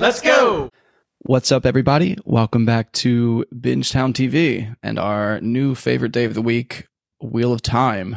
[0.00, 0.70] Let's go.
[1.20, 2.18] What's up, everybody?
[2.24, 6.88] Welcome back to Bingetown TV and our new favorite day of the week,
[7.22, 8.16] Wheel of Time.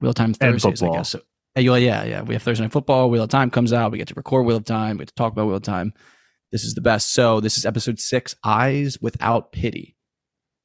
[0.00, 1.10] Wheel of Time Thursdays, I guess.
[1.10, 1.20] So,
[1.56, 2.22] yeah, yeah, yeah.
[2.22, 3.10] We have Thursday Night Football.
[3.10, 3.90] Wheel of Time comes out.
[3.90, 4.96] We get to record Wheel of Time.
[4.96, 5.92] We get to talk about Wheel of Time.
[6.52, 7.12] This is the best.
[7.12, 9.96] So, this is episode six Eyes Without Pity.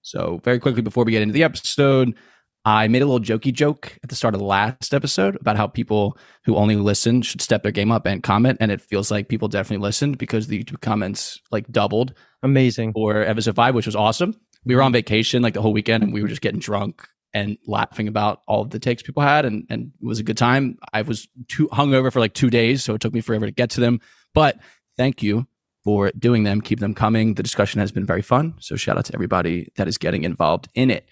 [0.04, 2.16] So, very quickly before we get into the episode,
[2.64, 5.66] I made a little jokey joke at the start of the last episode about how
[5.66, 8.59] people who only listen should step their game up and comment.
[8.62, 12.14] And it feels like people definitely listened because the YouTube comments like doubled.
[12.44, 12.94] Amazing.
[12.95, 14.36] Or episode five, which was awesome.
[14.64, 17.58] We were on vacation like the whole weekend and we were just getting drunk and
[17.66, 19.44] laughing about all of the takes people had.
[19.44, 20.78] And, and it was a good time.
[20.94, 22.84] I was too hungover for like two days.
[22.84, 24.02] So it took me forever to get to them.
[24.36, 24.59] But
[24.98, 25.48] thank you
[25.84, 26.62] for doing them.
[26.62, 27.34] Keep them coming.
[27.34, 28.54] The discussion has been very fun.
[28.59, 31.08] So shout out to everybody that is getting involved in it.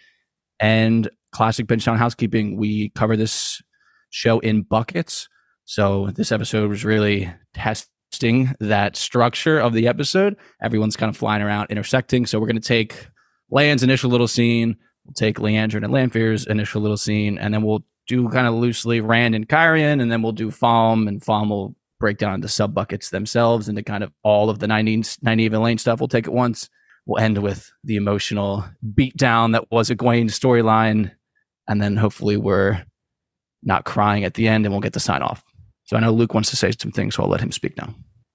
[0.60, 3.62] And classic Bingetown housekeeping, we cover this
[4.10, 5.28] show in buckets.
[5.66, 10.36] So this episode was really testing that structure of the episode.
[10.62, 12.26] Everyone's kind of flying around, intersecting.
[12.26, 13.08] So we're going to take
[13.52, 17.84] Lan's initial little scene, we'll take Liandrin and Lanfear's initial little scene, and then we'll
[18.08, 21.76] do kind of loosely Rand and Cairhien, and then we'll do Falme, and Falme will
[22.00, 25.56] break down the sub buckets themselves into kind of all of the 90s, Nynaeve and
[25.56, 26.00] Elayne stuff.
[26.00, 26.70] We'll take it once.
[27.06, 31.12] We'll end with the emotional beatdown that was Egwene storyline
[31.70, 32.84] and then hopefully we're
[33.64, 35.44] not crying at the end and we'll get the sign off.
[35.86, 37.94] So I know Luke wants to say some things, so I'll let him speak now.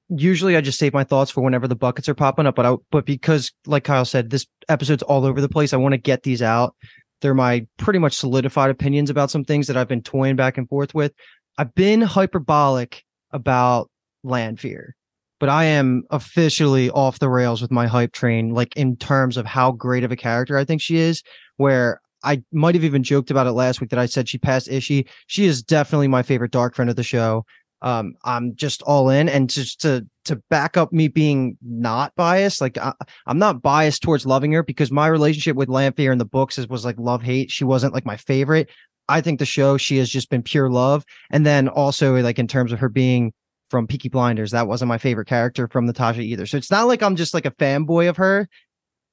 [0.09, 2.77] Usually I just save my thoughts for whenever the buckets are popping up, but I
[2.91, 6.23] but because like Kyle said, this episode's all over the place, I want to get
[6.23, 6.75] these out.
[7.21, 10.69] They're my pretty much solidified opinions about some things that I've been toying back and
[10.69, 11.13] forth with.
[11.59, 13.91] I've been hyperbolic about
[14.25, 14.95] Lanfear,
[15.41, 19.47] but I am officially off the rails with my hype train, like in terms of
[19.47, 21.23] how great of a character I think she is,
[21.57, 24.69] where I might have even joked about it last week that I said she passed
[24.69, 25.07] Ishii.
[25.27, 27.45] She is definitely my favorite dark friend of the show.
[27.83, 32.63] Um, I'm just all in, and just to to back up me being not biased,
[32.63, 32.95] like I,
[33.27, 36.67] am not biased towards loving her because my relationship with Lanfear in the books is,
[36.67, 37.51] was like love hate.
[37.51, 38.71] She wasn't like my favorite.
[39.07, 42.49] I think the show she has just been pure love, and then also like in
[42.49, 43.35] terms of her being
[43.69, 46.47] from Peaky Blinders, that wasn't my favorite character from Natasha either.
[46.47, 48.49] So it's not like I'm just like a fanboy of her.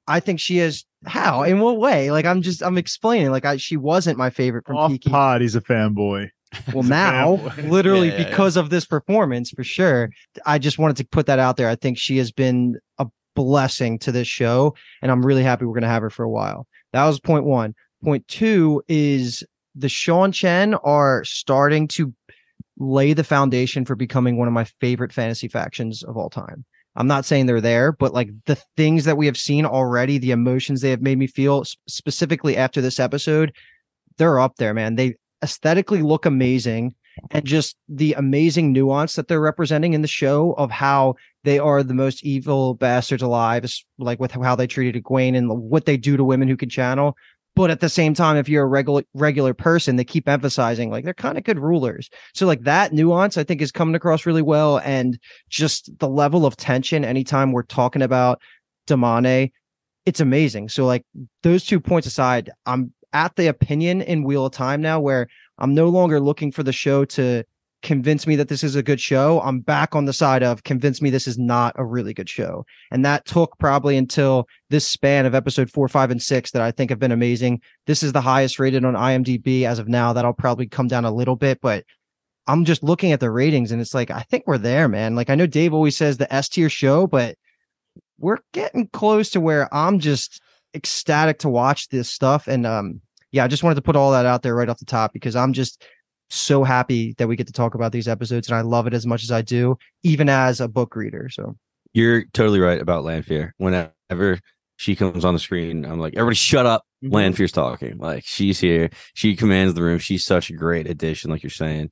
[0.06, 2.10] I think she is how in what way?
[2.10, 3.30] Like I'm just I'm explaining.
[3.30, 5.10] Like I she wasn't my favorite from Off Kiki.
[5.10, 6.30] pod, he's a fanboy.
[6.72, 10.10] Well, now literally Yeah, yeah, because of this performance, for sure.
[10.44, 11.68] I just wanted to put that out there.
[11.68, 15.74] I think she has been a blessing to this show, and I'm really happy we're
[15.74, 16.66] gonna have her for a while.
[16.92, 17.74] That was point one.
[18.04, 22.12] Point two is the Seanchan are starting to
[22.78, 26.64] lay the foundation for becoming one of my favorite fantasy factions of all time.
[26.94, 30.30] I'm not saying they're there, but like the things that we have seen already, the
[30.30, 33.52] emotions they have made me feel specifically after this episode,
[34.18, 34.96] they're up there, man.
[34.96, 36.94] They aesthetically look amazing
[37.30, 41.14] and just the amazing nuance that they're representing in the show of how
[41.44, 45.84] they are the most evil bastards alive, like with how they treated Egwene and what
[45.84, 47.16] they do to women who can channel.
[47.54, 51.04] But at the same time, if you're a regular regular person, they keep emphasizing like
[51.04, 52.08] they're kind of good rulers.
[52.34, 55.18] So like that nuance, I think, is coming across really well, and
[55.50, 58.40] just the level of tension anytime we're talking about
[58.86, 59.52] Damane,
[60.06, 60.70] it's amazing.
[60.70, 61.04] So like
[61.42, 65.28] those two points aside, I'm at the opinion in Wheel of Time now where
[65.58, 67.44] I'm no longer looking for the show to
[67.82, 69.40] convince me that this is a good show.
[69.40, 72.64] I'm back on the side of convince me this is not a really good show.
[72.90, 76.70] And that took probably until this span of episode four, five, and six that I
[76.70, 77.60] think have been amazing.
[77.86, 80.12] This is the highest rated on IMDb as of now.
[80.12, 81.84] That'll probably come down a little bit, but
[82.46, 85.14] I'm just looking at the ratings and it's like, I think we're there, man.
[85.14, 87.36] Like I know Dave always says the S tier show, but
[88.18, 90.40] we're getting close to where I'm just
[90.74, 92.46] ecstatic to watch this stuff.
[92.46, 93.00] And um,
[93.32, 95.36] yeah, I just wanted to put all that out there right off the top because
[95.36, 95.82] I'm just
[96.32, 99.06] so happy that we get to talk about these episodes, and I love it as
[99.06, 101.28] much as I do, even as a book reader.
[101.28, 101.56] So
[101.92, 103.54] you're totally right about Lanfear.
[103.58, 104.40] Whenever
[104.76, 106.84] she comes on the screen, I'm like, everybody shut up.
[107.04, 107.14] Mm-hmm.
[107.14, 107.98] Lanfear's talking.
[107.98, 108.90] Like she's here.
[109.14, 109.98] She commands the room.
[109.98, 111.90] She's such a great addition, like you're saying.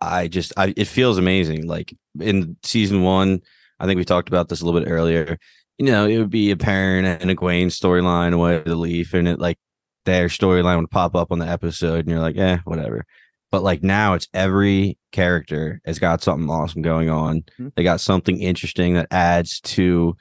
[0.00, 1.66] I just I it feels amazing.
[1.66, 3.40] Like in season one,
[3.80, 5.38] I think we talked about this a little bit earlier.
[5.78, 9.38] You know, it would be a Perrin and Egwene storyline away the leaf, and it
[9.38, 9.58] like
[10.04, 13.04] their storyline would pop up on the episode, and you're like, eh, whatever.
[13.50, 17.40] But like now, it's every character has got something awesome going on.
[17.40, 17.68] Mm-hmm.
[17.76, 20.16] They got something interesting that adds to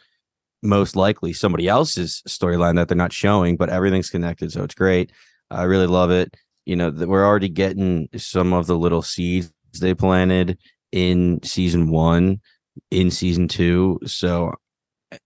[0.63, 5.12] most likely somebody else's storyline that they're not showing, but everything's connected, so it's great.
[5.51, 6.35] I really love it.
[6.65, 10.57] You know, we're already getting some of the little seeds they planted
[10.91, 12.41] in season one,
[12.91, 14.00] in season two.
[14.06, 14.53] So,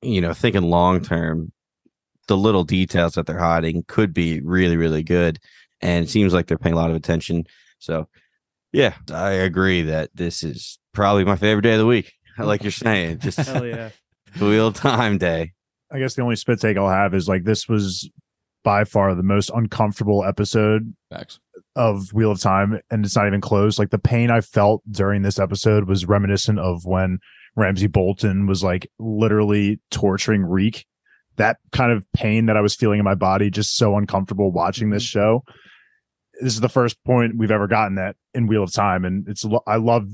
[0.02, 1.52] you know, thinking long term,
[2.28, 5.40] the little details that they're hiding could be really, really good.
[5.82, 7.46] And it seems like they're paying a lot of attention.
[7.82, 8.08] So,
[8.72, 12.14] yeah, I agree that this is probably my favorite day of the week.
[12.38, 13.90] Like you're saying, just hell yeah,
[14.40, 15.52] wheel time day.
[15.92, 18.10] I guess the only spit take I'll have is like this was
[18.64, 21.40] by far the most uncomfortable episode Facts.
[21.76, 23.78] of Wheel of Time, and it's not even close.
[23.78, 27.20] Like the pain I felt during this episode was reminiscent of when
[27.56, 30.86] Ramsey Bolton was like literally torturing Reek.
[31.38, 34.92] That kind of pain that I was feeling in my body, just so uncomfortable watching
[34.92, 35.20] this mm-hmm.
[35.20, 35.44] show.
[36.42, 39.46] This is the first point we've ever gotten that in Wheel of Time, and it's
[39.68, 40.10] I love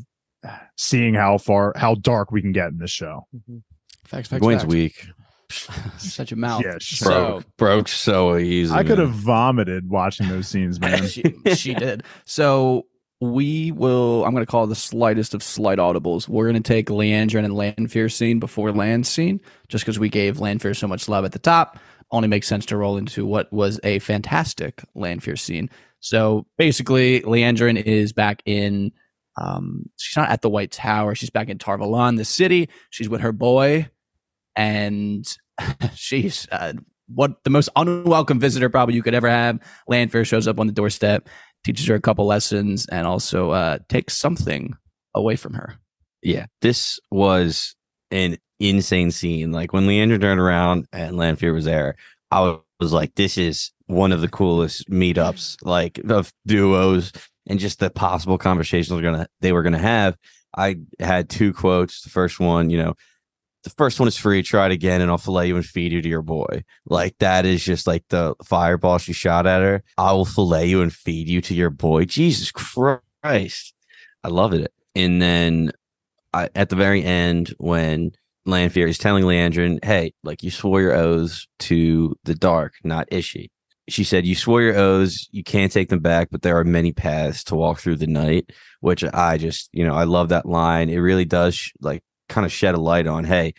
[0.77, 3.27] seeing how far how dark we can get in this show.
[3.35, 3.57] Mm-hmm.
[4.05, 4.73] Facts, facts, Gwen's facts.
[4.73, 5.07] weak.
[5.97, 6.61] Such a mouth.
[6.63, 8.73] Yeah, broke, so, broke so easy.
[8.73, 11.07] I could have vomited watching those scenes, man.
[11.07, 11.23] she,
[11.55, 12.03] she did.
[12.25, 12.85] So
[13.21, 14.25] we will.
[14.25, 16.27] I'm going to call the slightest of slight audibles.
[16.27, 19.39] We're going to take Liandrin and Lanfear scene before Lan scene,
[19.69, 21.79] just because we gave Lanfear so much love at the top.
[22.11, 25.69] Only makes sense to roll into what was a fantastic Lanfear scene.
[26.07, 28.93] So basically, Liandrin is back in.
[29.39, 31.15] Um, she's not at the White Tower.
[31.15, 32.69] She's back in Tar Valon, the city.
[32.89, 33.89] She's with her boy
[34.55, 35.37] and
[35.95, 36.73] she's uh,
[37.13, 39.59] what the most unwelcome visitor probably you could ever have.
[39.87, 41.27] Lanfear shows up on the doorstep,
[41.65, 44.75] teaches her a couple lessons, and also uh, takes something
[45.13, 45.75] away from her.
[46.23, 47.75] Yeah, this was
[48.11, 49.51] an insane scene.
[49.51, 51.95] Like when Liandrin turned around and Lanfear was there,
[52.31, 57.11] I was like, "This is one of the coolest meetups, like of duos,
[57.47, 60.17] and just the possible conversations we're gonna they were gonna have."
[60.55, 62.01] I had two quotes.
[62.01, 62.95] The first one, you know,
[63.63, 64.41] the first one is free.
[64.43, 66.63] Try it again, and I'll fillet you and feed you to your boy.
[66.85, 69.83] Like that is just like the fireball she shot at her.
[69.97, 72.05] I will fillet you and feed you to your boy.
[72.05, 73.73] Jesus Christ,
[74.23, 74.71] I love it.
[74.95, 75.71] And then
[76.33, 78.13] I, at the very end, when
[78.47, 83.49] Lanfear is telling Liandrin, "Hey, like you swore your oaths to the dark, not Ishí."
[83.89, 85.27] She said, "You swore your oaths.
[85.31, 88.51] You can't take them back, but there are many paths to walk through the night."
[88.81, 90.89] Which I just, you know, I love that line.
[90.89, 93.53] It really does like kind of shed a light on hey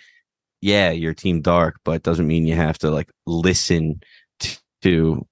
[0.60, 4.00] yeah you're team dark but it doesn't mean you have to like listen
[4.40, 5.26] to, to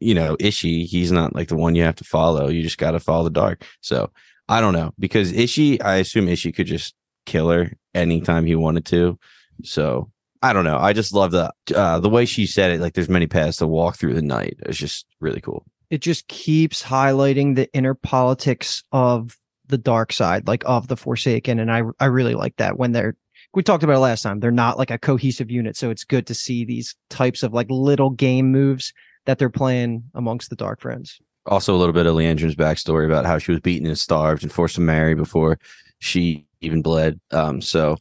[0.00, 2.92] you know Ishí he's not like the one you have to follow you just got
[2.92, 4.10] to follow the dark so
[4.48, 6.94] i don't know because Ishí i assume Ishí could just
[7.26, 9.18] kill her anytime he wanted to
[9.62, 10.10] so
[10.42, 13.08] i don't know i just love the uh the way she said it like there's
[13.08, 17.54] many paths to walk through the night it's just really cool it just keeps highlighting
[17.54, 19.36] the inner politics of
[19.68, 23.16] the dark side, like of the Forsaken, and I I really like that when they're
[23.54, 24.40] we talked about it last time.
[24.40, 27.66] They're not like a cohesive unit, so it's good to see these types of like
[27.70, 28.92] little game moves
[29.24, 31.18] that they're playing amongst the Dark Friends.
[31.46, 34.52] Also, a little bit of Liandrin's backstory about how she was beaten and starved and
[34.52, 35.58] forced to marry before
[36.00, 37.20] she even bled.
[37.30, 37.96] Um, so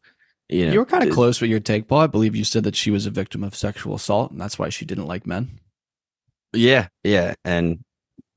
[0.50, 2.00] you know, you were kind of close with your take, Paul.
[2.00, 4.69] I believe you said that she was a victim of sexual assault, and that's why
[4.69, 5.60] she didn't like men.
[6.53, 7.84] Yeah, yeah, and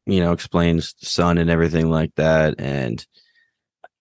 [0.06, 2.54] you know, explains son and everything like that.
[2.58, 3.06] And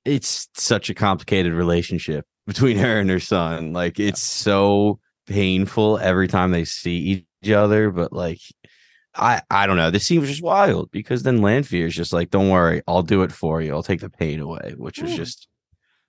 [0.05, 3.73] it's such a complicated relationship between her and her son.
[3.73, 8.39] Like it's so painful every time they see each other, but like
[9.13, 9.91] I I don't know.
[9.91, 13.33] This seems just wild because then Lanfear is just like, don't worry, I'll do it
[13.33, 13.73] for you.
[13.73, 15.47] I'll take the pain away, which was just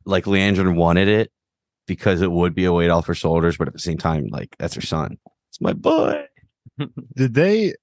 [0.04, 1.30] like Liandrin wanted it
[1.86, 4.56] because it would be a weight off her shoulders, but at the same time, like
[4.58, 5.18] that's her son.
[5.50, 6.24] It's my boy.
[7.16, 7.74] Did they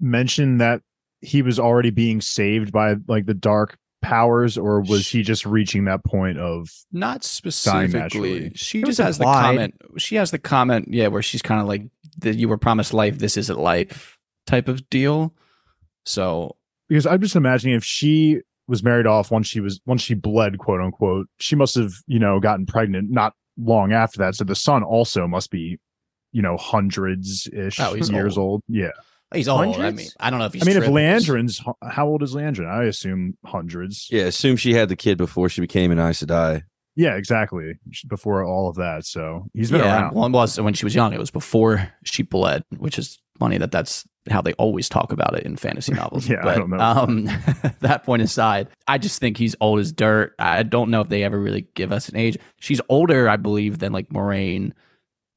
[0.00, 0.82] mention that
[1.20, 5.86] he was already being saved by like the dark powers or was he just reaching
[5.86, 9.34] that point of not specifically she just has implied.
[9.34, 11.82] the comment she has the comment yeah where she's kind of like
[12.18, 15.34] that you were promised life this isn't life type of deal
[16.06, 16.54] so
[16.88, 20.58] because i'm just imagining if she was married off once she was once she bled
[20.58, 24.54] quote unquote she must have you know gotten pregnant not long after that so the
[24.54, 25.78] son also must be
[26.32, 28.38] you know hundreds ish oh, years old.
[28.38, 28.90] old yeah
[29.34, 29.76] He's old.
[29.76, 30.62] I mean, I don't know if he's.
[30.62, 30.98] I mean, if triples.
[30.98, 32.66] Liandrin's how old is Liandrin?
[32.66, 34.08] I assume hundreds.
[34.10, 36.62] Yeah, assume she had the kid before she became an Aes Sedai.
[36.96, 37.74] Yeah, exactly.
[38.08, 40.14] Before all of that, so he's been yeah, around.
[40.14, 41.12] one was when she was young.
[41.12, 45.36] It was before she bled, which is funny that that's how they always talk about
[45.36, 46.28] it in fantasy novels.
[46.28, 46.78] Yeah, I but, don't know.
[46.78, 47.24] Um,
[47.80, 50.34] that point aside, I just think he's old as dirt.
[50.38, 52.36] I don't know if they ever really give us an age.
[52.60, 54.72] She's older, I believe, than like Moiraine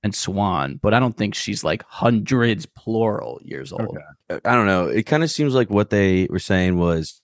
[0.04, 3.98] and Siuan, but I don't think she's like hundreds plural years old.
[4.30, 4.42] Okay.
[4.44, 4.88] I don't know.
[4.88, 7.22] It kind of seems like what they were saying was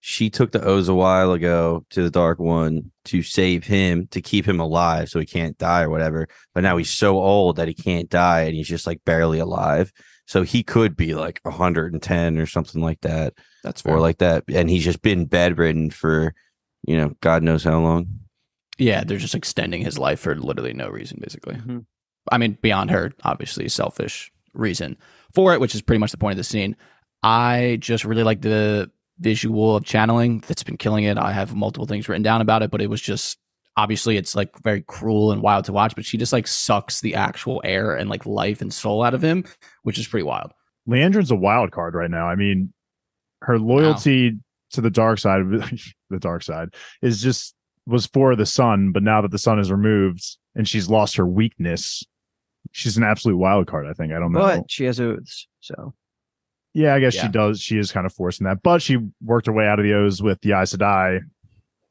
[0.00, 4.22] she took the O's a while ago to the Dark One to save him to
[4.22, 6.28] keep him alive so he can't die or whatever.
[6.54, 9.92] But now he's so old that he can't die and he's just like barely alive.
[10.26, 13.94] So he could be like 110 or something like that, That's fair.
[13.94, 14.44] or like that.
[14.52, 16.34] And he's just been bedridden for,
[16.86, 18.08] you know, God knows how long.
[18.78, 21.54] yeah, they're just extending his life for literally no reason, basically.
[21.54, 21.86] Mhm.
[22.30, 24.96] I mean, beyond her, obviously, selfish reason
[25.32, 26.76] for it, which is pretty much the point of the scene.
[27.22, 31.16] I just really like the visual of channeling that's been killing it.
[31.16, 33.38] I have multiple things written down about it, but it was just
[33.76, 37.14] obviously it's like very cruel and wild to watch, but she just like sucks the
[37.14, 39.44] actual air and like life and soul out of him,
[39.82, 40.52] which is pretty wild.
[40.88, 42.26] Liandrin's a wild card right now.
[42.26, 42.72] I mean,
[43.42, 44.38] her loyalty
[44.72, 45.42] to the dark side,
[46.10, 46.70] the dark side
[47.02, 47.54] is just
[47.86, 51.26] was for the son, but now that the son is removed and she's lost her
[51.26, 52.02] weakness,
[52.72, 53.86] she's an absolute wild card.
[53.86, 54.12] I think.
[54.12, 54.40] I don't know.
[54.40, 55.94] But she has oaths, so
[56.72, 57.22] yeah, I guess Yeah.
[57.22, 57.60] she does.
[57.60, 60.22] She is kind of forcing that, but she worked her way out of the O's
[60.22, 61.20] with the Aes Sedai.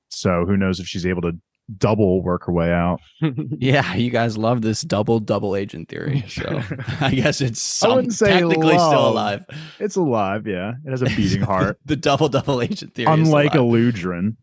[0.09, 1.31] So who knows if she's able to
[1.77, 2.99] double work her way out?
[3.57, 6.23] Yeah, you guys love this double double agent theory.
[6.27, 6.61] So
[7.01, 9.45] I guess it's I some, wouldn't say technically still alive.
[9.79, 10.45] It's alive.
[10.47, 13.11] Yeah, it has a beating heart, the double double agent theory.
[13.11, 13.53] unlike.
[13.53, 14.35] Eludrin.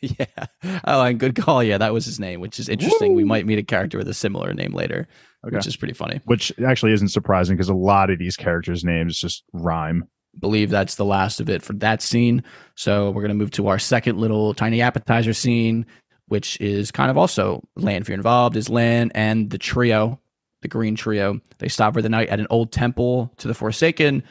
[0.00, 0.46] yeah.
[0.84, 1.62] Oh, and good call.
[1.64, 3.14] Yeah, that was his name, which is interesting.
[3.14, 5.08] We might meet a character with a similar name later,
[5.46, 5.56] Okay.
[5.56, 6.20] which is pretty funny.
[6.26, 10.08] which actually isn't surprising because a lot of these characters' names just rhyme.
[10.38, 12.42] Believe that's the last of it for that scene.
[12.74, 15.84] So we're gonna move to our second little tiny appetizer scene,
[16.32, 18.00] which is kind of also Lan.
[18.00, 18.56] If you're involved.
[18.56, 20.18] Is Lan and the trio,
[20.62, 21.42] the Green Trio.
[21.58, 24.22] They stop for the night at an old temple to the Forsaken,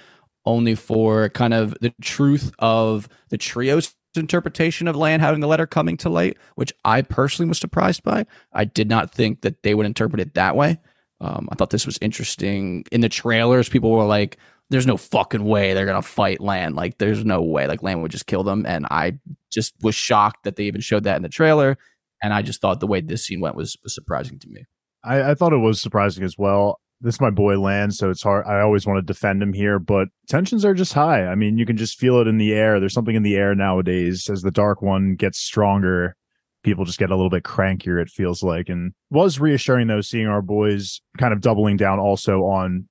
[0.43, 5.67] only for kind of the truth of the trio's interpretation of Lan having the letter
[5.67, 8.25] coming to light, which I personally was surprised by.
[8.51, 10.79] I did not think that they would interpret it that way.
[11.20, 12.84] Um, I thought this was interesting.
[12.91, 14.38] In the trailers, people were like,
[14.72, 16.74] "There's no fucking way they're gonna fight Lan.
[16.74, 17.68] Like, there's no way.
[17.68, 19.20] Like, Lan would just kill them." And I
[19.51, 21.78] just was shocked that they even showed that in the trailer.
[22.24, 24.66] And I just thought the way this scene went was was surprising to me.
[25.04, 26.80] I, I thought it was surprising as well.
[27.04, 28.46] This is my boy Lan, so it's hard.
[28.46, 31.25] I always want to defend him here, but tensions are just high.
[31.25, 32.80] I mean, you can just feel it in the air.
[32.80, 36.16] There's something in the air nowadays as the Dark One gets stronger.
[36.63, 38.00] People just get a little bit crankier.
[38.00, 42.42] It feels like, and was reassuring though, seeing our boys kind of doubling down also
[42.42, 42.88] on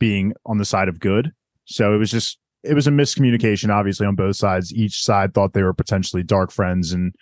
[0.00, 1.30] being on the side of good.
[1.66, 4.74] So it was just it was a miscommunication, obviously on both sides.
[4.74, 7.14] Each side thought they were potentially dark friends, and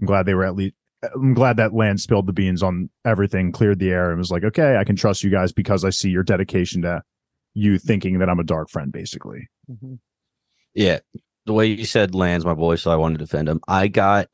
[0.00, 3.52] I'm glad they were at least I'm glad that Lan spilled the beans on everything,
[3.52, 6.10] cleared the air, and was like, okay, I can trust you guys because I see
[6.10, 7.02] your dedication to
[7.54, 9.48] you thinking that I'm a dark friend, basically.
[9.70, 9.94] Mm-hmm.
[10.74, 11.00] Yeah.
[11.46, 13.60] The way you said Lan's my boy, so I wanted to defend him.
[13.66, 14.28] I got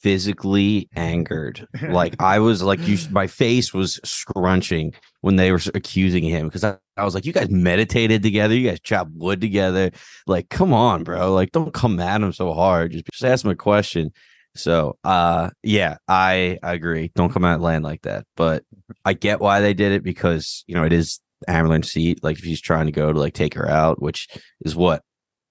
[0.00, 1.66] physically angered.
[1.82, 6.64] like I was like you my face was scrunching when they were accusing him because
[6.64, 9.90] I, I was like, you guys meditated together, you guys chopped wood together.
[10.26, 11.32] Like, come on, bro.
[11.32, 12.92] Like, don't come at him so hard.
[12.92, 14.10] Just, just ask him a question.
[14.54, 17.10] So uh yeah, I, I agree.
[17.14, 18.26] Don't come at Lan like that.
[18.36, 18.64] But
[19.04, 22.22] I get why they did it because you know it is Amyrlin's seat.
[22.22, 24.28] Like if he's trying to go to like take her out, which
[24.62, 25.02] is what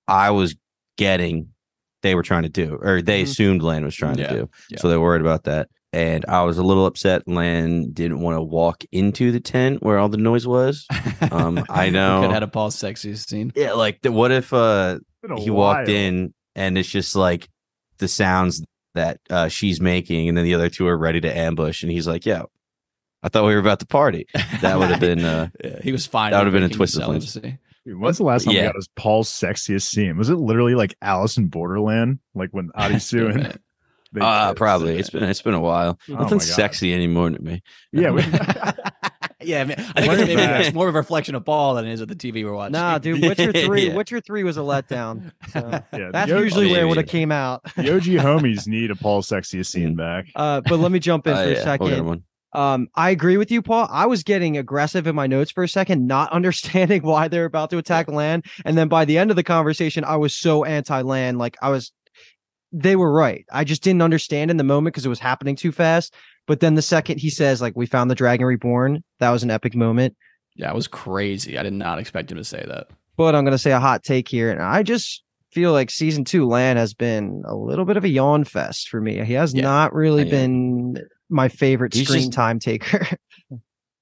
[0.07, 0.55] I was
[0.97, 1.47] getting
[2.03, 3.25] they were trying to do, or they Mhm.
[3.25, 4.49] assumed Lan was trying Yeah, to do.
[4.69, 4.79] yeah.
[4.79, 5.69] So they worried about that.
[5.93, 9.97] And I was a little upset Lan didn't want to walk into the tent where
[9.97, 10.85] all the noise was.
[11.31, 12.19] Um, I know.
[12.21, 13.51] Could have had a Paul sexiest scene.
[13.55, 17.49] Yeah, like the, what if uh Been a he walked in and it's just like
[17.97, 18.63] the sounds
[18.95, 22.07] that uh she's making, and then the other two are ready to ambush, and he's
[22.07, 22.43] like, "Yeah,
[23.23, 24.27] I thought we were about to party."
[24.61, 26.31] That would have been uh Yeah, he was fine.
[26.31, 27.57] that would have been a making twist of celibacy.
[27.85, 28.61] Dude, when's the last time Yeah.
[28.61, 30.15] we got his Paul's sexiest scene?
[30.17, 32.19] Was it literally like Alice in Borderland?
[32.35, 33.51] Like when It's Adisu and minute.
[33.53, 33.57] they
[34.19, 35.97] uh probably it's been it's been a while.
[36.09, 37.61] Oh Nothing's sexy anymore to me.
[37.91, 38.21] Yeah, we,
[39.41, 40.65] yeah, I, mean, I think it's, maybe back.
[40.65, 42.73] it's more of a reflection of Paul than it is of the TV we're watching.
[42.73, 43.87] Nah, dude, Witcher three.
[43.87, 43.95] Yeah.
[43.95, 45.31] Witcher three was a letdown.
[45.51, 45.59] So
[45.93, 46.09] yeah.
[46.11, 47.63] that's the, O- usually where it would have came out.
[47.75, 50.27] the OG homies need a Paul sexiest scene back.
[50.35, 52.05] Uh, but let me jump in Uh, for a yeah, we'll second.
[52.05, 52.23] one.
[52.53, 53.87] Um, I agree with you, Paul.
[53.89, 57.69] I was getting aggressive in my notes for a second, not understanding why they're about
[57.69, 58.43] to attack Lan.
[58.65, 61.37] And then by the end of the conversation, I was so anti-Lan.
[61.37, 61.93] Like I was,
[62.71, 63.45] they were right.
[63.51, 66.13] I just didn't understand in the moment because it was happening too fast.
[66.47, 69.51] But then the second he says, like, we found the dragon reborn, that was an
[69.51, 70.15] epic moment.
[70.55, 71.57] Yeah, it was crazy.
[71.57, 72.87] I did not expect him to say that.
[73.17, 74.51] But I'm going to say a hot take here.
[74.51, 78.09] And I just feel like season two, Lan has been a little bit of a
[78.09, 79.23] yawn fest for me.
[79.23, 79.61] He has Yeah.
[79.63, 80.97] not really been
[81.29, 83.05] my favorite He's screen just- time taker.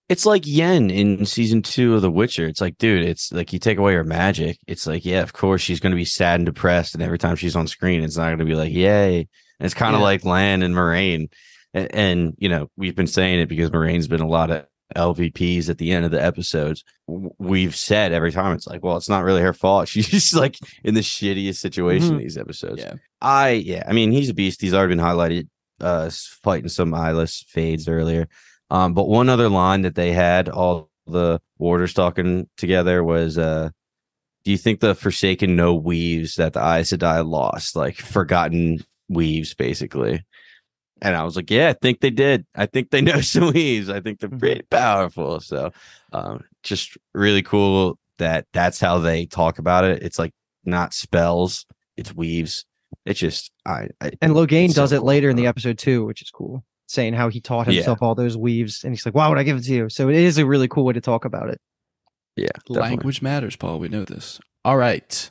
[0.09, 2.47] It's like Yen in season two of The Witcher.
[2.47, 4.57] It's like, dude, it's like you take away her magic.
[4.67, 7.35] It's like, yeah, of course she's going to be sad and depressed, and every time
[7.35, 9.19] she's on screen, it's not going to be like, yay.
[9.59, 10.05] And it's kind of Yeah.
[10.05, 11.29] like Lan and Moiraine,
[11.73, 15.69] and, and you know, we've been saying it because Moiraine's been a lot of LVPs
[15.69, 16.83] at the end of the episodes.
[17.07, 19.87] We've said every time it's like, well, it's not really her fault.
[19.89, 22.81] She's just like in the shittiest situation in these episodes.
[22.81, 22.93] Yeah.
[23.21, 24.61] I yeah, I mean he's a beast.
[24.61, 25.47] He's already been highlighted
[25.81, 26.09] uh
[26.43, 28.27] fighting some eyeless fades earlier.
[28.69, 33.69] Um, but one other line that they had, all the warders talking together, was uh
[34.43, 37.75] do you think the Forsaken know weaves that the Aes Sedai lost?
[37.75, 40.23] Like forgotten weaves, basically.
[41.01, 42.45] And I was like, Yeah, I think they did.
[42.55, 43.89] I think they know some weaves.
[43.89, 45.39] I think they're pretty powerful.
[45.39, 45.71] So
[46.13, 50.03] um just really cool that that's how they talk about it.
[50.03, 50.33] It's like
[50.65, 51.65] not spells,
[51.97, 52.65] it's weaves.
[53.05, 55.07] It's just I, I and Logain It's so does it cool.
[55.07, 56.63] later in the episode too, which is cool.
[56.89, 57.73] Saying how he taught Yeah.
[57.75, 58.83] himself all those weaves.
[58.83, 59.89] And he's like, why would I give it to you?
[59.89, 61.61] So it is a really cool way to talk about it.
[62.35, 62.81] yeah, definitely.
[62.81, 63.77] Language matters, Paul.
[63.79, 64.39] We know this.
[64.65, 65.29] All right.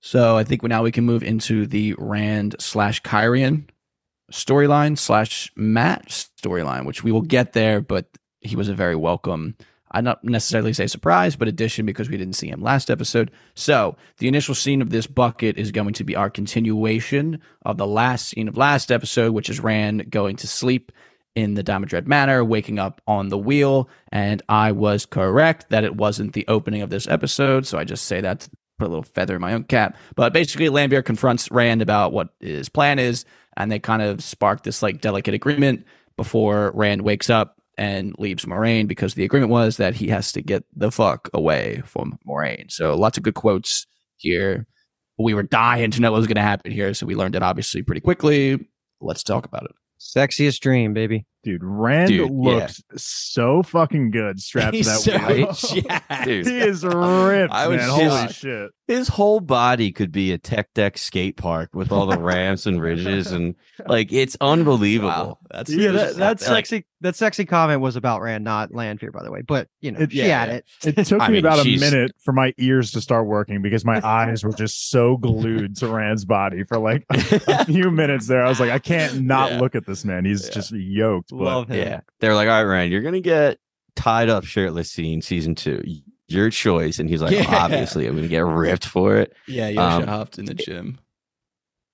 [0.00, 3.68] So I think now we can move into the Rand slash Cairhien
[4.32, 8.06] storyline slash Mat storyline, which we will get there, but
[8.40, 9.56] he was a very welcome,
[9.90, 13.30] I not necessarily say surprise, but addition because we didn't see him last episode.
[13.54, 17.86] So the initial scene of this bucket is going to be our continuation of the
[17.86, 20.92] last scene of last episode, which is Rand going to sleep
[21.34, 23.88] in the Diamond Dread Manor, waking up on the wheel.
[24.12, 27.66] And I was correct that it wasn't the opening of this episode.
[27.66, 29.96] So I just say that to put a little feather in my own cap.
[30.14, 33.24] But basically, Lanfear confronts Rand about what his plan is.
[33.56, 35.84] And they kind of spark this like delicate agreement
[36.16, 40.42] before Rand wakes up and leaves Moiraine because the agreement was that he has to
[40.42, 42.70] get the fuck away from Moiraine.
[42.70, 43.86] So lots of good quotes
[44.18, 44.66] here.
[45.18, 46.92] We were dying to know what was going to happen here.
[46.92, 48.68] So we learned it obviously pretty quickly.
[49.00, 49.70] Let's talk about it.
[49.98, 51.24] Sexiest dream, baby.
[51.42, 52.26] Dude, Rand Dude, yeah.
[52.30, 56.24] looks so fucking good strapped to that so wheel.
[56.24, 56.46] Dude.
[56.46, 57.88] he is ripped, I was man.
[57.88, 58.70] Holy just- shit.
[58.86, 62.82] His whole body could be a tech deck skate park with all the ramps and
[62.82, 63.54] ridges and
[63.86, 65.08] like it's unbelievable.
[65.08, 68.74] Wow, that's Yeah, that, just- that like- sexy that sexy comment was about Rand, not
[68.74, 69.40] Lanfear, by the way.
[69.46, 70.64] But you know, It- she yeah, had it.
[70.98, 73.84] It took I me mean, about a minute for my ears to start working because
[73.84, 78.44] my eyes were just so glued to Rand's body for like a few minutes there.
[78.44, 79.60] I was like, I can't not Yeah.
[79.60, 80.24] look at this man.
[80.24, 80.52] He's Yeah.
[80.54, 81.29] just yoked.
[81.30, 81.78] But Love him.
[81.86, 82.00] Yeah.
[82.20, 83.58] They're like, all right, Rand, you're gonna get
[83.96, 85.82] tied up shirtless scene season two.
[86.28, 86.98] Your choice.
[86.98, 87.64] And he's like, Yeah.
[87.64, 89.32] obviously, I'm gonna get ripped for it.
[89.48, 90.98] Yeah, you Um, hopped in the gym.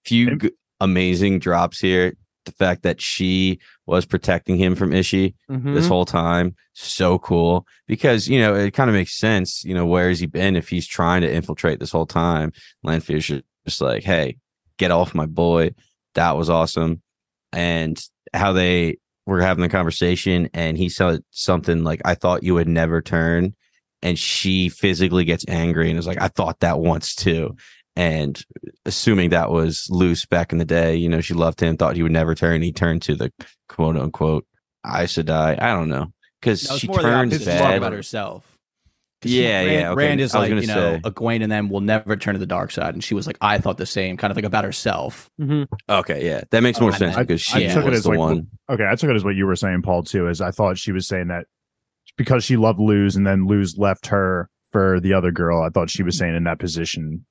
[0.05, 2.15] Few g- amazing drops here.
[2.45, 5.75] The fact that she was protecting him from Ishi Mhm.
[5.75, 7.67] this whole time, so cool.
[7.89, 9.65] Because you know it kind of makes sense.
[9.65, 12.53] You know where has he been if he's trying to infiltrate this whole time?
[12.85, 14.37] Lanfear's ju- just like, hey,
[14.79, 15.71] get off my boy.
[16.15, 17.03] That was awesome.
[17.53, 18.01] And
[18.33, 22.69] how they were having the conversation, and he said something like, "I thought you would
[22.69, 23.55] never turn,"
[24.03, 27.57] and she physically gets angry and is like, "I thought that once too."
[27.97, 28.43] And
[28.85, 32.03] assuming that was Lews back in the day, you know, she loved him, thought he
[32.03, 32.61] would never turn.
[32.63, 33.33] He turned to the
[33.69, 34.47] quote unquote
[34.85, 37.39] i should die I don't know because No, she turns opposite.
[37.39, 37.77] She's talking bad.
[37.79, 38.56] about herself.
[39.27, 40.07] 'Cause she- Yeah, Rand, yeah, okay.
[40.07, 41.01] Rand is like, you know, say.
[41.05, 42.95] Egwene and them will never turn to the dark side.
[42.95, 45.31] And she was like, I thought the same, kind of like about herself.
[45.41, 45.65] Mm-hmm.
[45.89, 48.03] Okay, yeah, that makes more I- sense I- because I she took it was as
[48.05, 48.47] the like one.
[48.71, 50.93] okay, I took it as what you were saying, Paul, too, is I thought she
[50.93, 51.45] was saying that
[52.17, 55.63] because she loved Lews and then Lews left her for the other girl.
[55.63, 56.21] I thought she was mm-hmm.
[56.25, 57.25] saying in that position,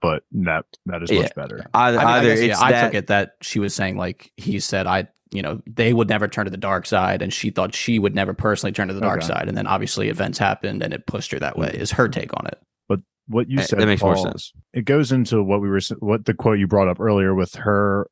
[0.00, 1.28] but that that is much Yeah.
[1.34, 1.66] better.
[1.74, 3.74] Either, I, mean, I either guess, yeah, it's I that, took it that she was
[3.74, 7.22] saying like he said I you know they would never turn to the dark side
[7.22, 9.26] and she thought she would never personally turn to the dark Okay.
[9.28, 11.80] side and then obviously events happened and it pushed her that way mm-hmm.
[11.82, 14.52] is her take on it but What you said that makes more sense.
[14.72, 18.08] it goes into what we were what the quote you brought up earlier with her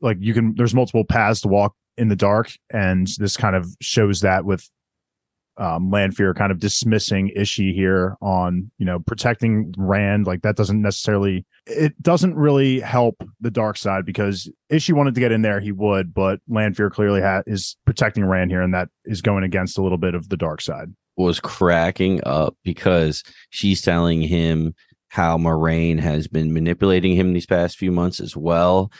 [0.00, 3.66] like you can there's multiple paths to walk in the dark and this kind of
[3.80, 4.68] shows that with
[5.58, 10.80] um Lanfear kind of dismissing Ishi here on you know protecting Rand like that doesn't
[10.80, 15.60] necessarily it doesn't really help the dark side because Ishi wanted to get in there
[15.60, 19.78] he would but Lanfear clearly ha- is protecting Rand here and that is going against
[19.78, 24.74] a little bit of the dark side was cracking up because she's telling him
[25.08, 28.90] how Moiraine has been manipulating him these past few months as well.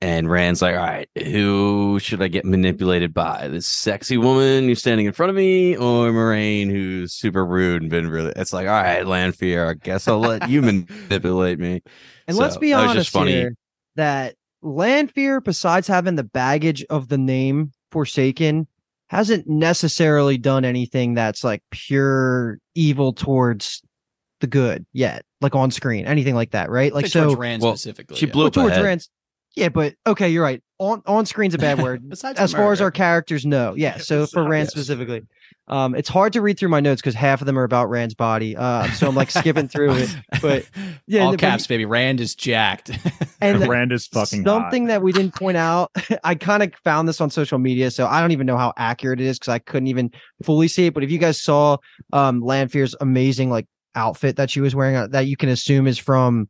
[0.00, 3.48] And Rand's like, all right, who should I get manipulated by?
[3.48, 7.90] This sexy woman who's standing in front of me or Moiraine who's super rude and
[7.90, 10.62] been really it's like, all right, Lanfear, I guess I'll let you
[11.08, 11.82] manipulate me.
[12.28, 13.32] And So, let's be honest just funny.
[13.32, 13.54] here
[13.96, 18.68] that Lanfear, besides having the baggage of the name Forsaken,
[19.08, 23.82] hasn't necessarily done anything that's like pure evil towards
[24.40, 26.92] the good yet, like on screen, anything like that, right?
[26.92, 28.16] Like so, Rand well, specifically.
[28.16, 28.32] she yeah.
[28.32, 29.00] blew well, up towards ahead.
[29.56, 29.56] Rand's.
[29.56, 30.62] Yeah, but okay, you're right.
[30.78, 32.08] On on screen's a bad word.
[32.08, 33.96] Besides as far as our characters know, yeah.
[33.98, 34.70] So for Rand Yes.
[34.70, 35.22] specifically,
[35.66, 38.14] um, it's hard to read through my notes because half of them are about Rand's
[38.14, 38.56] body.
[38.56, 40.16] Uh, so I'm like skipping through it.
[40.40, 40.68] But
[41.08, 41.84] yeah, all but- caps, baby.
[41.84, 42.90] Rand is jacked.
[43.40, 44.88] and Rand is fucking something hot.
[44.88, 45.90] that we didn't point out.
[46.22, 49.20] I kind of found this on social media, so I don't even know how accurate
[49.20, 50.12] it is because I couldn't even
[50.44, 50.94] fully see it.
[50.94, 51.78] But if you guys saw
[52.12, 55.98] um Lanfear's amazing like outfit that she was wearing, uh, that you can assume is
[55.98, 56.48] from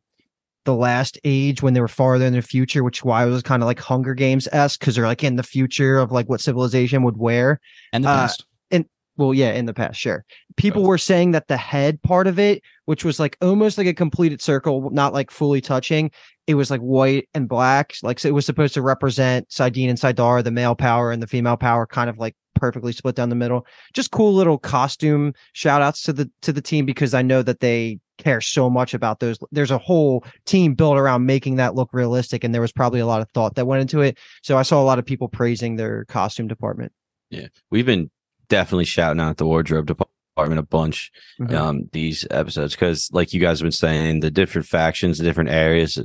[0.69, 3.41] the last age when they were farther in the future, which is why it was
[3.41, 6.41] kind of like Hunger Games esque because they're like in the future of like what
[6.41, 7.59] civilization would wear.
[7.91, 8.29] and the Uh,
[8.69, 8.85] and
[9.17, 10.25] Well, yeah, in the past, sure.
[10.57, 10.89] People Both.
[10.89, 14.41] were saying that the head part of it, which was like almost like a completed
[14.41, 16.11] circle, not like fully touching,
[16.45, 17.95] it was like white and black.
[18.03, 21.27] Like so it was supposed to represent saidin and saidar, the male power and the
[21.27, 23.65] female power, kind of like perfectly split down the middle.
[23.93, 27.59] Just cool little costume shout outs to the to the team because I know that
[27.59, 29.39] they care so much about those.
[29.51, 33.07] There's a whole team built around making that look realistic, and there was probably a
[33.07, 34.19] lot of thought that went into it.
[34.43, 36.91] So I saw a lot of people praising their costume department.
[37.31, 38.11] Yeah, we've been
[38.49, 41.53] definitely shouting out the wardrobe department a bunch Mhm.
[41.53, 45.49] um these episodes because like you guys have been saying the different factions the different
[45.49, 45.97] areas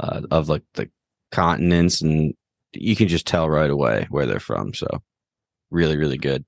[0.00, 0.90] uh, of like the
[1.30, 2.34] continents and
[2.72, 4.88] you can just tell right away where they're from so
[5.70, 6.44] really really good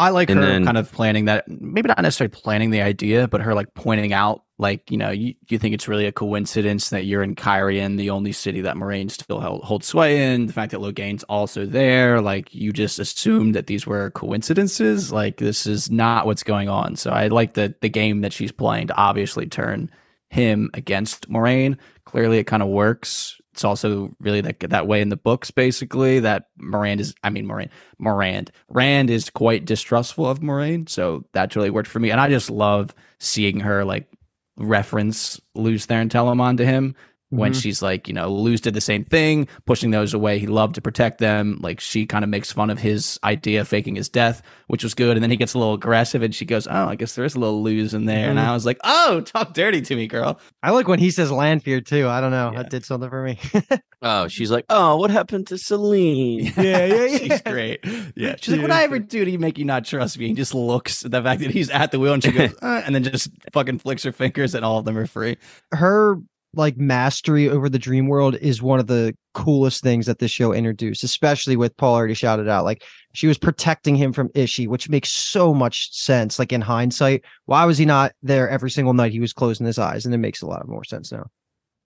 [0.00, 3.28] I like and her then- kind of planning that, maybe not necessarily planning the idea,
[3.28, 6.90] but her like pointing out, like, you know, you, you think it's really a coincidence
[6.90, 10.52] that you're in Cairhien, the only city that Moiraine still held, holds sway in, the
[10.52, 15.12] fact that Logain's also there, like, you just assumed that these were coincidences.
[15.12, 16.96] Like, this is not what's going on.
[16.96, 19.90] So I like the, the game that she's playing to obviously turn
[20.28, 21.78] him against Moiraine.
[22.04, 23.39] Clearly, it kind of works.
[23.52, 26.20] It's also really that that way in the books, basically.
[26.20, 31.56] That Moiraine is, I mean, Moiraine, Morand, Rand is quite distrustful of Moiraine, so that's
[31.56, 32.10] really worked for me.
[32.10, 34.08] And I just love seeing her like
[34.56, 36.94] reference Lews Therin Telamon to him
[37.30, 37.62] when Mhm.
[37.62, 40.38] she's like, you know, Lews did the same thing, pushing those away.
[40.38, 41.58] He loved to protect them.
[41.62, 44.94] Like she kind of makes fun of his idea of faking his death, which was
[44.94, 45.16] good.
[45.16, 47.34] And then he gets a little aggressive, and she goes, "Oh, I guess there is
[47.34, 48.44] a little Lews in there." And Mhm.
[48.48, 51.80] I was like, "Oh, talk dirty to me, girl." I like when he says Lanfear
[51.80, 52.08] too.
[52.08, 52.50] I don't know.
[52.52, 52.62] Yeah.
[52.62, 53.38] That did something for me.
[54.02, 57.18] oh she's like oh what happened to Selene Yeah, yeah, yeah.
[57.18, 57.80] She's great.
[58.16, 58.36] Yeah.
[58.40, 60.28] She's like, what I ever do to make you not trust me?
[60.28, 62.82] He just looks at the fact that he's at the wheel and she goes, uh,
[62.84, 65.36] and then just fucking flicks her fingers and all of them are free.
[65.72, 66.16] Her
[66.54, 70.52] like mastery over the dream world is one of the coolest things that this show
[70.52, 72.64] introduced, especially with Paul already shouted out.
[72.64, 72.82] Like
[73.12, 76.38] she was protecting him from Ishi, which makes so much sense.
[76.38, 79.78] Like in hindsight, why was he not there every single night he was closing his
[79.78, 80.04] eyes?
[80.04, 81.26] And it makes a lot of more sense now.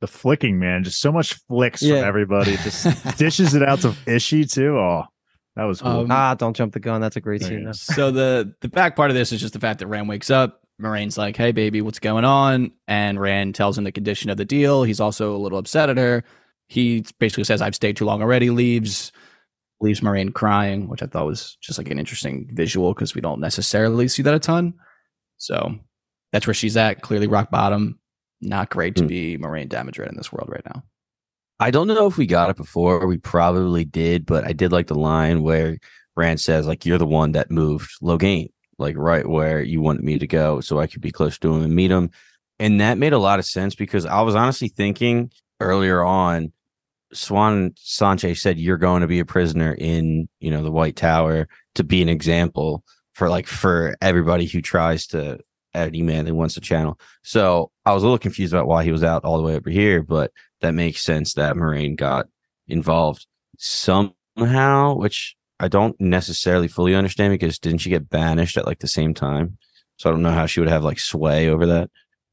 [0.01, 2.01] the flicking man, just so much flicks Yeah.
[2.01, 2.57] from everybody.
[2.59, 4.79] Just dishes it out to Ishi too.
[4.79, 5.05] Oh,
[5.57, 5.91] that was cool.
[6.01, 7.01] Um, ah, don't jump the gun.
[7.01, 7.65] That's a great scene.
[7.65, 7.73] though.
[7.73, 10.61] so the the back part of this is just the fact that Ram wakes up.
[10.81, 14.45] Moiraine's like, "Hey, baby, what's going on?" And Rand tells him the condition of the
[14.45, 14.83] deal.
[14.83, 16.25] He's also a little upset at her.
[16.69, 19.13] He basically says, "I've stayed too long already." Leaves,
[19.81, 23.41] leaves Moiraine crying, which I thought was just like an interesting visual because we don't
[23.41, 24.75] necessarily see that a ton.
[25.37, 25.79] So
[26.33, 27.03] that's where she's at.
[27.03, 27.99] Clearly, rock bottom.
[28.41, 29.09] Not great to Hmm.
[29.09, 30.83] be Moiraine Damodred in this world right now.
[31.61, 33.07] I don't know if we got it before.
[33.07, 35.79] We probably did, but I did like the line where
[36.17, 40.19] Rand says, like, you're the one that moved Logain, like right where you wanted me
[40.19, 42.11] to go so I could be close to him and meet him.
[42.59, 46.53] And that made a lot of sense because I was honestly thinking earlier on,
[47.13, 51.49] Siuan Sanche said you're going to be a prisoner in, you know, the White Tower
[51.77, 52.83] to be an example
[53.13, 55.39] for like for everybody who tries to
[55.75, 56.99] any man that wants to channel.
[57.23, 59.71] So I was a little confused about why he was out all the way over
[59.71, 62.27] here, but that makes sense that Moiraine got
[62.69, 63.27] involved
[63.59, 68.89] somehow, which I don't necessarily fully understand because didn't she get banished at like the
[68.89, 69.59] same time?
[69.97, 71.91] So I don't know how she would have like sway over that.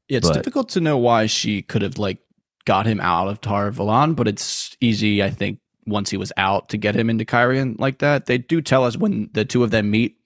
[0.08, 2.18] Yeah, it's But- difficult to know why she could have like
[2.64, 6.68] got him out of Tar Valon, but it's easy, I think, once he was out
[6.70, 8.26] to get him into Cairhien like that.
[8.26, 10.16] They do tell us when the two of them meet,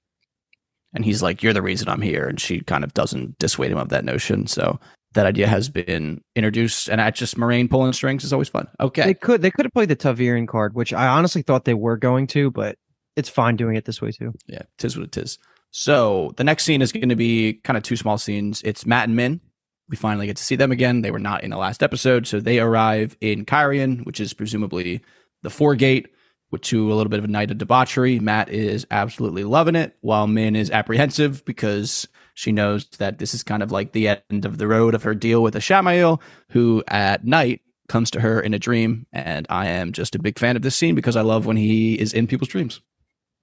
[0.95, 3.79] and he's like, "You're the reason I'm here," and she kind of doesn't dissuade him
[3.79, 4.47] of that notion.
[4.47, 4.79] So
[5.15, 8.69] that idea has been introduced, and at just Moiraine pulling strings is always fun.
[8.81, 11.75] Okay, They could they could have played the ta'veren card, which I honestly thought they
[11.75, 12.77] were going to, but
[13.17, 14.33] it's fine doing it this way too.
[14.47, 15.39] yeah, tis what it is.
[15.71, 18.63] So the next scene is going to be kind of two small scenes.
[18.63, 19.41] It's Mat and Min.
[19.89, 21.03] We finally get to see them again.
[21.03, 25.03] They were not in the last episode, so they arrive in Cairhien, which is presumably
[25.43, 26.09] the Foregate,
[26.51, 28.19] with to a little bit of a night of debauchery.
[28.19, 33.43] Mat is absolutely loving it, while Min is apprehensive because she knows that this is
[33.43, 37.25] kind of like the end of the road of her deal with Ishamael, who at
[37.25, 39.07] night comes to her in a dream.
[39.13, 41.95] And I am just a big fan of this scene because I love when he
[41.95, 42.81] is in people's dreams.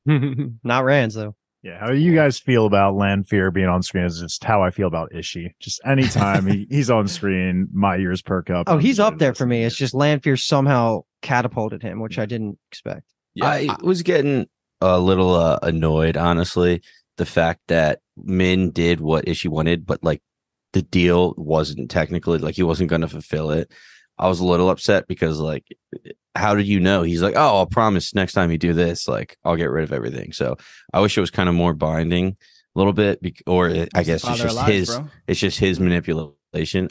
[0.63, 1.35] Not Rands though.
[1.63, 4.03] Yeah, how do you guys feel about Lanfear being on screen?
[4.03, 5.55] Is just how I feel about Ishi.
[5.61, 8.67] Just anytime he, he's on screen, my ears perk up.
[8.67, 9.63] Oh, he's up there for me.
[9.63, 13.05] It's just Lanfear somehow catapulted him, which I didn't expect.
[13.33, 14.47] yeah I was getting
[14.81, 16.81] a little uh, annoyed, honestly.
[17.15, 20.21] The fact that Min did what Ishi wanted, but like
[20.73, 23.71] the deal wasn't technically like he wasn't going to fulfill it.
[24.17, 25.65] I was a little upset because like,
[26.35, 27.03] how did you know?
[27.03, 29.93] He's like, oh, I'll promise next time you do this, like I'll get rid of
[29.93, 30.31] everything.
[30.33, 30.55] So
[30.93, 32.35] I wish it was kind of more binding
[32.75, 34.89] a little bit, bec- or it, I guess it's just lies, his.
[34.95, 35.07] bro.
[35.27, 36.37] It's just his manipulation.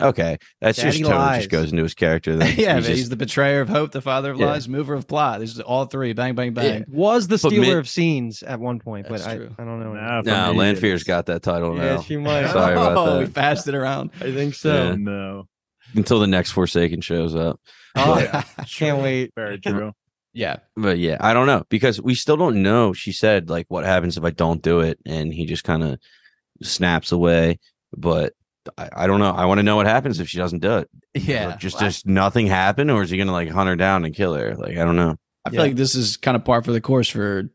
[0.00, 1.38] Okay, that's Daddy just totally lies.
[1.38, 2.34] just goes into his character.
[2.36, 4.46] Then yeah, He's but he's the betrayer of hope, the father of Yeah.
[4.46, 5.38] lies, mover of plot.
[5.38, 6.12] This is all three.
[6.14, 6.84] Bang, bang, bang.
[6.88, 9.34] Was the stealer Min- of scenes at one point, but I.
[9.34, 9.92] I don't know.
[9.94, 12.00] Nah, for no, me, Lanfear's it's- got that title yeah, now.
[12.02, 12.48] she might.
[12.50, 13.26] Sorry about oh, that.
[13.26, 14.10] we passed it around.
[14.20, 14.90] I think so.
[14.90, 15.48] Oh, no.
[15.94, 17.60] Until the next Forsaken shows up.
[17.96, 18.42] Oh, Yeah.
[18.76, 19.32] can't wait.
[19.36, 19.92] Very true.
[20.32, 20.56] yeah.
[20.76, 22.92] But yeah, I don't know because we still don't know.
[22.92, 25.98] She said like what happens if I don't do it, and he just kind of
[26.62, 27.58] snaps away.
[27.96, 28.32] But
[28.78, 29.32] I, I don't know.
[29.32, 30.88] I want to know what happens if she doesn't do it.
[31.14, 31.48] Yeah.
[31.48, 34.34] Like, just just nothing happen, or is he gonna like hunt her down and kill
[34.34, 34.54] her?
[34.56, 35.16] Like I don't know.
[35.44, 35.66] I feel Yeah.
[35.66, 37.50] like this is kind of par for the course for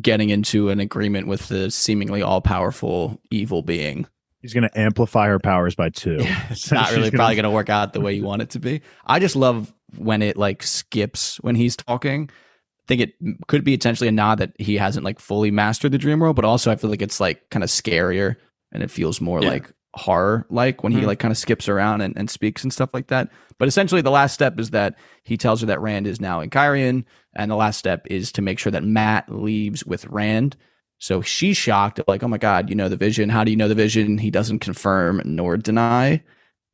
[0.00, 4.06] getting into an agreement with the seemingly all powerful evil being.
[4.42, 6.18] He's going to amplify her powers by two.
[6.50, 8.58] it's not really gonna- probably going to work out the way you want it to
[8.58, 8.82] be.
[9.06, 12.28] I just love when it like skips when he's talking.
[12.28, 13.14] I think it
[13.46, 16.44] could be potentially a nod that he hasn't like fully mastered the dream world, but
[16.44, 18.36] also I feel like it's like kind of scarier
[18.72, 19.50] and it feels more Yeah.
[19.50, 21.06] like horror like when he Mhm.
[21.06, 23.28] like kind of skips around and, and speaks and stuff like that.
[23.58, 26.50] But essentially the last step is that he tells her that Rand is now in
[26.50, 27.04] Cairhien,
[27.36, 30.56] and the last step is to make sure that Mat leaves with Rand.
[31.02, 33.28] So she's shocked, like, oh my God, you know the vision.
[33.28, 34.18] How do you know the vision?
[34.18, 36.22] He doesn't confirm nor deny,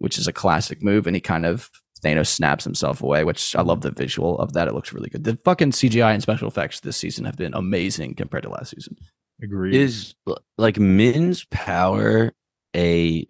[0.01, 1.07] which is a classic move.
[1.07, 1.71] And he kind of
[2.05, 4.69] Thanos snaps himself away, which I love the visual of that.
[4.69, 5.25] It looks really good.
[5.25, 8.99] The fucking CGI and special effects this season have been amazing compared to last season.
[9.43, 9.75] Agreed.
[9.75, 10.15] Is
[10.59, 12.35] like Min's power
[12.77, 13.27] a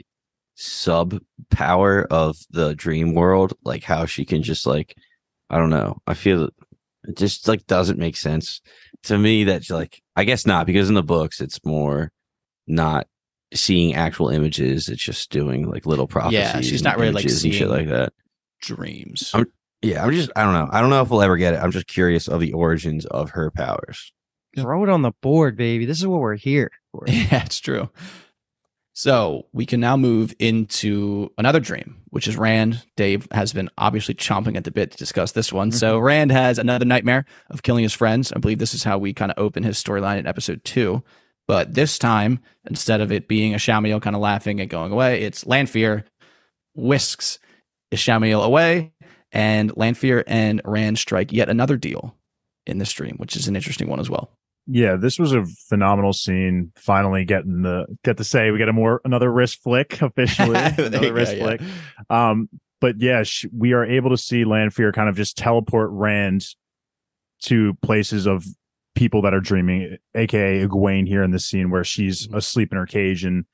[0.56, 1.20] sub
[1.52, 3.54] power of the dream world?
[3.64, 4.96] Like how she can just like
[5.48, 6.02] I don't know.
[6.08, 6.50] I feel
[7.04, 8.60] it just like doesn't make sense
[9.04, 9.44] to me.
[9.44, 12.10] that's like I guess not because in the books it's more
[12.66, 13.06] not
[13.54, 14.88] seeing actual images.
[14.88, 16.38] It's just doing like little prophecies.
[16.54, 18.12] Yeah, she's not really, like, images and shit like that.
[18.60, 19.30] Dreams.
[19.34, 19.46] I'm-
[19.82, 20.68] Yeah, I'm just I don't know.
[20.70, 21.58] I don't know if we'll ever get it.
[21.62, 24.12] I'm just curious of the origins of her powers.
[24.56, 25.84] Throw it on the board, baby.
[25.86, 27.04] This is what we're here for.
[27.08, 27.88] Yeah, it's true.
[28.98, 32.84] So we can now move into another dream, which is Rand.
[32.96, 35.70] Dave has been obviously chomping at the bit to discuss this one.
[35.70, 36.04] So mm-hmm.
[36.04, 38.32] Rand has another nightmare of killing his friends.
[38.32, 41.04] I believe this is how we kind of open his storyline in episode two.
[41.46, 45.46] But this time, instead of it being Ishamael kind of laughing and going away, it's
[45.46, 46.04] Lanfear
[46.74, 47.38] whisks
[47.94, 48.94] Shamiel away,
[49.30, 52.16] and Lanfear and Rand strike yet another deal
[52.66, 54.32] in this dream, which is an interesting one as well.
[54.70, 56.72] Yeah, this was a phenomenal scene.
[56.76, 60.54] Finally getting the get to say we get a more another wrist flick officially.
[60.56, 61.42] Another go, wrist yeah.
[61.42, 61.60] flick.
[62.10, 62.48] Um,
[62.80, 66.44] but yeah, sh- we are able to see Lanfear kind of just teleport Rand
[67.44, 68.44] to places of
[68.94, 72.36] people that are dreaming, aka Egwene here in this scene where she's Mm-hmm.
[72.36, 73.24] asleep in her cage.
[73.24, 73.44] And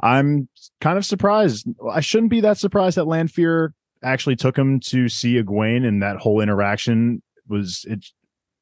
[0.00, 0.48] I'm
[0.80, 1.66] kind of surprised.
[1.90, 6.18] I shouldn't be that surprised that Lanfear actually took him to see Egwene and that
[6.18, 8.04] whole interaction was it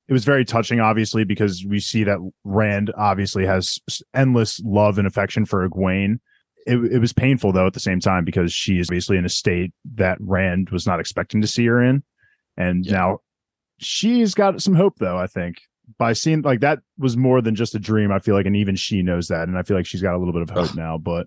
[0.08, 3.78] it was very touching obviously because we see that Rand obviously has
[4.14, 6.18] endless love and affection for Egwene.
[6.66, 9.30] It, it was painful though at the same time because she is basically in a
[9.30, 12.02] state that Rand was not expecting to see her in.
[12.56, 12.92] And Yeah.
[12.92, 13.18] now
[13.78, 15.56] she's got some hope though, I think.
[15.98, 18.74] By seeing like that was more than just a dream, I feel like, and even
[18.76, 19.48] she knows that.
[19.48, 20.76] And I feel like she's got a little bit of hope Ugh.
[20.76, 21.26] now, but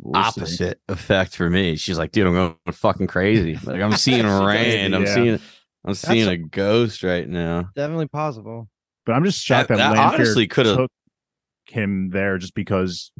[0.00, 0.40] we'll see.
[0.40, 1.76] opposite effect for me.
[1.76, 3.58] She's like, dude, I'm going fucking crazy.
[3.64, 4.94] Like I'm seeing Rand.
[4.94, 5.14] I'm Yeah.
[5.14, 5.40] seeing
[5.84, 7.70] I'm seeing a ghost right now.
[7.74, 8.68] Definitely possible.
[9.06, 10.90] But I'm just shocked That- that, that honestly coulda- took
[11.66, 13.12] him there just because.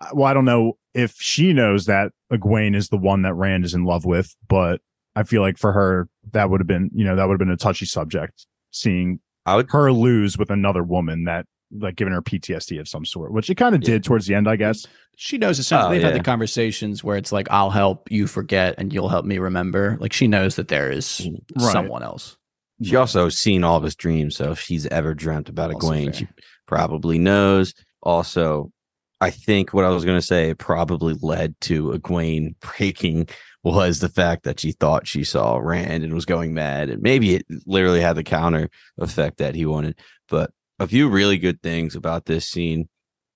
[0.00, 3.64] Uh, well, I don't know if she knows that Egwene is the one that Rand
[3.64, 4.80] is in love with, but
[5.14, 7.50] I feel like for her that would have been, you know, that would have been
[7.50, 8.46] a touchy subject.
[8.70, 13.04] Seeing I would her Lews with another woman that, like, giving her PTSD of some
[13.04, 13.90] sort, which it kind of Yeah.
[13.94, 14.86] did towards the end, I guess.
[15.16, 18.74] She knows essentially Oh, they've had the conversations where it's like I'll help you forget
[18.78, 19.96] and you'll help me remember.
[20.00, 21.62] Like she knows that there is mm-hmm.
[21.64, 21.72] Right.
[21.72, 22.36] someone else.
[22.82, 26.04] she also seen all of his dreams, so if she's ever dreamt about Also Egwene,
[26.06, 26.12] fair.
[26.14, 26.28] she
[26.66, 27.74] probably knows.
[28.02, 28.72] Also,
[29.20, 33.28] I think what I was gonna say probably led to Egwene breaking
[33.62, 37.34] was the fact that she thought she saw Rand and was going mad, and maybe
[37.34, 39.98] it literally had the counter effect that he wanted.
[40.30, 42.88] But a few really good things about this scene.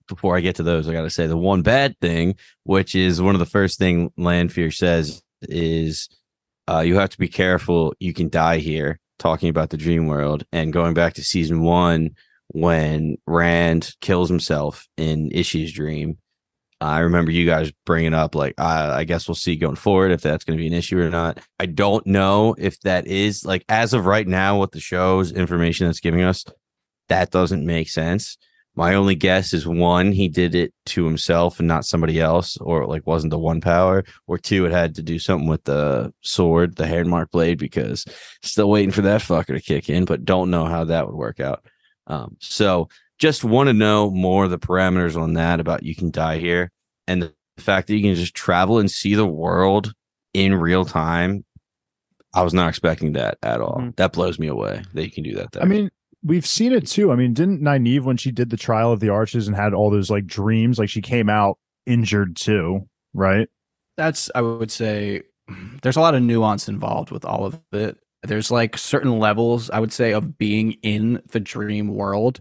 [0.09, 3.23] Before I get to those, I got to say the one bad thing, which is
[3.23, 6.09] one of the first thing Lanfear says, is
[6.69, 7.95] uh, you have to be careful.
[8.01, 8.99] You can die here.
[9.19, 12.11] Talking about the dream world and going back to season one,
[12.49, 16.19] when Rand kills himself in Ishi's dream.
[16.81, 20.21] I remember you guys bringing up like I, I guess we'll see going forward if
[20.21, 21.41] that's going to be an issue or not.
[21.59, 25.87] I don't know if that is like as of right now what the show's information
[25.87, 26.45] that's giving us
[27.09, 28.37] that doesn't make sense.
[28.77, 32.83] My only guess is one, he did it to himself and not somebody else, or
[32.83, 36.13] it like wasn't the one power, or two, it had to do something with the
[36.23, 38.05] sword, the Hairmark blade, because
[38.43, 41.39] still waiting for that fucker to kick in, but don't know how that would work
[41.39, 41.65] out.
[42.09, 42.89] Um, so
[43.19, 46.73] just want to know more of the parameters on that about you can die here
[47.07, 49.95] and the fact that you can just travel and see the world
[50.33, 51.45] in real time.
[52.35, 53.77] I was not expecting that at all.
[53.79, 53.91] Mm-hmm.
[53.97, 55.53] That blows me away that you can do that.
[55.53, 55.63] There.
[55.63, 55.91] I mean,
[56.25, 57.13] we've seen it too.
[57.13, 59.91] I mean, didn't Nynaeve when she did the trial of the arches and had all
[59.91, 63.49] those like dreams, like she came out injured too, right?
[63.97, 65.23] That's I would say
[65.83, 67.99] there's a lot of nuance involved with all of it.
[68.23, 72.41] There's like certain levels I would say of being in the dream world.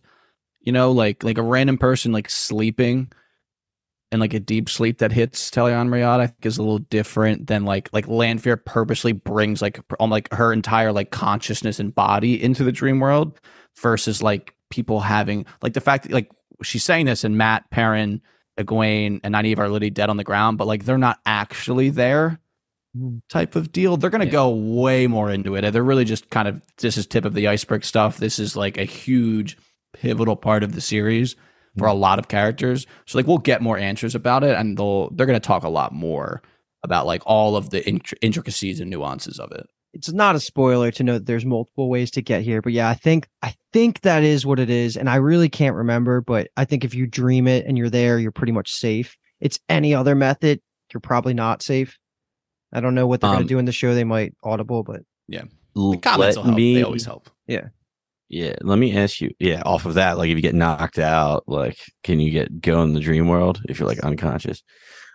[0.62, 3.12] You know, like like a random person like sleeping
[4.13, 7.65] and like a deep sleep that hits Tel'aran'rhiod, I think is a little different than
[7.65, 12.41] like like Lanfear purposely brings like on um, like her entire like consciousness and body
[12.41, 13.41] into the dream world
[13.82, 16.32] versus like people having like the fact that like
[16.64, 18.22] she's saying this and Mat Perrin,
[18.60, 22.40] Egwene, and Nynaeve are literally dead on the ground, but like they're not actually there
[22.98, 23.22] mm.
[23.30, 23.98] type of deal.
[23.98, 24.32] They're gonna Yeah.
[24.32, 25.72] go way more into it.
[25.72, 28.18] They're really just kind of this is tip of the iceberg stuff.
[28.18, 29.58] This is like a huge
[29.94, 31.36] pivotal part of the series
[31.78, 32.00] for a mm.
[32.00, 32.86] lot of characters.
[33.06, 35.94] So like we'll get more answers about it, and they'll they're gonna talk a lot
[35.94, 36.42] more
[36.84, 39.68] about like all of the intri- intricacies and nuances of it.
[39.94, 42.90] It's not a spoiler to know that there's multiple ways to get here but yeah
[42.90, 46.48] i think i think that is what it is and i really can't remember but
[46.58, 49.94] i think if you dream it and you're there you're pretty much safe it's any
[49.94, 50.60] other method
[50.94, 51.98] you're probably not safe
[52.74, 54.84] i don't know what they're Um, going to do in the show they might audible
[54.84, 55.02] but
[55.76, 56.58] The comments will Let help.
[56.58, 57.30] me- They always help.
[57.48, 57.68] Yeah
[58.30, 59.30] yeah, let me ask you.
[59.38, 62.82] Yeah, off of that, like if you get knocked out, like can you get go
[62.82, 64.64] in the dream world if you're like unconscious?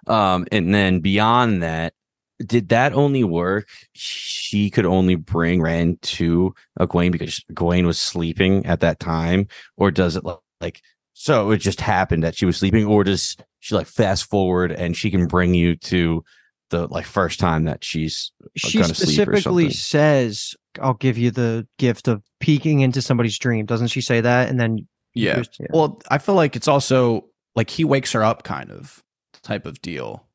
[0.07, 1.95] Um, and then beyond that,
[2.45, 3.69] did that only work?
[3.95, 9.91] She could only bring Rand to Egwene because Egwene was sleeping at that time, or
[9.91, 10.83] does it like, like
[11.15, 11.51] so?
[11.51, 15.11] It just happened that she was sleeping, or does she like fast forward and she
[15.11, 16.25] can bring you to
[16.71, 21.17] the like first time that she's uh, she gonna sleep or specifically says i'll give
[21.17, 25.37] you the gift of peeking into somebody's dream doesn't she say that and then Yeah.
[25.37, 25.67] goes- yeah.
[25.71, 27.25] Well, I feel like it's also
[27.57, 29.03] like he wakes her up kind of
[29.43, 30.28] type of deal.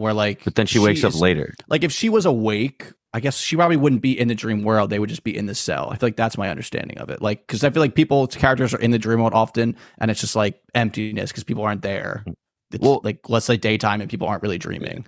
[0.00, 1.52] Where like But then she wakes up later.
[1.68, 4.88] Like if she was awake, I guess she probably wouldn't be in the dream world.
[4.88, 5.90] They would just be in the cell.
[5.90, 7.20] I feel like that's my understanding of it.
[7.20, 10.22] Like because I feel like people characters are in the dream world often, and it's
[10.22, 12.24] just like emptiness because people aren't there.
[12.26, 12.32] Mm.
[12.72, 15.04] It's Well- like let's say daytime and people aren't really dreaming.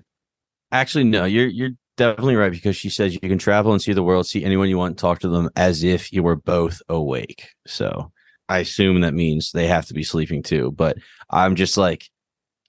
[0.72, 4.02] Actually, no, you're you're definitely right because she says you can travel and see the
[4.02, 7.48] world, see anyone you want, talk to them as if you were both awake.
[7.66, 8.12] So
[8.50, 10.70] I assume that means they have to be sleeping too.
[10.70, 10.98] But
[11.30, 12.10] I'm just like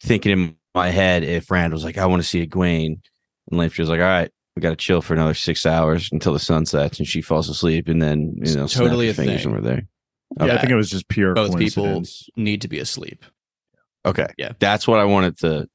[0.01, 2.97] thinking in my head if Rand was like, I want to see Egwene,
[3.49, 6.33] and Lanfear was like, All right, we got to chill for another six hours until
[6.33, 9.43] the sun sets, and she falls asleep, and then you It's know, totally a fingers
[9.43, 9.53] thing.
[9.53, 9.87] and we're there.
[10.39, 10.53] Yeah, Yeah.
[10.55, 12.03] I think it was just pure Both people
[12.35, 13.23] need to be asleep.
[14.05, 14.53] Okay, Yeah.
[14.59, 15.67] that's what I wanted to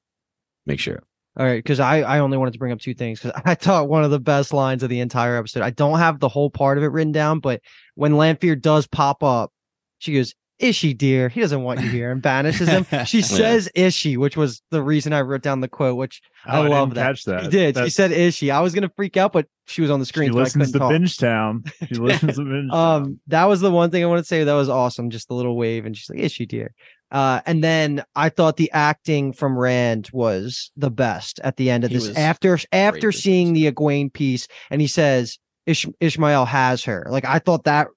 [0.66, 1.02] make sure.
[1.38, 3.88] All right, because I, I only wanted to bring up two things because I thought
[3.88, 5.62] one of the best lines of the entire episode.
[5.62, 7.60] I don't have the whole part of it written down, but
[7.94, 9.52] when Lanfear does pop up,
[9.98, 12.86] she goes, "Ishi, dear, he doesn't want you here," and banishes him.
[13.06, 16.62] She says "Ishi," which was the reason I wrote down the quote, which I Oh,
[16.62, 17.06] love didn't that.
[17.06, 17.44] Catch that.
[17.44, 17.68] she did.
[17.68, 20.28] She That's- said "Ishi." I was gonna freak out, but she was on the screen.
[20.30, 20.90] She so I listens to talk.
[20.90, 21.64] Binge Town.
[21.86, 22.72] She listens to Binge.
[22.72, 25.10] Um, that was the one thing I want to say that was awesome.
[25.10, 26.74] Just the little wave, and she's like, "Is she dear?"
[27.10, 31.84] Uh, and then I thought the acting from Rand was the best at the end
[31.84, 32.14] of He this.
[32.16, 37.06] After after seeing the Egwene piece, and he says Ish- Ishamael has her.
[37.08, 37.88] Like I thought that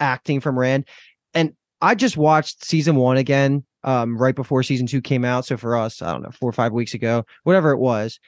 [0.00, 0.86] acting from Rand, and
[1.80, 5.44] I just watched season one again, um, right before season two came out.
[5.46, 8.18] So for us, I don't know, four or five weeks ago, whatever it was.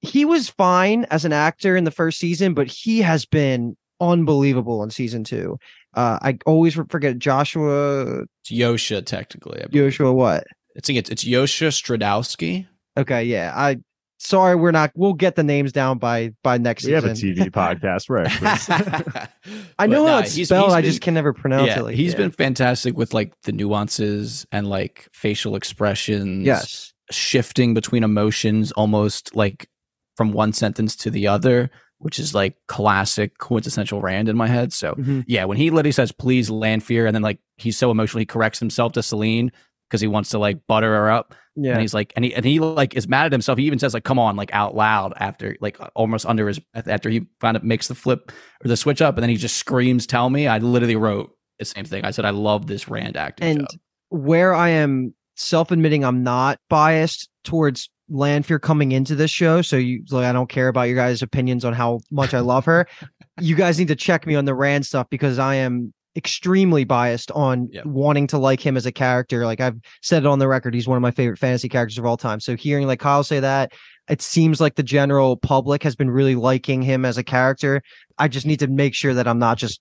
[0.00, 4.82] He was fine as an actor in the first season, but he has been unbelievable
[4.82, 5.58] in season two.
[5.94, 9.64] Uh, I always forget Joshua It's Yosha technically.
[9.70, 10.44] Joshua what?
[10.76, 12.66] I think it's it's Josha Stradowski.
[12.96, 13.52] Okay, yeah.
[13.54, 13.78] I
[14.18, 14.92] sorry, we're not.
[14.94, 17.10] We'll get the names down by by next we have a.
[17.10, 18.08] TV podcast.
[18.08, 18.26] We're.
[19.78, 20.66] I know But how nah, it's he's- spelled.
[20.66, 21.82] he's I been- just can never pronounce yeah, it.
[21.82, 22.18] Like, he's yeah.
[22.18, 26.44] been fantastic with like the nuances and like facial expressions.
[26.46, 26.92] yes.
[27.10, 29.68] shifting between emotions almost like
[30.16, 34.72] from one sentence to the other, which is like classic quintessential Rand in my head.
[34.72, 35.24] So Mhm.
[35.26, 38.58] yeah, when he literally says please Lanfear, and then like he's so emotional he corrects
[38.58, 39.52] himself to Selene
[39.88, 41.34] because he wants to like butter her up.
[41.56, 41.72] Yeah.
[41.72, 43.58] And he's like, and he and he like is mad at himself.
[43.58, 47.10] He even says like, "Come on," like out loud after like almost under his after
[47.10, 48.30] he kind of makes the flip
[48.64, 51.64] or the switch up, and then he just screams, "Tell me!" I literally wrote the
[51.64, 52.04] same thing.
[52.04, 53.80] I said I love this Rand acting and job.
[54.10, 60.04] where I am self-admitting I'm not biased towards Lanfear coming into this show, so you
[60.10, 62.86] like I don't care about your guys' opinions on how much I love her.
[63.40, 67.30] you guys need to check me on the Rand stuff because I am extremely biased
[67.30, 67.86] on Yep.
[67.86, 69.46] wanting to like him as a character.
[69.46, 72.04] Like I've said it on the record, he's one of my favorite fantasy characters of
[72.04, 72.40] all time.
[72.40, 73.72] So hearing like Kyle say that,
[74.10, 77.82] it seems like the general public has been really liking him as a character.
[78.18, 79.80] I just need to make sure that I'm not just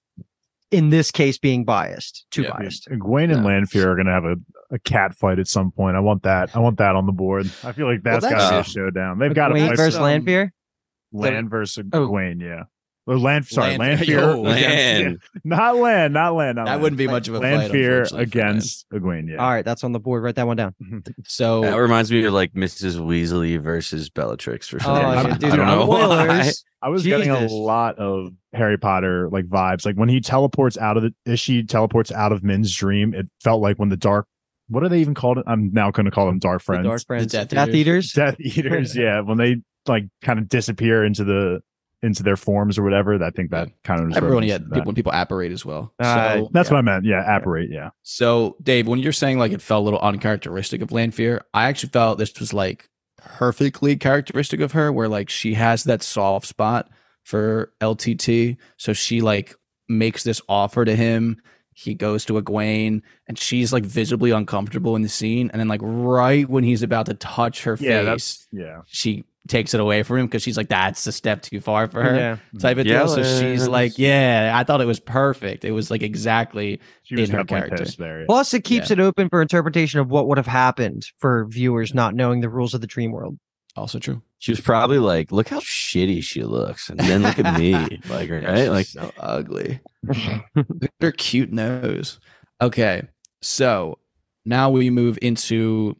[0.69, 2.51] in this case being biased, too Yeah.
[2.57, 2.87] biased.
[2.99, 3.47] Gwen and Yeah.
[3.47, 4.35] Lanfear are gonna have a,
[4.69, 5.95] a cat fight at some point.
[5.97, 6.55] I want that.
[6.55, 7.47] I want that on the board.
[7.63, 9.17] I feel like that's Well, gotta be a showdown.
[9.17, 10.53] They've got to Wayne fight versus um, Lanfear.
[11.13, 12.07] Land versus Oh.
[12.07, 12.39] Gwen.
[12.41, 12.63] Yeah.
[13.07, 13.47] Or Land.
[13.47, 14.19] Sorry, Lanfear.
[14.19, 14.19] Lanfear.
[14.19, 15.19] Yo, oh, against- Land.
[15.33, 15.39] yeah.
[15.45, 16.13] Not Land.
[16.13, 16.55] Not Land.
[16.57, 16.81] Not That Land.
[16.83, 17.53] wouldn't be much of a fight.
[17.55, 18.51] Lanfear unfortunately, for Rand.
[18.57, 19.29] against Egwene.
[19.31, 19.37] Yeah.
[19.37, 20.23] All right, that's on the board.
[20.23, 20.75] Write that one down.
[20.83, 20.99] Mm-hmm.
[21.25, 22.97] So That reminds me of like Mrs.
[22.97, 25.31] Weasley versus Bellatrix for some Oh, reason.
[25.31, 26.65] yeah, dude, I don't know spoilers.
[26.81, 29.85] I was getting a lot of Harry Potter like vibes.
[29.85, 33.27] Like when he teleports out of the is she teleports out of Min's dream, it
[33.43, 34.27] felt like when the dark
[34.69, 35.39] what are they even called?
[35.47, 36.85] I'm now gonna call them dark The friends.
[36.85, 37.77] Dark Friends, Death Death, Eaters.
[37.77, 38.13] Eaters.
[38.13, 39.21] Death Eaters, yeah.
[39.21, 41.61] When they like kind of disappear into the
[42.03, 44.75] into their forms or whatever, I think that kind of everyone, yeah, reminiscent of that.
[44.75, 45.93] people, when people apparate as well.
[45.99, 47.05] Uh, so That's what I meant.
[47.05, 47.69] Yeah, apparate.
[47.71, 47.89] Yeah.
[48.03, 51.89] So, Dave, when you're saying like it felt a little uncharacteristic of Lanfear, I actually
[51.89, 56.89] felt this was like perfectly characteristic of her, where like she has that soft spot
[57.23, 58.57] for LTT.
[58.77, 59.55] So she like
[59.89, 61.41] makes this offer to him.
[61.73, 65.49] He goes to Egwene, and she's like visibly uncomfortable in the scene.
[65.51, 68.81] And then like right when he's about to touch her Yeah, face, yeah.
[68.87, 72.03] she takes it away from him because she's like, "That's a step too far for
[72.03, 72.37] her." Yeah.
[72.59, 73.07] Type of deal.
[73.07, 75.65] So she's like, "Yeah, I thought it was perfect.
[75.65, 77.77] It was like exactly She in her definitely character.
[77.85, 78.25] pissed there.
[78.25, 78.93] Plus, it keeps Yeah.
[78.95, 82.73] it open for interpretation of what would have happened for viewers not knowing the rules
[82.73, 83.37] of the dream world.
[83.75, 87.59] also true." She was probably like, "Look how shitty she looks," and then look at
[87.59, 87.73] me,
[88.09, 88.69] like, right?
[88.69, 89.79] Like, so ugly.
[90.03, 90.17] Look
[90.81, 92.19] at her cute nose.
[92.59, 93.03] Okay,
[93.41, 93.99] so
[94.45, 95.95] now we move into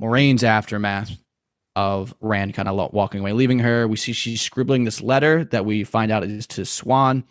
[0.00, 1.10] Moiraine's aftermath
[1.76, 3.86] of Rand kind of walking away, leaving her.
[3.86, 7.24] We see she's scribbling this letter that we find out is to Siuan,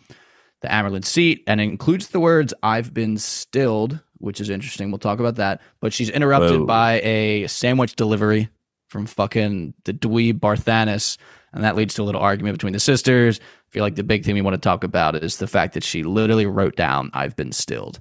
[0.62, 4.90] the Amyrlin seat, and it includes the words "I've been stilled," which is interesting.
[4.90, 5.60] We'll talk about that.
[5.80, 6.66] But she's interrupted Whoa.
[6.66, 8.48] by a sandwich delivery
[8.88, 11.16] from fucking the dweeb Barthanes,
[11.52, 13.40] and that leads to a little argument between the sisters.
[13.40, 15.84] I feel like the big thing we want to talk about is the fact that
[15.84, 18.00] she literally wrote down "I've been stilled,"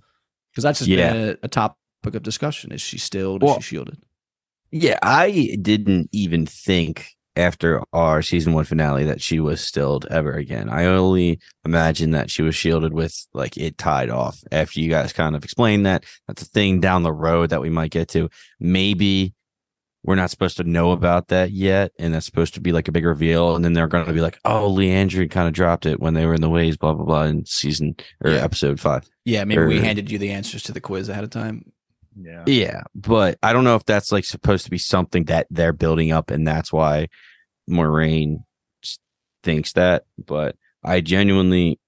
[0.51, 1.13] because that's just Yeah.
[1.13, 1.75] been a, a topic
[2.15, 2.71] of discussion.
[2.71, 3.43] Is she stilled?
[3.43, 3.97] Well, is she shielded?
[4.71, 10.33] Yeah, I didn't even think after our season one finale that she was stilled ever
[10.33, 10.69] again.
[10.69, 14.39] I only imagined that she was shielded with like it tied off.
[14.51, 17.69] After you guys kind of explained that, that's a thing down the road that we
[17.69, 18.29] might get to.
[18.59, 19.33] Maybe
[20.03, 22.91] we're not supposed to know about that yet, and that's supposed to be like a
[22.91, 23.55] big reveal.
[23.55, 26.25] And then they're going to be like, "Oh, Liandrin kind of dropped it when they
[26.25, 28.37] were in the ways," blah blah blah, in season or Yeah.
[28.43, 29.09] episode five.
[29.25, 31.71] Yeah, maybe we handed you the answers to the quiz ahead of time.
[32.15, 32.43] Yeah.
[32.45, 36.11] Yeah, but I don't know if that's like supposed to be something that they're building
[36.11, 37.07] up, and that's why
[37.69, 38.43] Moiraine
[39.43, 40.03] thinks that.
[40.23, 41.79] But I genuinely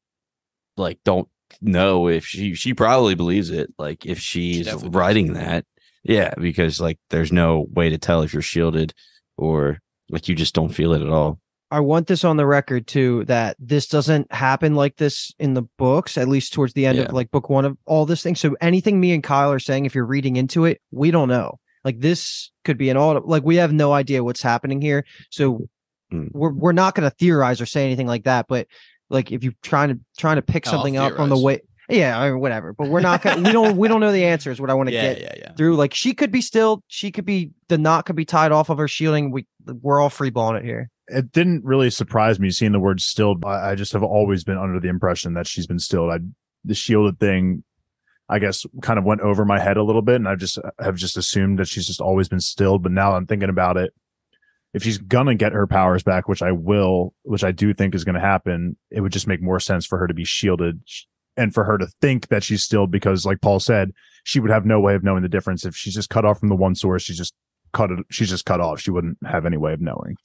[0.77, 1.27] like don't
[1.61, 3.73] know if she she probably believes it.
[3.77, 4.83] Like if she's does.
[4.83, 5.65] writing that,
[6.03, 8.93] yeah, because like there's no way to tell if you're shielded
[9.37, 11.39] or like you just don't feel it at all.
[11.71, 15.63] I want this on the record too that this doesn't happen like this in the
[15.77, 18.35] books, at least towards the end of like book one of all this thing.
[18.35, 21.59] So anything me and Kyle are saying, if you're reading into it, we don't know.
[21.85, 25.05] Like this could be an all like we have no idea what's happening here.
[25.29, 25.67] So
[26.11, 26.29] Mm.
[26.33, 28.47] we're we're not gonna theorize or say anything like that.
[28.49, 28.67] But
[29.09, 32.29] like if you're trying to trying to pick something up from the way yeah, I
[32.29, 32.73] mean, whatever.
[32.73, 34.89] But we're not gonna we don't we don't know the answer is what I want
[34.89, 35.53] to Yeah, get yeah, yeah.
[35.53, 35.75] through.
[35.75, 38.77] Like she could be still, she could be the knot could be tied off of
[38.77, 39.31] her shielding.
[39.31, 40.89] We we're all free balling it here.
[41.11, 43.43] It didn't really surprise me seeing the word stilled.
[43.45, 46.11] I, I just have always been under the impression that she's been stilled.
[46.11, 46.19] I
[46.63, 47.63] the shielded thing,
[48.29, 50.95] I guess, kind of went over my head a little bit, and I just have
[50.95, 52.83] just assumed that she's just always been stilled.
[52.83, 53.93] But now I'm thinking about it.
[54.73, 58.03] If she's gonna get her powers back, which I will, which I do think is
[58.03, 60.81] gonna happen, it would just make more sense for her to be shielded
[61.37, 63.91] and for her to think that she's stilled because, like Paul said,
[64.23, 66.49] she would have no way of knowing the difference if she's just cut off from
[66.49, 67.03] the one source.
[67.03, 67.33] She's just
[67.73, 67.99] cut it.
[68.09, 68.79] She's just cut off.
[68.79, 70.17] She wouldn't have any way of knowing.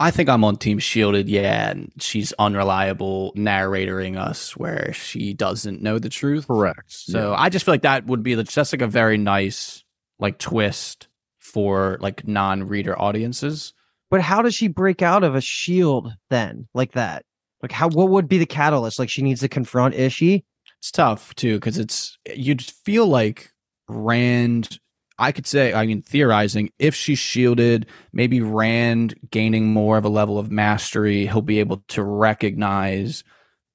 [0.00, 1.28] I think I'm on Team Shielded.
[1.28, 6.46] Yeah, and she's unreliable narratoring us where she doesn't know the truth.
[6.46, 6.84] Correct.
[6.92, 9.82] So I just feel like that would be the- just like a very nice
[10.20, 13.74] like twist for like non-reader audiences.
[14.10, 17.24] But how does she break out of a shield then, like that?
[17.60, 17.88] Like how?
[17.88, 18.98] What would be the catalyst?
[18.98, 20.44] Like she needs to confront Ishi.
[20.78, 23.50] It's tough too because it's you'd feel like
[23.88, 24.78] Rand.
[25.18, 30.08] I could say, I mean, theorizing if she's shielded, maybe Rand gaining more of a
[30.08, 33.24] level of mastery, he'll be able to recognize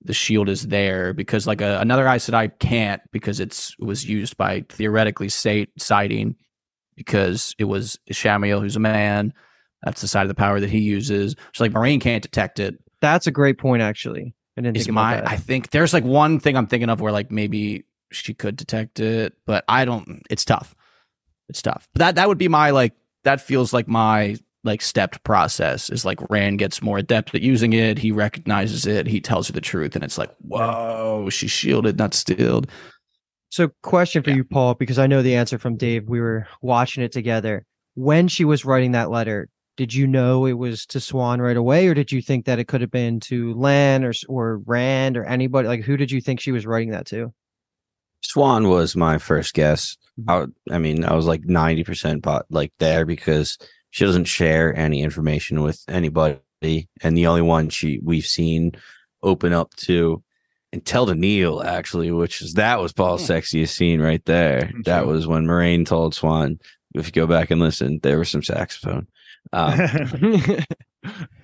[0.01, 4.05] the shield is there because like a, another Aes Sedai can't because it's it was
[4.05, 6.35] used by theoretically say, saidin
[6.95, 9.33] because it was Ishamael who's a man.
[9.83, 11.35] That's the side of the power that he uses.
[11.53, 12.75] So like Moiraine can't detect it.
[13.01, 14.33] That's a great point, actually.
[14.57, 15.33] I didn't Is think my about that.
[15.33, 18.99] I think there's like one thing I'm thinking of where like maybe she could detect
[18.99, 20.21] it, but I don't.
[20.29, 20.75] It's tough.
[21.49, 21.87] It's tough.
[21.93, 26.05] But that that would be my like that feels like my like stepped process is
[26.05, 27.97] like Rand gets more adept at using it.
[27.97, 29.07] He recognizes it.
[29.07, 32.69] He tells her the truth, and it's like, whoa, she's shielded, not stilled.
[33.49, 34.37] So, question for Yeah.
[34.37, 36.07] you, Paul, because I know the answer from Dave.
[36.07, 37.65] We were watching it together.
[37.95, 41.87] When she was writing that letter, did you know it was to Siuan right away,
[41.87, 45.25] or did you think that it could have been to Lan or or Rand or
[45.25, 45.67] anybody?
[45.67, 47.33] Like, who did you think she was writing that to?
[48.23, 49.97] Siuan was my first guess.
[50.19, 50.51] Mm-hmm.
[50.71, 53.57] I, I mean, I was like 90% pot like there because
[53.91, 56.39] she doesn't share any information with anybody.
[57.01, 58.71] And the only one she we've seen
[59.21, 60.23] open up to
[60.71, 63.33] and tell to Neil actually, which is that was Paul's hmm.
[63.33, 64.61] sexiest scene right there.
[64.61, 64.81] Mm-hmm.
[64.85, 66.59] That was when Moiraine told Siuan,
[66.95, 69.07] if you go back and listen, there was some saxophone.
[69.51, 69.77] Um,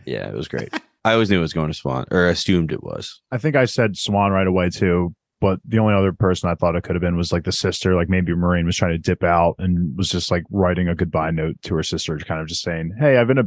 [0.06, 0.74] yeah, it was great.
[1.06, 3.22] I always knew it was going to Siuan or assumed it was.
[3.32, 6.76] I think I said Siuan right away too, but the only other person I thought
[6.76, 7.96] it could have been was like the sister.
[7.96, 11.32] Like maybe Moiraine was trying to dip out and was just like writing a goodbye
[11.32, 13.46] note to her sister, kind of just saying, "Hey, I've been a,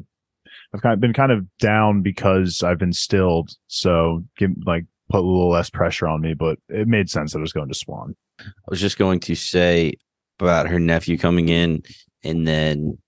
[0.74, 5.18] I've kind of been kind of down because I've been stilled, so give like put
[5.18, 7.74] a little less pressure on me." But it made sense that it was going to
[7.78, 8.14] Siuan.
[8.40, 9.94] I was just going to say
[10.38, 11.82] about her nephew coming in
[12.24, 12.98] and then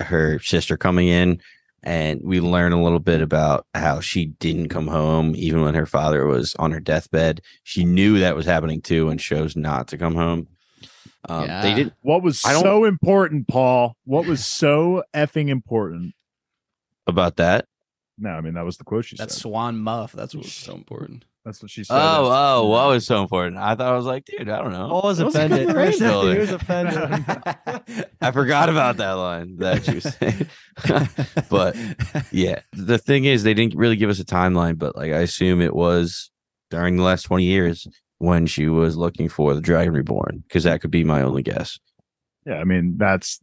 [0.00, 1.40] her sister coming in.
[1.86, 5.86] And we learn a little bit about how she didn't come home even when her
[5.86, 7.40] father was on her deathbed.
[7.62, 10.48] She knew that was happening too and chose not to come home.
[11.28, 11.94] Um, They didn't.
[12.02, 13.96] What was so important, Paul?
[14.04, 16.14] What was so effing important?
[17.06, 17.66] About that.
[18.18, 19.28] No, I mean that was the quote she said.
[19.28, 19.40] That's.
[19.40, 20.10] Siuan Muff.
[20.10, 21.24] That's what was so important.
[21.46, 21.94] That's what she said.
[21.96, 23.56] Oh, oh, what was so important?
[23.56, 24.88] I thought I was like, dude, I don't know.
[24.88, 25.68] Paul was was a offended.
[25.72, 27.24] good he was offended.
[28.20, 30.48] I forgot about that line that you said.
[31.48, 31.76] but
[32.32, 35.60] yeah, the thing is, they didn't really give us a timeline, but like I assume
[35.60, 36.32] it was
[36.70, 37.86] during the last 20 years
[38.18, 41.78] when she was looking for the Dragon Reborn, because that could be my only guess.
[42.44, 43.38] Yeah, I mean that's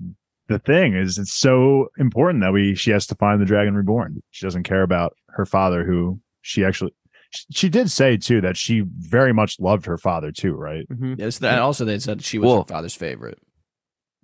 [0.49, 4.21] the thing is it's so important that we she has to find the dragon reborn.
[4.31, 6.93] She doesn't care about her father, who she actually
[7.33, 10.87] she- she did say too that she very much loved her father too, right?
[10.89, 11.17] Mhm.
[11.19, 13.39] Yes, and also they said she was Well- her father's favorite.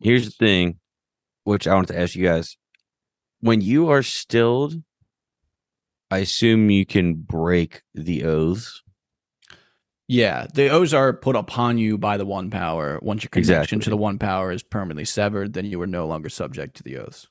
[0.01, 0.79] Here's the thing,
[1.43, 2.57] which I wanted to ask you guys.
[3.41, 4.81] When you are stilled,
[6.11, 8.81] I assume you can break the oaths.
[10.07, 12.97] Yeah, the O's are put upon you by the one power.
[13.03, 13.79] Once your connection Exactly.
[13.81, 16.97] to the one power is permanently severed, then you are no longer subject to the
[16.97, 17.27] oaths.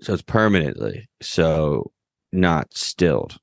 [0.00, 1.08] So it's permanently.
[1.20, 1.90] So
[2.32, 3.38] not stilled.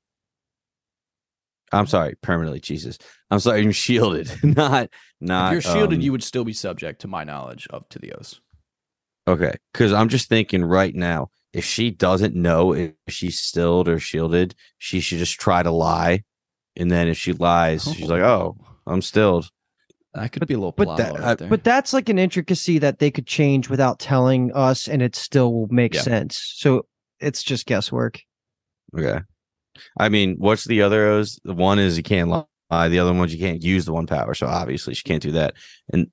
[1.74, 2.60] I'm sorry, permanently.
[2.60, 2.98] Jesus,
[3.30, 3.62] I'm sorry.
[3.62, 4.30] I'm shielded.
[4.42, 5.48] not not.
[5.54, 8.12] if you're shielded, um, you would still be subject, to my knowledge, of to the
[8.12, 8.40] oaths.
[9.28, 9.54] okay?
[9.72, 14.54] Because I'm just thinking right now, if she doesn't know if she's stilled or shielded,
[14.78, 16.22] she should just try to lie,
[16.76, 18.56] and then if she lies, she's like, "Oh,
[18.86, 19.48] I'm stilled."
[20.14, 21.48] That could be a little But that- right there.
[21.48, 25.52] But that's like an intricacy that they could change without telling us, and it still
[25.52, 26.02] will make Yeah.
[26.02, 26.40] sense.
[26.56, 26.86] So
[27.20, 28.20] it's just guesswork.
[28.96, 29.20] Okay.
[29.98, 31.38] I mean, what's the other O's?
[31.44, 32.88] The one is you can't lie.
[32.88, 34.34] The other one's you can't use the one power.
[34.34, 35.54] So obviously she can't do that.
[35.92, 36.10] And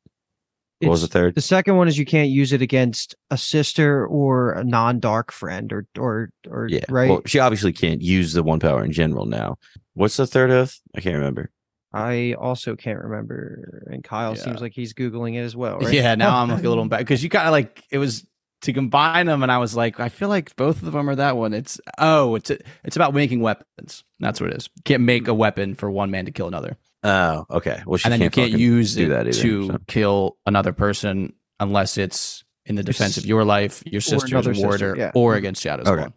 [0.79, 1.35] what was the third?
[1.35, 5.71] The second one is you can't use it against a sister or a non-dark friend,
[5.71, 6.79] or or or Yeah.
[6.89, 7.09] right.
[7.09, 9.57] Well, she obviously can't use the one power in general now.
[9.93, 10.79] What's the third oath?
[10.95, 11.51] I can't remember.
[11.93, 14.41] I also can't remember, and Kyle Yeah.
[14.43, 15.77] seems like he's googling it as well.
[15.81, 15.93] Right?
[15.93, 18.25] Yeah, now I'm like a little bad because you kind of like it was
[18.61, 21.37] to combine them, and I was like, I feel like both of them are that
[21.37, 21.53] one.
[21.53, 22.51] It's oh, it's
[22.83, 24.03] it's about making weapons.
[24.19, 24.69] That's what it is.
[24.75, 27.81] You can't make a weapon for one man to kill another, Oh, okay.
[27.85, 29.77] Well, she and then you can't can't use it that either, to so.
[29.87, 34.67] kill another person unless it's in the defense of your life, your sister's another sister,
[34.67, 35.11] warder, yeah.
[35.15, 36.01] or against Shadow's Okay.
[36.03, 36.13] one.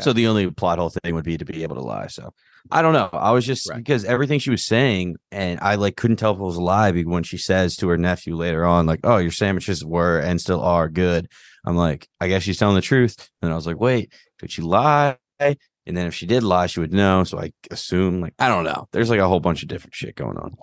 [0.00, 2.06] So the only plot hole thing would be to be able to lie.
[2.06, 2.32] So
[2.70, 3.08] I don't know.
[3.12, 3.78] I was just Right.
[3.78, 6.90] because everything she was saying, and I like couldn't tell if it was a lie
[6.92, 10.60] when she says to her nephew later on, like, "Oh, your sandwiches were and still
[10.60, 11.28] are good."
[11.64, 13.28] I'm like, I guess she's telling the truth.
[13.42, 15.16] And I was like, wait, could she lie?
[15.38, 15.56] And
[15.96, 17.24] then if she did lie, she would know.
[17.24, 18.88] So I assume, like, I don't know.
[18.92, 20.56] There's like a whole bunch of different shit going on.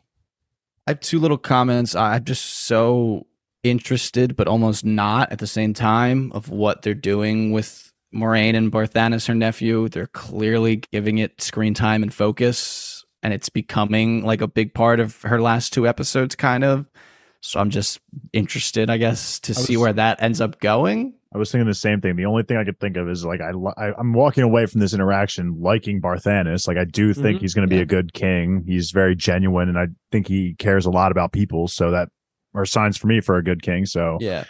[0.87, 1.95] I have two little comments.
[1.95, 3.27] I'm just so
[3.63, 7.84] interested, but almost not at the same time, of what they're doing with
[8.15, 9.89] Moiraine and Barthanes, her nephew.
[9.89, 14.99] They're clearly giving it screen time and focus, and it's becoming like a big part
[14.99, 16.85] of her last two episodes, kind of.
[17.41, 17.99] So I'm just
[18.33, 21.13] interested, I guess, to I see where that ends up going.
[21.33, 22.15] I was thinking the same thing.
[22.15, 24.79] The only thing I could think of is like I, I I'm walking away from
[24.79, 26.65] this interaction liking Barthanes.
[26.67, 27.41] Like I do think Mhm.
[27.41, 27.81] he's going to be Yeah.
[27.83, 28.63] a good king.
[28.65, 31.67] He's very genuine, and I think he cares a lot about people.
[31.67, 32.07] So that
[32.55, 33.85] are signs for me for a good king.
[33.85, 34.45] So Yeah.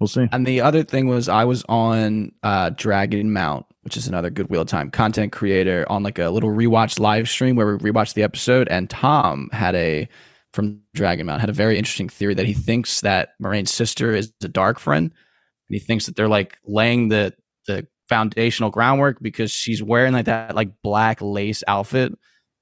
[0.00, 0.26] We'll see.
[0.32, 4.62] And the other thing was I was on uh, Dragonmount, which is another good Wheel
[4.62, 8.22] of Time content creator, on like a little rewatch live stream where we rewatched the
[8.22, 8.66] episode.
[8.68, 10.08] And Tom had a
[10.54, 14.48] from Dragonmount had a very interesting theory that he thinks that Moiraine's sister is a
[14.48, 17.34] dark friend, and he thinks that they're like laying the
[17.66, 22.12] the foundational groundwork because she's wearing like that like black lace outfit,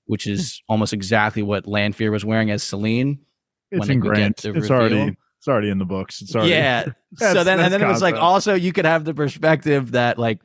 [0.06, 3.20] which is almost exactly what Lanfear was wearing as Selene.
[3.70, 4.34] It's when they would ingrained.
[4.42, 4.72] the It's reveal.
[4.72, 6.20] already it's already in the books.
[6.20, 6.84] It's already Yeah.
[7.16, 10.40] so then, and then it was like also you could have the perspective that like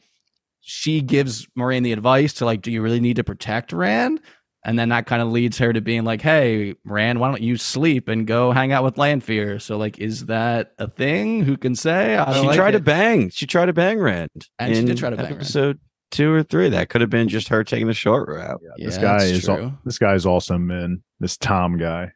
[0.62, 4.22] she gives Moiraine the advice to like, do you really need to protect Rand?
[4.66, 7.58] And then that kind of leads her to being like, hey, Rand, why don't you
[7.58, 9.60] sleep and go hang out with Lanfear?
[9.60, 11.44] So like, is that a thing?
[11.44, 12.16] Who can say?
[12.16, 13.30] I she don't like tried to bang.
[13.30, 14.30] She tried to bang Rand.
[14.60, 15.36] And she did in try to bang Rand.
[15.38, 15.80] episode
[16.12, 16.70] two or three.
[16.70, 18.62] That could have been just her taking the short route.
[18.78, 19.74] Yeah, this guy is al- true.
[19.84, 21.04] this guy is awesome, man.
[21.20, 22.14] This Tom guy.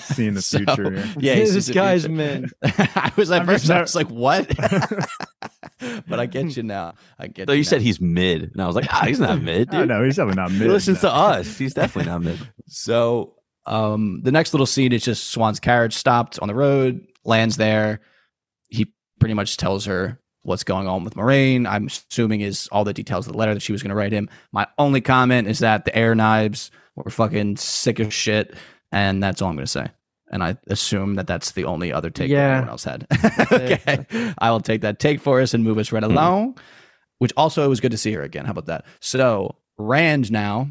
[0.00, 1.14] Seeing the So, future here.
[1.18, 2.14] Yeah, he This guy's future.
[2.14, 2.50] men.
[2.62, 4.48] I was at I'm first just I was like, what?
[6.08, 6.94] but I get you now.
[7.18, 7.48] I get.
[7.48, 7.68] So you now.
[7.68, 9.88] said he's mid, and I was like, ah, he's not mid, Oh, dude.
[9.88, 10.62] no, he's definitely not mid.
[10.62, 11.08] he listens no.
[11.10, 11.56] to us.
[11.58, 12.38] He's definitely not mid.
[12.66, 13.34] So
[13.66, 18.00] um, the next little scene is just Siuan's carriage stopped on the road, Lan's there.
[18.68, 21.68] He pretty much tells her what's going on with Moiraine.
[21.68, 24.12] I'm assuming is all the details of the letter that she was going to write
[24.12, 24.30] him.
[24.52, 28.54] My only comment is that the air knives were fucking sick as shit,
[28.92, 29.88] and that's all I'm going to say.
[30.30, 32.50] And I assume that that's the only other take that Yeah.
[32.56, 33.06] anyone else had.
[33.52, 34.06] okay,
[34.38, 36.10] I will take that take for us and move us right hmm.
[36.10, 36.58] along.
[37.18, 38.44] Which also it was good to see her again.
[38.44, 38.84] How about that?
[39.00, 40.68] So Rand now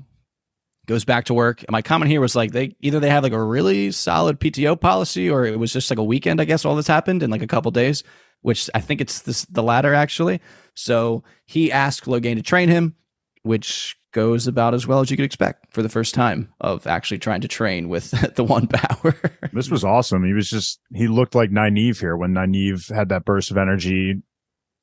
[0.87, 1.61] goes back to work.
[1.63, 4.79] And my comment here was like they either they have like a really solid PTO
[4.79, 7.41] policy or it was just like a weekend, I guess, all this happened in like
[7.41, 8.03] a couple days,
[8.41, 10.41] which I think it's this, the latter actually.
[10.73, 12.95] So he asked Logain to train him,
[13.43, 17.19] which goes about as well as you could expect for the first time of actually
[17.19, 19.15] trying to train with the one power.
[19.53, 20.25] This was awesome.
[20.25, 24.15] He was just he looked like Nynaeve here when Nynaeve had that burst of energy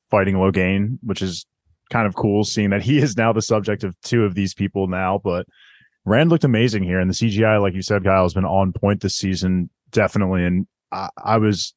[0.09, 1.45] fighting Logain, which is
[1.91, 4.87] kind of cool seeing that he is now the subject of two of these people
[4.87, 5.19] now.
[5.21, 5.47] But
[6.05, 9.01] Rand looked amazing here, and the CGI, like you said, Kyle, has been on point
[9.01, 10.45] this season, definitely.
[10.45, 11.73] And I, I was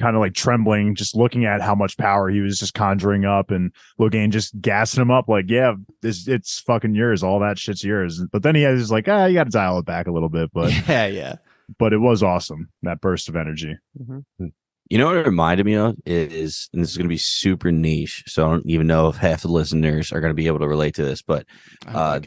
[0.00, 3.50] kind of like trembling just looking at how much power he was just conjuring up
[3.50, 3.70] and
[4.00, 7.22] Logain just gassing him up like, yeah, this it's fucking yours.
[7.22, 8.20] All that shit's yours.
[8.32, 10.50] But then he has like, ah, you got to dial it back a little bit.
[10.54, 11.34] But yeah, yeah.
[11.78, 13.76] but it was awesome that burst of energy.
[14.88, 17.70] You know what it reminded me of is, and this is going to be super
[17.70, 20.58] niche, so I don't even know if half the listeners are going to be able
[20.58, 21.46] to relate to this, but
[21.86, 22.18] Uh.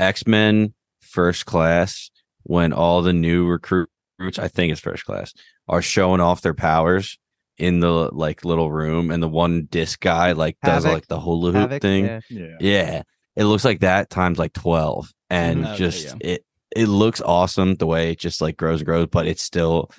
[0.00, 2.10] X Men First Class,
[2.42, 3.90] when all the new recruits,
[4.38, 5.32] I think it's First Class,
[5.68, 7.18] are showing off their powers
[7.58, 11.52] in the like little room, and the one disc guy like does like the hula
[11.52, 12.04] hoop Havoc, thing.
[12.06, 12.20] yeah.
[12.28, 12.56] Yeah.
[12.60, 13.02] Yeah,
[13.36, 15.68] it looks like that times like twelve, and Mhm.
[15.68, 16.14] Okay, just yeah.
[16.20, 16.44] it
[16.74, 19.90] it looks awesome the way it just like grows and grows, but it's still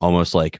[0.00, 0.58] almost like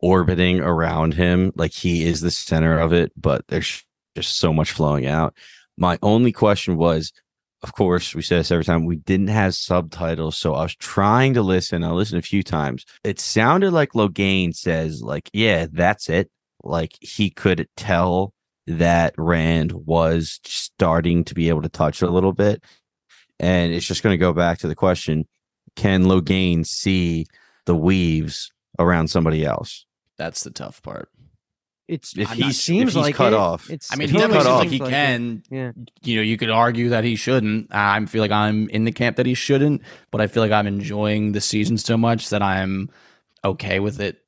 [0.00, 3.12] orbiting around him, like he is the center of it.
[3.16, 3.84] But there's
[4.16, 5.34] just so much flowing out.
[5.76, 7.12] My only question was,
[7.62, 8.86] of course, we say this every time.
[8.86, 11.84] We didn't have subtitles, so I was trying to listen.
[11.84, 12.86] I listened a few times.
[13.04, 16.30] It sounded like Logain says, like, "Yeah, that's it."
[16.62, 18.32] Like he could tell
[18.66, 22.62] that Rand was starting to be able to touch a little bit.
[23.38, 25.26] And it's just going to go back to the question
[25.76, 27.26] can Logain see
[27.64, 29.86] the weaves around somebody else?
[30.18, 31.08] That's the tough part.
[31.90, 33.36] It's If it he's- if seems he's like cut it.
[33.36, 33.68] off.
[33.68, 35.42] It's I mean, he he's definitely cut seems off- like he like can.
[35.50, 35.54] it.
[35.56, 35.72] Yeah.
[36.02, 37.68] You know, you could argue that he shouldn't.
[37.74, 40.66] I feel like I'm in the camp that he shouldn't, but I feel like I'm
[40.66, 42.90] enjoying the season so much that I'm
[43.44, 44.18] okay with it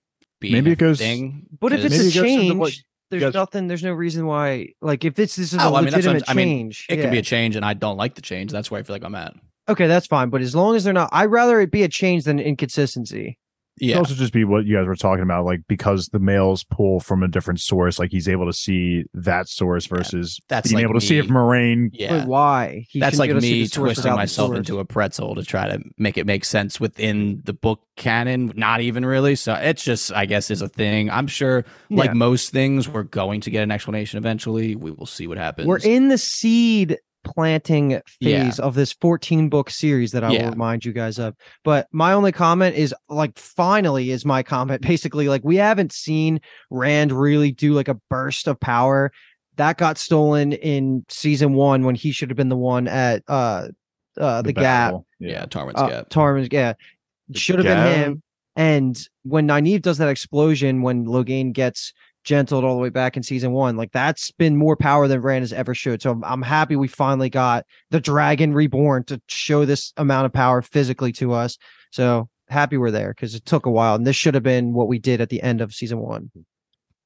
[0.40, 1.46] being Maybe it goes- thing.
[1.60, 3.68] But if it's Maybe a it goes what change, there's guys- nothing.
[3.68, 4.68] There's no reason why.
[4.80, 6.86] Like if this this is Oh, a I mean, that's I'm- legitimate I mean, change,
[6.88, 7.02] it yeah.
[7.04, 8.50] can be a change, and I don't like the change.
[8.50, 9.34] That's where I feel like I'm at.
[9.68, 9.86] okay.
[9.86, 10.30] That's fine.
[10.30, 13.38] But as long as they're not, I'd rather it be a change than inconsistency.
[13.80, 16.18] It Yeah, could also just be what you guys were talking about, like because the
[16.18, 20.68] males pull from a different source, like he's able to see that source versus that's
[20.68, 21.88] being like able to see if Moiraine.
[21.92, 22.18] yeah.
[22.18, 22.86] But why?
[22.90, 25.68] He That's like be able to see me twisting myself into a pretzel to try
[25.68, 28.52] to make it make sense within the book canon.
[28.56, 29.34] Not even really.
[29.36, 31.10] So it's just, I guess, is a thing.
[31.10, 32.14] I'm sure, like Yeah.
[32.14, 34.76] most things, we're going to get an explanation eventually.
[34.76, 35.66] We will see what happens.
[35.66, 38.44] We're in the seed planting Yeah.
[38.44, 40.44] phase of this 14 book series that I Yeah.
[40.44, 41.34] will remind you guys of.
[41.64, 46.40] But my only comment is like finally is my comment basically like we haven't seen
[46.70, 49.12] Rand really do like a burst of power.
[49.56, 53.68] That got stolen in season 1 when he should have been the one at uh
[54.18, 54.94] uh the, gap.
[55.20, 56.08] yeah, Tarwin's Uh, gap.
[56.10, 56.74] Tarwin's yeah.
[57.34, 58.22] Should have been him.
[58.56, 61.94] And when Nynaeve does that explosion, when Logain gets
[62.24, 65.42] gentled all the way back in season one, like that's been more power than Rand
[65.42, 66.02] has ever showed.
[66.02, 70.32] So I'm, I'm happy we finally got the dragon reborn to show this amount of
[70.32, 71.58] power physically to us.
[71.90, 74.88] So happy we're there because it took a while, and this should have been what
[74.88, 76.30] we did at the end of season one.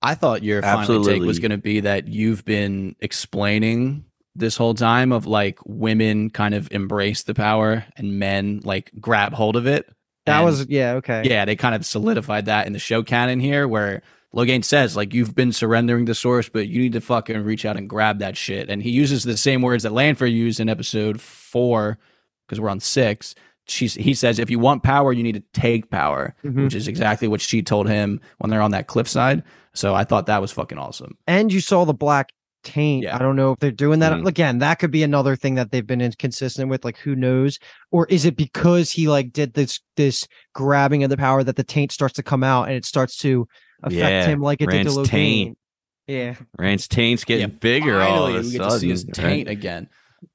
[0.03, 1.27] I thought your final take Absolutely.
[1.27, 4.05] was going to be that you've been explaining
[4.35, 9.33] this whole time of like women kind of embrace the power and men like grab
[9.33, 9.89] hold of it.
[10.27, 13.41] That And- was yeah okay yeah, they kind of solidified that in the show canon
[13.41, 14.03] here, where
[14.37, 17.77] Logain says like you've been surrendering the source, but you need to fucking reach out
[17.77, 18.69] and grab that shit.
[18.69, 21.99] And he uses the same words that Lanfear used in episode four
[22.47, 23.35] because we're on six.
[23.69, 26.65] She's, he says if you want power, you need to take power, Mhm.
[26.65, 29.43] which is exactly what she told him when they're on that cliffside.
[29.75, 31.17] So I thought that was fucking awesome.
[31.27, 32.29] and you saw the black
[32.63, 33.05] taint.
[33.05, 33.15] Yeah.
[33.15, 34.27] I don't know if they're doing that Mhm.
[34.27, 34.59] again.
[34.59, 36.85] That could be another thing that they've been inconsistent with.
[36.85, 37.59] Like, who knows?
[37.93, 41.63] Or is it because he like did this this grabbing of the power that the
[41.65, 43.47] taint starts to come out and it starts to
[43.83, 45.07] affect Yeah, him like it did Rand's to Logain?
[45.07, 45.59] taint.
[46.07, 48.71] Yeah, Rand's taint's getting Yeah, bigger all of a we get sudden.
[48.71, 49.15] to see his right?
[49.15, 49.89] taint again.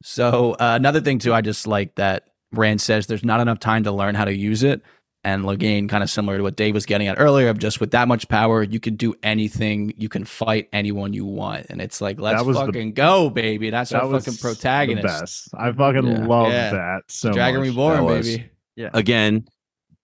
[0.03, 3.83] So uh, another thing too, I just like that Rand says there's not enough time
[3.85, 4.81] to learn how to use it.
[5.23, 7.91] And Logain, kind of similar to what Dave was getting at earlier, of just with
[7.91, 9.93] that much power, you can do anything.
[9.95, 13.29] You can fight anyone you want, and it's like let's That was the- fucking go,
[13.29, 13.69] baby.
[13.69, 15.05] That's That our was fucking The protagonist.
[15.05, 15.47] best.
[15.53, 16.25] I fucking Yeah.
[16.25, 16.71] love Yeah.
[16.71, 17.69] that so Dragon much.
[17.69, 18.49] Reborn, That was- baby.
[18.93, 19.45] Again,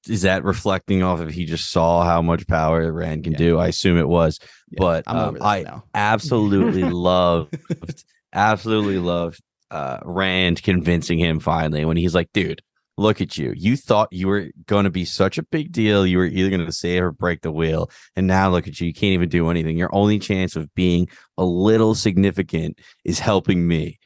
[0.09, 3.37] is that reflecting off of he just saw how much power Rand can Yeah.
[3.37, 3.57] do?
[3.59, 4.39] I assume it was.
[4.71, 5.83] Yeah, But, um, I- now.
[5.93, 7.57] Absolutely loved,
[8.33, 9.41] absolutely loved
[9.71, 12.61] uh, Rand convincing him finally when he's like, dude,
[12.97, 13.53] look at you.
[13.55, 16.05] You thought you were going to be such a big deal.
[16.07, 17.91] You were either going to save or break the wheel.
[18.15, 18.87] And now look at you.
[18.87, 19.77] You can't even do anything.
[19.77, 23.99] Your only chance of being a little significant is helping me.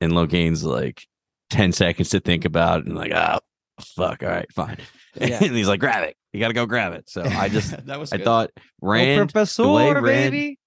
[0.00, 1.06] And Logain's like
[1.50, 3.38] 10 seconds to think about it and like, oh,
[3.80, 4.22] fuck.
[4.22, 4.78] All right, fine.
[5.18, 5.42] Yeah.
[5.42, 6.14] and he's like, grab it.
[6.34, 7.08] You got to go grab it.
[7.08, 8.24] So I just, that was I good.
[8.24, 10.58] thought oh, Rand, Professor, the way Rand- baby.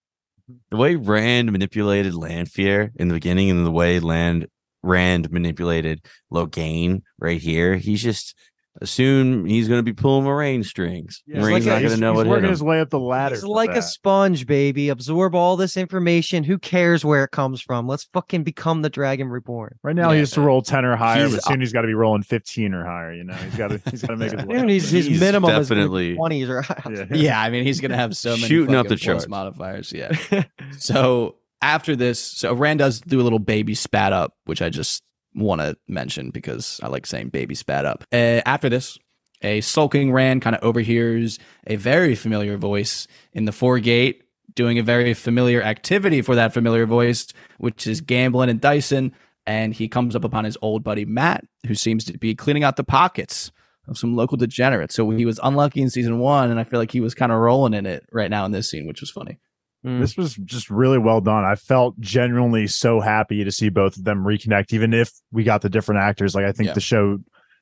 [0.72, 4.48] the way Rand manipulated Lanfear in the beginning and the way Land
[4.82, 6.04] Rand manipulated
[6.34, 8.34] Logain right here, he's just
[8.82, 11.22] assume he's going to be pulling Moiraine strings.
[11.28, 12.50] Yeah, Moiraine's like not going to know he's what hit working him.
[12.52, 13.36] his way up the ladder.
[13.36, 14.90] He's for like a sponge, baby.
[14.90, 16.44] Absorb all this information.
[16.44, 17.88] Who cares where it comes from?
[17.88, 19.78] Let's fucking become the Dragon Reborn.
[19.84, 21.82] Right now, he Yeah, has to roll ten or higher, he's- but soon he's got
[21.82, 23.14] to be rolling fifteen or higher.
[23.14, 24.68] You know, he's got to he's got to make his way.
[24.74, 27.06] He's, his He's minimum definitely- is twenties or Yeah.
[27.12, 29.28] yeah, I mean, he's gonna have so many Shooting up the plus charts.
[29.28, 29.92] modifiers.
[29.94, 30.12] Yeah.
[30.78, 35.04] So after this, so Rand does do a little baby spat up, which I just
[35.36, 38.04] want to mention because I like saying baby spat up.
[38.12, 38.98] Uh, after this,
[39.42, 44.24] a sulking Rand kind of overhears a very familiar voice in the foregate
[44.56, 47.28] doing a very familiar activity for that familiar voice,
[47.60, 49.14] which is gambling and dicing.
[49.46, 52.76] And he comes up upon his old buddy Mat, who seems to be cleaning out
[52.76, 53.52] the pockets
[53.88, 54.96] of some local degenerates.
[54.96, 57.40] So he was unlucky in season one, and I feel like he was kind of
[57.40, 59.40] rolling in it right now in this scene, which was funny.
[59.86, 60.00] Mm.
[60.02, 61.46] This was just really well done.
[61.46, 65.62] I felt genuinely so happy to see both of them reconnect, even if we got
[65.62, 66.36] the different actors.
[66.36, 66.74] Like I think Yeah.
[66.74, 67.20] the show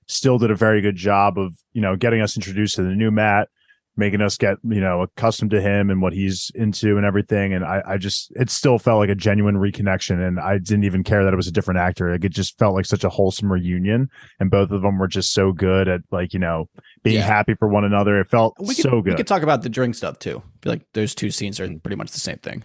[0.08, 3.12] still did a very good job of you know getting us introduced to the new
[3.12, 3.50] Mat,
[3.98, 7.54] making us get you know accustomed to him and what he's into and everything.
[7.54, 11.04] And I, I just it still felt like a genuine reconnection, and I didn't even
[11.04, 12.12] care that it was a different actor.
[12.12, 15.34] Like it just felt like such a wholesome reunion, and both of them were just
[15.34, 16.70] so good at like you know
[17.04, 17.26] being Yeah.
[17.26, 18.20] happy for one another.
[18.20, 20.38] It felt We could, so good We could talk about the drink stuff too.
[20.46, 22.64] I feel like those two scenes are pretty much the same thing.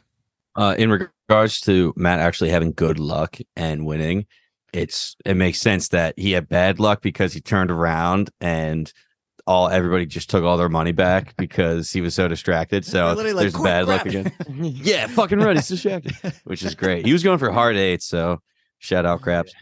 [0.54, 4.26] Uh, in regards to Mat actually having good luck and winning,
[4.74, 8.92] it's it makes sense that he had bad luck because he turned around and
[9.46, 12.84] all everybody just took all their money back because he was so distracted.
[12.84, 14.32] So like, there's "Quick, bad luck again.
[14.50, 15.56] yeah, fucking right.
[15.56, 16.14] He's distracted,
[16.44, 17.04] which is great.
[17.06, 18.40] He was going for hard eight, so
[18.78, 19.52] shout out craps.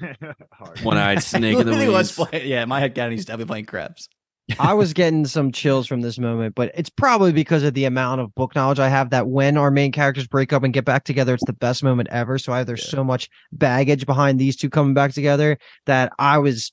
[0.83, 2.31] One eyed snake in the Literally was weeds.
[2.31, 4.09] playing, yeah, my head canon, he's definitely playing craps.
[4.59, 8.21] I was getting some chills from this moment, but it's probably because of the amount
[8.21, 11.05] of book knowledge I have that when our main characters break up and get back
[11.05, 12.37] together, it's the best moment ever.
[12.37, 12.91] So I have there's Yeah.
[12.91, 15.57] so much baggage behind these two coming back together
[15.87, 16.73] that I was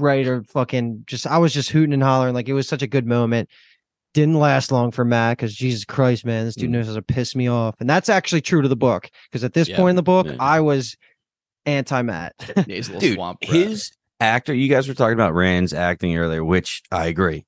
[0.00, 2.86] ready to fucking just I was just hooting and hollering like it was such a
[2.86, 3.48] good moment.
[4.14, 6.72] Didn't last long for Mat because Jesus Christ, man, this dude Mm.
[6.74, 9.54] knows how to piss me off, and that's actually true to the book because at
[9.54, 9.76] this Yeah.
[9.76, 10.36] point in the book, Yeah.
[10.38, 10.96] I was
[11.66, 12.34] anti Mat.
[12.56, 13.38] Yeah, he's a little Dude, swamp.
[13.42, 13.90] his
[14.20, 17.44] actor, you guys were talking about Rand's acting earlier, which I agree.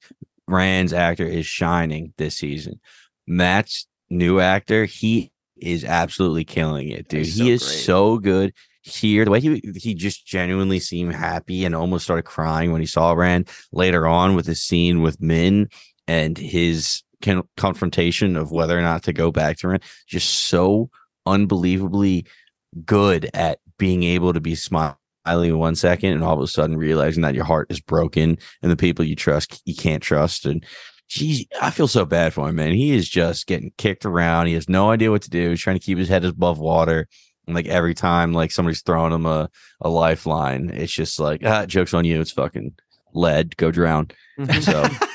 [0.49, 2.81] Rand's actor is shining this season.
[3.27, 7.25] Mat's new actor, he is absolutely killing it, dude.
[7.27, 7.79] He's he so is great.
[7.79, 8.53] so good
[8.85, 9.25] here.
[9.25, 13.13] The way he he just genuinely seemed happy and almost started crying when he saw
[13.13, 15.69] Rand later on with his scene with Min
[16.07, 19.83] and his con- confrontation of whether or not to go back to Rand.
[20.07, 20.91] Just so
[21.27, 22.27] unbelievably
[22.85, 27.23] good at being able to be smiling one second and all of a sudden realizing
[27.23, 30.65] that your heart is broken and the people you trust you can't trust and
[31.07, 32.73] he, I feel so bad for him, man.
[32.73, 34.47] He is just getting kicked around.
[34.47, 35.51] He has no idea what to do.
[35.51, 37.09] He's trying to keep his head above water.
[37.47, 41.67] And like every time, like somebody's throwing him a, a lifeline, it's just like, ah,
[41.67, 42.21] joke's on you.
[42.21, 42.75] It's fucking
[43.13, 43.57] lead.
[43.57, 44.09] Go drown.
[44.61, 44.87] So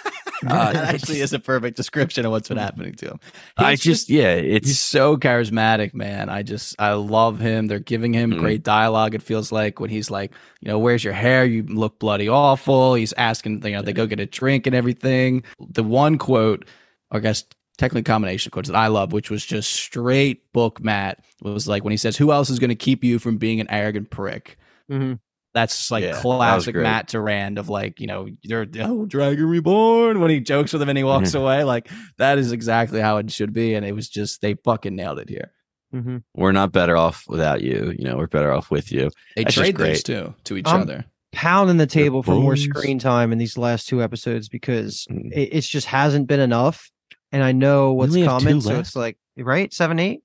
[0.47, 3.19] Uh, that actually is a perfect description of what's been happening to him.
[3.57, 6.29] I He's just, yeah, it's he's so charismatic, man.
[6.29, 7.67] I just I love him.
[7.67, 8.39] They're giving him Mhm.
[8.39, 9.15] great dialogue.
[9.15, 11.43] It feels like when he's like, you know, where's your hair?
[11.43, 12.93] You look bloody awful.
[12.93, 15.43] He's asking, you know, they go get a drink and everything.
[15.59, 16.63] The one quote,
[17.11, 17.43] I guess
[17.79, 21.83] technically combination of quotes that I love, which was just straight book Mat, was like
[21.83, 24.57] when he says, "Who else is going to keep you from being an arrogant prick?"
[24.91, 25.19] Mhm.
[25.55, 26.83] That's like Yeah, classic great.
[26.83, 30.89] Mat Durand of like, you know, you're oh, Dragon Reborn when he jokes with him
[30.89, 31.63] and he walks away.
[31.63, 33.73] Like that is exactly how it should be.
[33.73, 35.51] And it was just they fucking nailed it here.
[35.91, 36.21] Mhm.
[36.35, 37.91] we're not better off without you.
[37.97, 39.09] You know, we're better off with you.
[39.35, 40.05] They That's trade those great.
[40.05, 41.05] too to each Um, other.
[41.31, 45.31] Pounding the table for more screen time in these last two episodes because Mm.
[45.35, 46.91] it, just hasn't been enough.
[47.31, 48.79] And I know what's only have two coming, so left.
[48.81, 50.21] it's like right seven eight.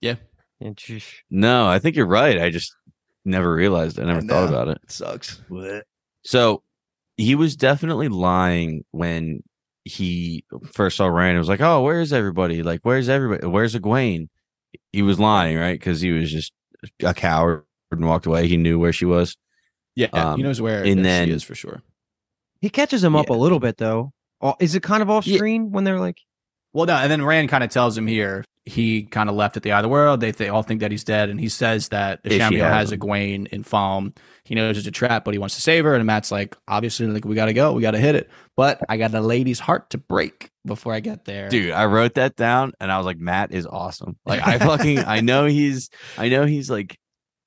[0.00, 0.16] Yeah.
[0.60, 0.78] And.
[1.30, 2.40] No, I think you're right.
[2.40, 2.74] I just
[3.24, 3.98] never realized.
[4.00, 4.78] I never I thought about it.
[4.84, 5.40] It sucks.
[6.24, 6.62] So
[7.16, 9.42] he was definitely lying when
[9.84, 11.36] he first saw Rand.
[11.36, 12.62] It was like, "Oh, where's everybody?
[12.62, 13.46] Like, where's everybody?
[13.46, 14.28] Where's Egwene?"
[14.92, 15.78] He was lying, right?
[15.78, 16.52] Because he was just
[17.02, 18.46] a coward and walked away.
[18.46, 19.36] He knew where she was.
[19.96, 21.82] Yeah, Um, he knows where and that then- she is for sure.
[22.60, 24.12] He catches him up a little bit though.
[24.42, 25.36] Oh, Is it kind of off Yeah.
[25.36, 26.18] screen when they're like
[26.72, 29.62] Well, no, and then Rand kind of tells him here he kind of left at
[29.62, 30.20] the eye of the world.
[30.20, 32.92] They they all think that he's dead, and he says that the Ishamael has.
[32.92, 34.16] Egwene in Falme.
[34.44, 35.94] He knows it's a trap, but he wants to save her.
[35.94, 38.30] And Mat's like, obviously, like we got to go, we got to hit it.
[38.56, 42.14] But I got a lady's heart to break before I get there, Dude, I wrote
[42.14, 44.16] that down and I was like, Mat is awesome.
[44.26, 46.98] Like I fucking I know he's I know he's like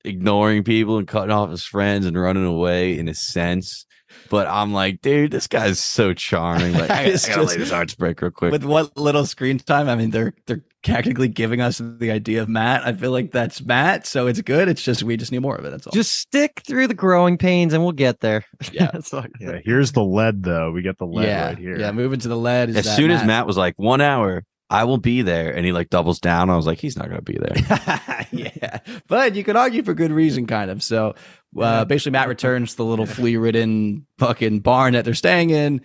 [0.03, 3.85] ignoring people and cutting off his friends and running away in a sense.
[4.29, 6.73] But I'm like, dude, this guy's so charming.
[6.73, 8.51] Like, I, I It's gotta just- lay this hearts break real quick.
[8.51, 12.49] With what little screen time, I mean, they're they're technically giving us the idea of
[12.49, 12.81] Mat.
[12.85, 14.67] I feel like that's Mat, so it's good.
[14.67, 15.69] It's just we just need more of it.
[15.69, 15.93] That's all.
[15.93, 18.43] just stick through the growing pains and we'll get there.
[18.71, 18.89] Yeah.
[18.93, 19.25] That's all.
[19.39, 20.71] Yeah, here's the lead though.
[20.71, 21.77] We get the lead yeah, right here.
[21.79, 21.91] yeah.
[21.91, 24.43] Moving to the lead is as that soon as Mat was like, one hour,
[24.73, 27.21] I will be there, and he like doubles down, I was like, he's not gonna
[27.21, 28.25] be there.
[28.31, 30.81] yeah, but you could argue for good reason, kind of.
[30.81, 31.13] So
[31.59, 35.81] uh, basically, Mat returns to the little flea-ridden fucking barn that they're staying in,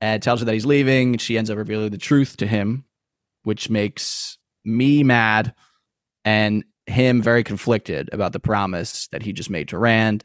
[0.00, 1.18] and tells her that he's leaving.
[1.18, 2.86] She ends up revealing the truth to him,
[3.42, 5.54] which makes me mad
[6.24, 10.24] and him very conflicted about the promise that he just made to Rand.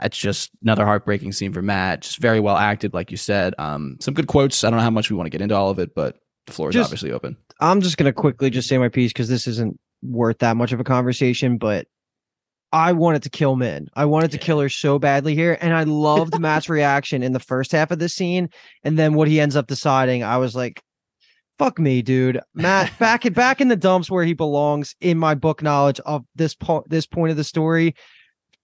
[0.00, 2.00] That's just another heartbreaking scene for Mat.
[2.00, 3.54] Just very well acted, like you said.
[3.58, 4.64] Um, some good quotes.
[4.64, 6.16] I don't know how much we want to get into all of it, but
[6.46, 7.36] the floor is Just- obviously open.
[7.60, 10.80] I'm just gonna quickly just say my piece because this isn't worth that much of
[10.80, 11.86] a conversation, but
[12.72, 13.88] I wanted to kill Min.
[13.94, 17.40] I wanted to kill her so badly here, and I loved Mat's reaction in the
[17.40, 18.48] first half of the scene,
[18.82, 20.22] and then what he ends up deciding.
[20.22, 20.82] I was like,
[21.58, 25.34] "Fuck me, dude." Mat back in back in the dumps where he belongs in my
[25.34, 27.94] book knowledge of this point this point of the story.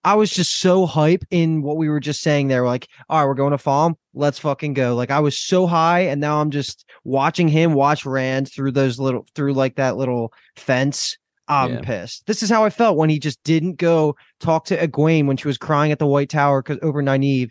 [0.05, 2.64] I was just so hype in what we were just saying there.
[2.66, 3.96] Like, all right, we're going to farm.
[4.14, 4.94] Let's fucking go.
[4.96, 8.98] Like, I was so high, and now I'm just watching him watch Rand through those
[8.98, 11.16] little through like that little fence.
[11.48, 11.80] I'm Yeah.
[11.80, 12.26] pissed.
[12.26, 15.48] This is how I felt when he just didn't go talk to Egwene when she
[15.48, 17.50] was crying at the White Tower because over Nynaeve.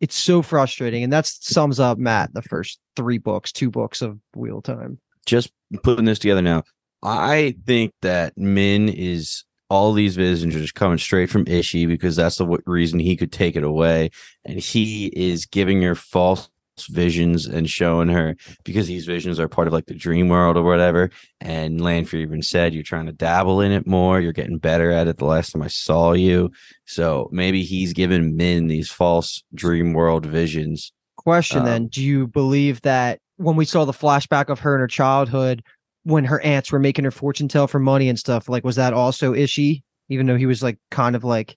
[0.00, 4.18] It's so frustrating, and that sums up Mat the first three books, two books of
[4.34, 4.98] Wheel Time.
[5.26, 5.50] just
[5.82, 6.62] putting this together now.
[7.02, 12.16] I think that Min is all these visions are just coming straight from Ishi because
[12.16, 14.10] that's the w- reason he could take it away,
[14.44, 16.48] and he is giving her false
[16.86, 20.62] visions and showing her because these visions are part of like the dream world or
[20.62, 21.10] whatever.
[21.40, 24.20] And Lanfear even said you're trying to dabble in it more.
[24.20, 25.18] You're getting better at it.
[25.18, 26.50] The last time I saw you,
[26.84, 30.92] so maybe he's giving Min these false dream world visions.
[31.16, 34.80] Question Um, then, do you believe that when we saw the flashback of her in
[34.80, 35.62] her childhood,
[36.08, 38.92] when her aunts were making her fortune tell for money and stuff, like was that
[38.94, 39.84] also Ishi?
[40.08, 41.56] Even though he was like kind of like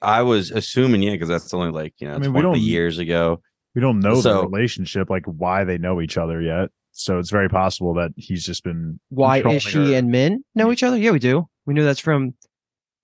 [0.00, 2.46] I was assuming, yeah, because that's only like you know, I it's mean, we one
[2.46, 3.40] of the don't- years ago.
[3.74, 6.70] We don't know So- the relationship, like why they know each other yet.
[6.92, 9.98] So it's very possible that he's just been why controlling Ishi her.
[9.98, 10.98] and Min know each other?
[10.98, 11.48] Yeah, we do.
[11.64, 12.34] We know that's from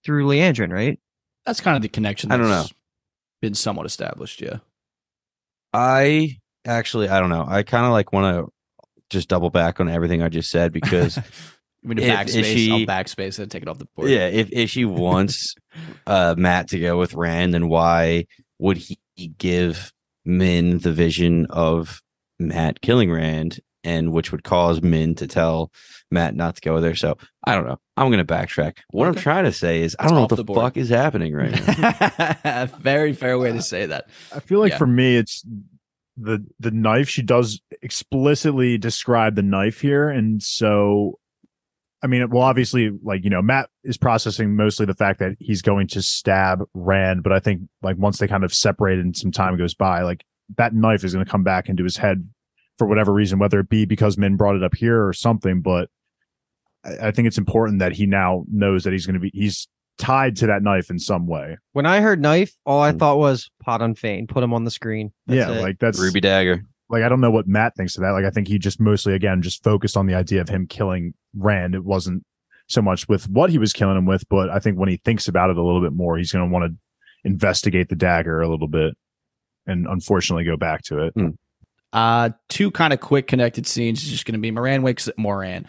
[0.05, 0.99] through Liandrin, right?
[1.47, 2.31] That's kind of the connection.
[2.31, 2.73] I don't that's
[3.41, 4.59] Been somewhat established, yeah.
[5.73, 7.45] I actually, I don't know.
[7.49, 8.53] I kind of like want to
[9.11, 11.19] just double back on everything I just said because
[11.85, 12.35] We need If- backspace.
[12.41, 14.11] if she- I'll backspace and take it off the board.
[14.11, 15.55] yeah, if if she wants
[16.07, 18.27] uh Mat to go with Rand, then why
[18.59, 18.99] would he
[19.39, 19.93] give
[20.25, 22.03] Min the vision of
[22.41, 25.71] Mat killing Rand, and which would cause Min to tell
[26.11, 26.97] Mat not to go there?
[26.97, 27.79] So I don't know.
[27.97, 28.79] I'm gonna backtrack.
[28.91, 31.33] What I'm trying to say is I don't know what the the, fuck is happening
[31.33, 31.53] right
[32.45, 32.67] now.
[32.81, 34.07] Very fair way to say that.
[34.35, 34.79] I feel like Yeah.
[34.79, 35.45] for me, it's
[36.21, 40.09] the the knife she does explicitly describe the knife here.
[40.09, 41.19] And so
[42.01, 45.63] i mean well obviously like you know Mat is processing mostly the fact that he's
[45.63, 49.33] going to stab rand but i think like once they kind of separate and some
[49.33, 50.25] time goes by like
[50.57, 52.29] that knife is going to come back into his head
[52.79, 55.61] for whatever reason whether it be because min brought it up here or something.
[55.61, 55.91] But
[56.85, 59.69] I, I think it's important that he now knows that he's going to be he's
[59.99, 62.99] tied to that knife in some way When I heard knife, all I Hmm.
[62.99, 64.27] thought was Padan Fain.
[64.27, 65.13] Put him on the screen.
[65.27, 65.61] That's yeah it.
[65.61, 66.63] like that's Ruby dagger.
[66.89, 68.11] like I don't know what Mat thinks of that.
[68.11, 71.15] Like I think he just mostly again just focused on the idea of him killing
[71.37, 71.75] Rand.
[71.75, 72.25] It wasn't
[72.69, 75.27] so much with what he was killing him with, but I think when he thinks
[75.27, 76.79] about it a little bit more, he's going to want to
[77.25, 78.95] investigate the dagger a little bit
[79.67, 81.15] and unfortunately go back to it.
[81.93, 85.65] Uh, two kind of quick connected scenes is just going to be Moiraine wakes Moiraine.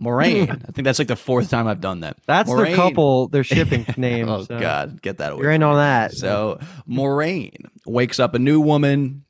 [0.00, 0.50] Moraine.
[0.68, 2.16] I think that's like the fourth time I've done that.
[2.26, 4.28] That's Moraine- their couple, their shipping name.
[4.28, 5.42] oh so God, get that away.
[5.42, 6.12] You're in on that.
[6.14, 9.24] So Moiraine wakes up a new woman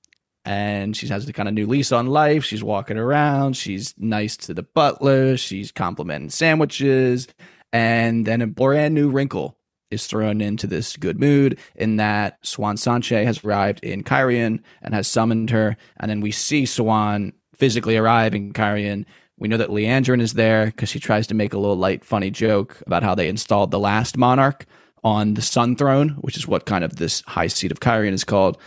[0.45, 2.45] and she has the kind of new lease on life.
[2.45, 3.57] She's walking around.
[3.57, 5.37] She's nice to the butler.
[5.37, 7.29] She's complimenting sandwiches.
[7.73, 9.57] And then a brand new wrinkle
[9.91, 14.95] is thrown into this good mood in that Siuan Sanche has arrived in Cairhien and
[14.95, 15.77] has summoned her.
[15.99, 19.05] And then we see Siuan physically arrive in Cairhien.
[19.41, 22.31] We know that Liandrin is there because she tries to make a little light, funny
[22.31, 24.67] joke about how they installed the last monarch
[25.03, 28.23] on the Sun Throne, which is what kind of this high seat of Cairhien is
[28.23, 28.59] called.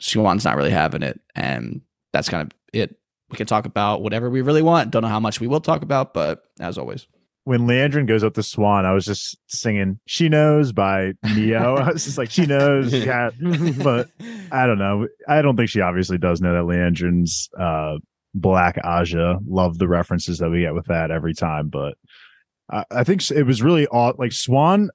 [0.00, 1.82] Siuan's not really having it, and
[2.14, 2.96] that's kind of it.
[3.30, 4.90] We can talk about whatever we really want.
[4.90, 7.06] Don't know how much we will talk about, but as always,
[7.44, 11.74] When Liandrin goes up to Siuan, I was just singing "She Knows" by Ne-Yo.
[11.78, 13.28] I was just like, "She knows," yeah.
[13.82, 14.08] but
[14.50, 15.06] I don't know.
[15.28, 17.98] I don't think she obviously does know that Liandrin's uh,
[18.34, 19.38] Black Ajah.
[19.46, 21.68] Love the references that we get with that every time.
[21.68, 21.96] But
[22.70, 24.88] I, I think it was really aw- like Siuan,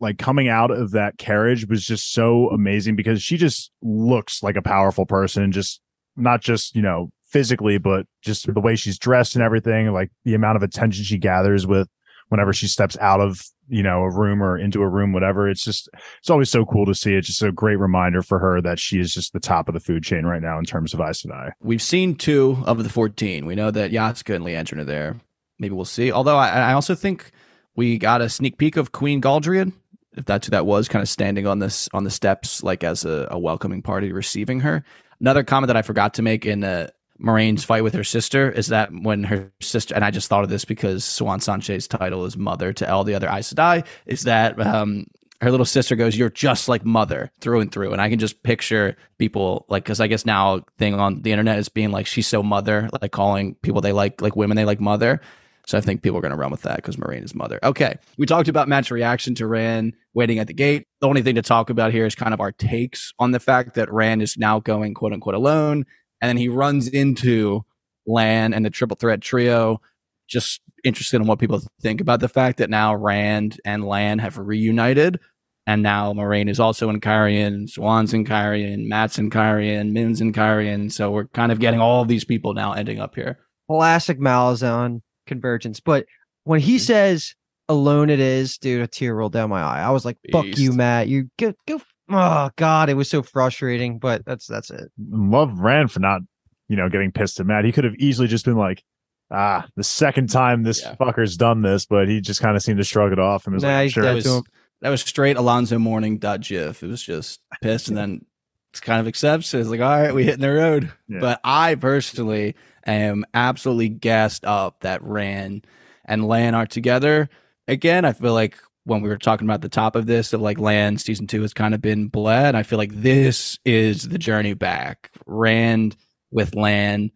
[0.00, 4.56] like coming out of that carriage was just so amazing because she just looks like
[4.56, 5.80] a powerful person, just
[6.16, 10.34] not just, you know, physically, but just the way she's dressed and everything, like the
[10.34, 11.88] amount of attention she gathers with
[12.32, 15.48] whenever she steps out of, you know, a room or into a room, whatever.
[15.48, 17.14] It's just, it's always so cool to see.
[17.14, 19.80] It's just a great reminder for her that she is just the top of the
[19.80, 21.52] food chain right now in terms of Aes Sedai.
[21.60, 23.44] we've seen two of the 14.
[23.44, 25.20] We know that Yatska and Liandrin are there.
[25.58, 26.10] Maybe we'll see.
[26.10, 27.30] Although I, I also think
[27.76, 29.74] we got a sneak peek of Queen Galldrian,
[30.16, 33.04] if that's who that was, kind of standing on this on the steps, like as
[33.04, 34.84] a, a welcoming party receiving her.
[35.20, 36.88] Another comment that I forgot to make in uh,
[37.22, 40.50] Moiraine's fight with her sister is that when her sister, and I just thought of
[40.50, 44.60] this because Siuan Sanche's title is mother to all the other Aes Sedai, is that
[44.60, 45.06] um,
[45.40, 48.42] her little sister goes, "You're just like mother through and through," and I can just
[48.42, 52.26] picture people like because I guess now thing on the internet is being like she's
[52.26, 55.20] so mother, like calling people they like like women they like mother.
[55.66, 57.60] So I think people are going to run with that because Moiraine is mother.
[57.62, 60.88] Okay, we talked about match reaction to Rand waiting at the gate.
[61.00, 63.74] The only thing to talk about here is kind of our takes on the fact
[63.74, 65.86] that Rand is now going quote unquote alone,
[66.22, 67.64] and then he runs into
[68.06, 69.80] Lan and the triple threat trio.
[70.28, 74.38] Just interested in what people think about the fact that now Rand and Lan have
[74.38, 75.20] reunited,
[75.66, 80.32] and now Moiraine is also in Cairhien, Siuan's in Cairhien, Mat's in Cairhien, Min's in
[80.32, 80.90] Cairhien.
[80.90, 83.38] So we're kind of getting all of these people now ending up here.
[83.68, 85.80] classic Malazan convergence.
[85.80, 86.06] But
[86.44, 86.84] when he mm-hmm.
[86.84, 87.34] says
[87.68, 89.82] alone it is, dude, a tear rolled down my eye.
[89.82, 91.08] I was like, fuck you, Mat.
[91.08, 91.80] You go go
[92.14, 94.90] oh god, it was so frustrating, but that's that's it.
[95.10, 96.20] Love ran for not,
[96.68, 97.64] you know, getting pissed at Mat.
[97.64, 98.82] He could have easily just been like,
[99.30, 100.94] ah, the second time this Yeah.
[100.96, 103.62] fucker's done this, but he just kind of seemed to shrug it off and was
[103.62, 104.04] Nah, like, sure.
[104.04, 104.42] that was to him.
[104.82, 106.82] that was straight Alonzo Mourning dot gif.
[106.82, 108.24] It was just pissed, and then
[108.72, 109.52] it's kind of accepts.
[109.54, 109.60] it.
[109.60, 110.90] It's like, all right, we hitting the road.
[111.08, 111.20] Yeah.
[111.20, 112.54] But I personally
[112.86, 115.66] am absolutely gassed up that Rand
[116.04, 117.28] and Lan are together
[117.68, 118.04] again.
[118.04, 121.00] I feel like when we were talking about the top of this, that like land
[121.00, 122.54] season two has kind of been bled.
[122.54, 125.10] I feel like this is the journey back.
[125.26, 125.96] Rand
[126.30, 127.10] with Lan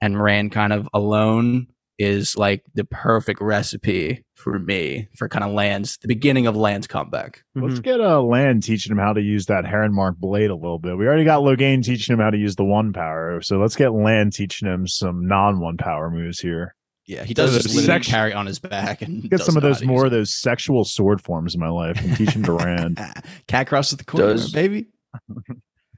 [0.00, 5.52] and Rand kind of alone is like the perfect recipe for me for kind of
[5.52, 7.44] Lan's the beginning of Lan's comeback.
[7.54, 7.82] Let's Mhm.
[7.84, 10.98] get uh, Lan teaching him how to use that Heron Mark blade a little bit.
[10.98, 13.40] We already got Logain teaching him how to use the one power.
[13.42, 16.74] So let's get Lan teaching him some non one power moves here.
[17.06, 19.82] Yeah, he does just literally sex- carry on his back and Get some of those
[19.84, 22.98] more use of those sexual sword forms in my life and teach him to Rand.
[23.16, 23.24] it.
[23.46, 24.86] Cat crosses the corner, Does- baby.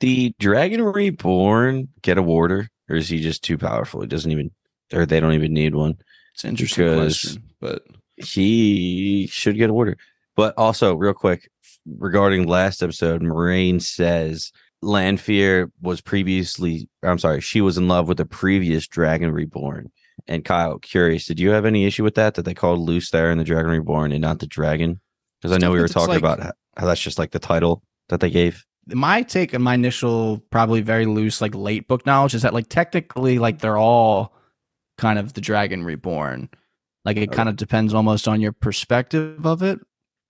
[0.00, 4.02] The Dragon Reborn get a warder, or is he just too powerful?
[4.02, 4.50] He doesn't even,
[4.92, 5.96] or they don't even need one.
[6.34, 7.82] It's an interesting question, but
[8.16, 9.96] He should get a warder.
[10.36, 11.50] But also, real quick,
[11.86, 14.52] regarding last episode, Moiraine says
[14.82, 19.90] Lanfear was previously, I'm sorry, she was in love with the previous Dragon Reborn.
[20.28, 22.34] And Kyle, curious, did you have any issue with that?
[22.34, 25.00] That they called Lews Therin the Dragon Reborn and not the dragon?
[25.40, 27.82] Because I know we were talking like- about how, how that's just like the title
[28.08, 28.64] that they gave.
[28.88, 32.68] my take and my initial, probably very loose, like late book knowledge is that like
[32.68, 34.34] technically, like they're all
[34.98, 36.48] kind of the Dragon Reborn.
[37.04, 37.32] Like it oh.
[37.32, 39.78] kind of depends almost on your perspective of it,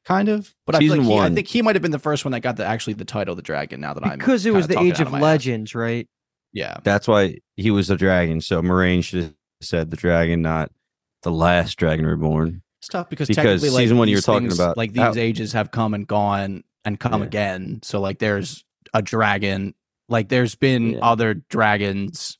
[0.05, 0.55] kind of.
[0.66, 2.32] But I, feel Season like he, I think he might have been the first one
[2.32, 3.80] that got the actually the title, the Dragon.
[3.80, 5.22] Now that I'm because it was the age out of my ass.
[5.22, 6.07] legends, right?
[6.57, 8.40] Yeah, That's why he was a dragon.
[8.40, 10.70] So Moiraine should have said the dragon, not
[11.22, 12.62] the last dragon reborn.
[12.80, 14.92] it's tough because Because technically, like, season one you these were talking things- about- like
[14.92, 17.26] these how- ages have come and gone and come Yeah.
[17.26, 17.80] again.
[17.82, 19.74] So like, there's a dragon.
[20.09, 20.98] Like, there's been Yeah.
[21.02, 22.38] other dragons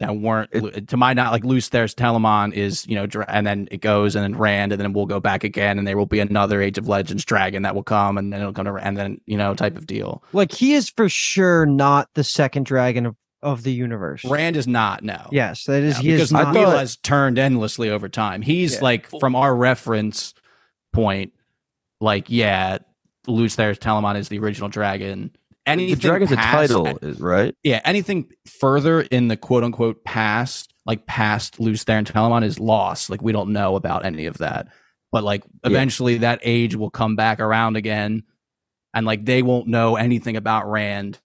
[0.00, 1.68] that weren't It- to my not like loose.
[1.68, 4.92] there's Telamon is you know dra- and then it goes and then Rand and then
[4.92, 7.84] we'll go back again and there will be another Age of Legends dragon that will
[7.84, 10.24] come and then it'll come to and then you know type of deal.
[10.32, 13.14] Like he is for sure not the second dragon of,
[13.44, 14.24] of the universe.
[14.24, 15.28] Rand is not no.
[15.30, 16.54] Yes, that is No, he is because the not.
[16.54, 18.42] wheel has turned endlessly over time.
[18.42, 18.80] He's Yeah.
[18.82, 20.34] like from our reference
[20.92, 21.32] point,
[22.00, 22.78] like yeah,
[23.28, 25.30] Lews there's Telamon is the original dragon.
[25.66, 27.54] Anything the dragon's past- a title, is right?
[27.62, 28.30] yeah, anything
[28.60, 33.08] further in the quote unquote past, like past Lews there and Telamon is lost.
[33.08, 34.68] Like we don't know about any of that.
[35.12, 38.24] But like eventually that age will come back around again.
[38.92, 41.18] And like they won't know anything about Rand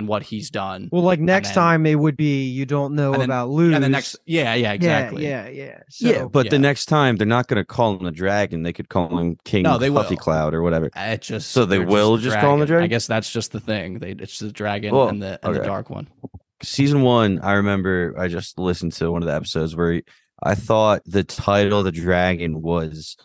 [0.00, 0.88] and what he's done.
[0.90, 3.74] well, like next then- time it would be you don't know then- about lose.
[3.74, 5.22] and the next yeah, yeah, exactly.
[5.22, 5.78] Yeah, yeah, yeah.
[5.90, 8.62] So, yeah, but the next time they're not going to call him the dragon.
[8.62, 10.22] They could call him King No, they Puffy will.
[10.22, 10.90] Cloud or whatever.
[10.96, 12.84] It just So they will the just call him the dragon.
[12.84, 13.98] I guess that's just the thing.
[13.98, 16.08] They it's the dragon Well, and the and the dark one.
[16.62, 20.02] Season one, I remember I just listened to one of the episodes where he,
[20.42, 23.16] I thought the title of the dragon was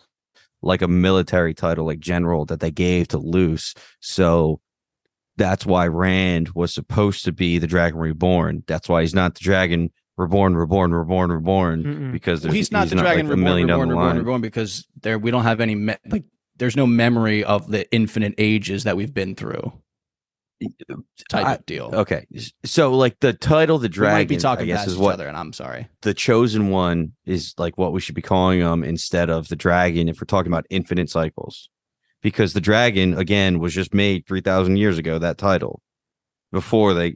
[0.62, 3.74] like a military title, like general that they gave to Lews.
[4.00, 4.60] So
[5.36, 8.62] that's why Rand was supposed to be the dragon reborn.
[8.66, 11.84] That's why he's not the dragon reborn, reborn, reborn, reborn.
[11.84, 12.12] Mm-mm.
[12.12, 15.30] Because Well, he's not the dragon like reborn, million reborn, reborn, reborn because there we
[15.30, 16.24] don't have any me- like
[16.56, 19.72] there's no memory of the infinite ages that we've been through.
[21.28, 21.90] Type I- of deal.
[21.92, 22.26] Okay,
[22.64, 25.28] so like the title, the we dragon, might be talking I is each what other,
[25.28, 25.86] and I'm sorry.
[26.00, 30.08] the chosen one is like what we should be calling them instead of the dragon
[30.08, 31.68] if we're talking about infinite cycles
[32.26, 35.80] because the dragon again was just made 3000 years ago that title
[36.50, 37.14] before they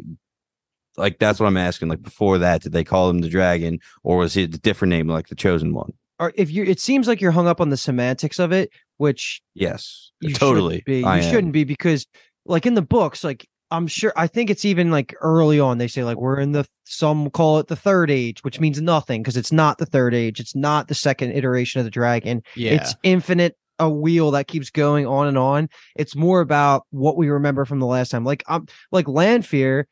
[0.96, 4.18] like that's what i'm asking like before that did they call him the dragon or
[4.18, 7.20] was it a different name like the chosen one or if you, it seems like
[7.20, 10.98] you're hung up on the semantics of it, which yes you totally shouldn't be.
[10.98, 11.32] You I am.
[11.32, 12.06] shouldn't be because,
[12.44, 15.88] like in the books, like I'm sure I think it's even like early on they
[15.88, 19.38] say like we're in the some call it the third age, which means nothing because
[19.38, 20.40] it's not the third age.
[20.40, 22.42] It's not the second iteration of the dragon.
[22.54, 22.72] Yeah.
[22.72, 25.68] It's infinite a wheel that keeps going on and on.
[25.97, 28.24] It's more about what we remember from the last time.
[28.24, 29.87] Like um like I-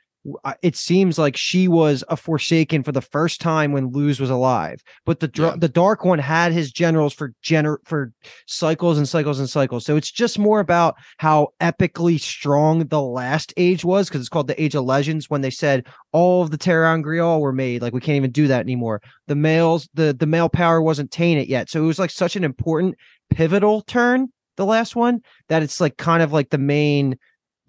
[0.62, 4.82] it seems like she was a Forsaken for the first time when Lews was alive.
[5.06, 5.58] But the dr- Yeah.
[5.58, 8.12] the Dark One had his generals for gener- for
[8.46, 9.86] cycles and cycles and cycles.
[9.86, 14.48] So it's just more about how epically strong the last age was because it's called
[14.48, 17.80] the Age of Legends when they said all of the ter'angreal were made.
[17.82, 19.00] Like we can't even do that anymore.
[19.28, 21.70] The males, the the male power wasn't tainted yet.
[21.70, 22.96] So it was like such an important
[23.30, 27.16] pivotal turn, the last one, that it's like kind of like the main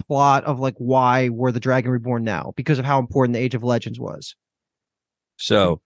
[0.08, 3.56] plot of like why we're the Dragon Reborn now because of how important the Age
[3.56, 4.36] of Legends was.
[5.38, 5.82] so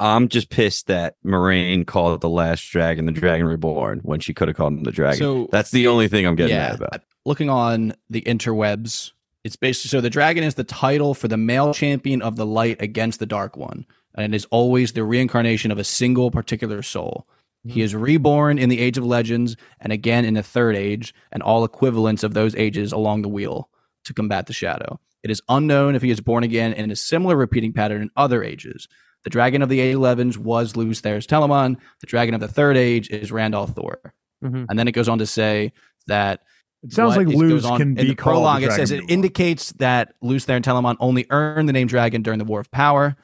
[0.00, 4.32] i'm just pissed that Moiraine called it the last dragon the dragon reborn when she
[4.32, 6.80] could have called him the dragon So that's the only thing i'm getting yeah, mad
[6.80, 9.12] about looking on the interwebs,
[9.44, 12.80] it's basically so the dragon is the title for the male champion of the light
[12.80, 17.26] against the dark one, and it is always the reincarnation of a single particular soul.
[17.68, 21.42] He is reborn in the Age of Legends and again in the Third Age, and
[21.42, 23.68] all equivalents of those ages along the wheel
[24.04, 25.00] to combat the shadow.
[25.22, 28.44] It is unknown if he is born again in a similar repeating pattern in other
[28.44, 28.86] ages.
[29.24, 31.76] The dragon of the Age 11s was Lews Therin Telamon.
[32.00, 33.96] The dragon of the Third Age is Rand al'Thor.
[34.44, 34.66] Mhm.
[34.68, 35.72] And then it goes on to say
[36.06, 36.42] that
[36.84, 38.62] It sounds like Luz on- can in be the called prologue.
[38.62, 42.44] It says it indicates that Lews and Telamon only earned the name dragon during the
[42.44, 43.16] War of Power,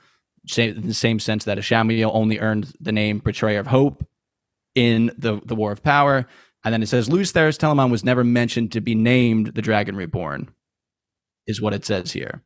[0.48, 4.04] same, in the same sense that Ishamael only earned the name Betrayer of Hope
[4.74, 6.26] in the the War of Power.
[6.64, 9.96] And then it says Lews Therin Telamon was never mentioned to be named the Dragon
[9.96, 10.48] Reborn,
[11.46, 12.42] is what it says here.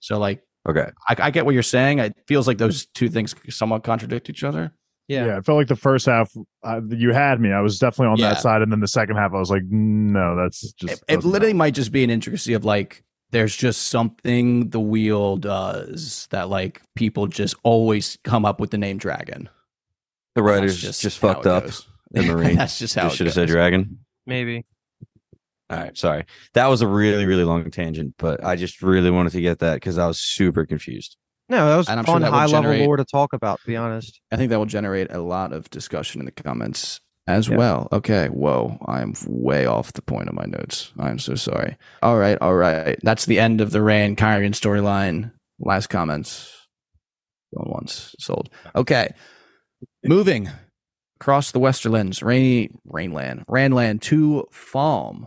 [0.00, 1.98] So like okay I, I get what you're saying.
[2.00, 4.72] It feels like those two things somewhat contradict each other.
[5.08, 5.26] Yeah.
[5.26, 5.36] Yeah.
[5.38, 6.32] I felt like the first half
[6.64, 7.52] uh, you had me.
[7.52, 8.34] I was definitely on Yeah.
[8.34, 10.92] that side, and then the second half, I was like, no, that's just.
[10.92, 11.56] it, it literally help.
[11.58, 13.02] might just be an intricacy of like
[13.32, 18.78] there's just something the wheel does that like people just always come up with the
[18.78, 19.48] name dragon.
[20.34, 21.86] The That's writers just, how fucked up goes.
[22.12, 22.56] the Marine.
[22.56, 24.64] That's just how it should have said dragon Maybe.
[25.70, 26.24] All right, sorry.
[26.54, 29.74] That was a really, really long tangent, but I just really wanted to get that
[29.74, 31.16] because I was super confused.
[31.48, 33.32] No, that was And I'm sure fun that would high level generate- lore to talk
[33.32, 34.20] about, to be honest.
[34.32, 37.56] I think that will generate a lot of discussion in the comments as Yeah.
[37.56, 37.88] well.
[37.92, 38.28] Okay.
[38.28, 38.78] Whoa.
[38.86, 40.92] I'm way off the point of my notes.
[40.98, 41.76] I'm so sorry.
[42.02, 42.38] All right.
[42.40, 42.98] All right.
[43.02, 45.32] That's the end of the Ray and Cairhien storyline.
[45.60, 46.52] Last comments.
[47.56, 48.14] Going once.
[48.18, 48.48] Sold.
[48.76, 49.12] Okay.
[50.04, 50.48] Moving
[51.20, 55.26] across the Westerlands, rainy Rainland, Ranland to Falme.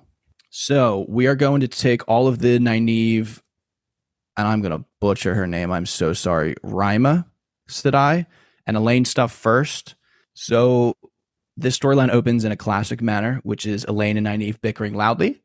[0.50, 3.42] So we are going to take all of the Nynaeve,
[4.38, 5.72] and I'm going to butcher her name.
[5.72, 6.56] I'm so sorry.
[6.64, 7.26] Ryma
[7.70, 8.26] Sedai
[8.66, 9.96] and Elayne stuff first.
[10.34, 10.96] So
[11.58, 15.42] this storyline opens in a classic manner, which is Elayne and Nynaeve bickering loudly,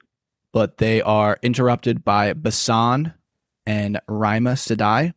[0.53, 3.13] but they are interrupted by Basan
[3.67, 5.13] and Ryma Sedai.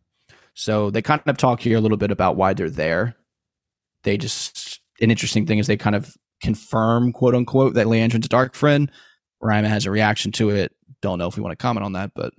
[0.53, 3.15] So they kind of talk here a little bit about why they're there.
[4.03, 8.30] They just an interesting thing is they kind of confirm, quote unquote, that Liandrin's a
[8.30, 8.91] dark friend.
[9.41, 10.73] Ryma has a reaction to it.
[11.02, 12.34] Don't know if we want to comment on that, but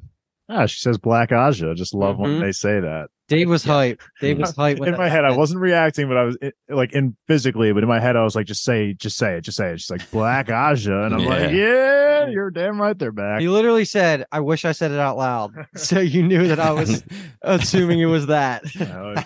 [0.54, 1.74] Ah, she says Black Ajah.
[1.74, 2.40] Just love when Mhm.
[2.40, 3.08] they say that.
[3.28, 3.72] Dave was Yeah.
[3.72, 4.02] hype.
[4.20, 4.78] Dave was hype.
[4.80, 7.88] in my head, I wasn't reacting, but I was it, like in physically, but in
[7.88, 9.80] my head, I was like, just say, just say it, just say it.
[9.80, 13.40] She's like Black Ajah, and I'm like, yeah, you're damn right, they're back.
[13.40, 16.72] He literally said, "I wish I said it out loud," so you knew that I
[16.72, 17.02] was
[17.42, 18.64] assuming it was that.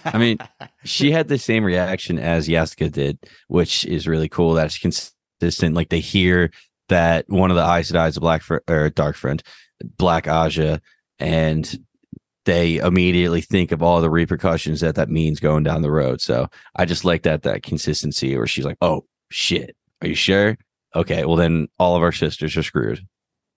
[0.04, 0.38] I mean,
[0.84, 4.54] she had the same reaction as Yaska did, which is really cool.
[4.54, 5.74] That's consistent.
[5.74, 6.50] Like they hear
[6.88, 9.42] that one of the eyes that is a black fr- or dark friend,
[9.98, 10.80] Black Ajah,
[11.18, 11.78] and
[12.44, 16.20] they immediately think of all the repercussions that that means going down the road.
[16.20, 20.56] So I just like that that consistency where she's like, "Oh shit, are you sure?
[20.94, 23.06] Okay, well then all of our sisters are screwed."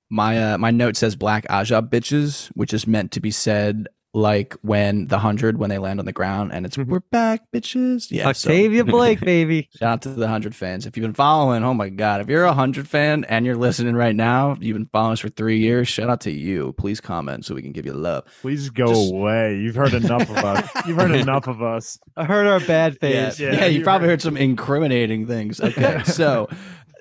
[0.10, 4.56] My uh, my note says Black Ajah bitches, which is meant to be said like
[4.64, 6.88] when the hundred when they land on the ground and it's Mhm.
[6.88, 8.08] we're back bitches.
[8.10, 9.70] Yeah, so Octavia Blake, baby.
[9.78, 10.88] shout out to the hundred fans.
[10.88, 13.96] If you've been following, oh my god, if you're a hundred fan and you're listening
[13.96, 15.88] right now, you've been following us for three years.
[15.88, 16.74] Shout out to you.
[16.80, 18.24] Please comment so we can give you love.
[18.42, 19.58] Please go Just- away.
[19.58, 20.70] You've heard enough of us.
[20.88, 22.00] You've heard enough of us.
[22.18, 23.32] I heard our bad Yeah.
[23.38, 24.14] Yeah, yeah, you you're probably right.
[24.14, 25.62] heard some incriminating things.
[25.62, 26.50] Okay, so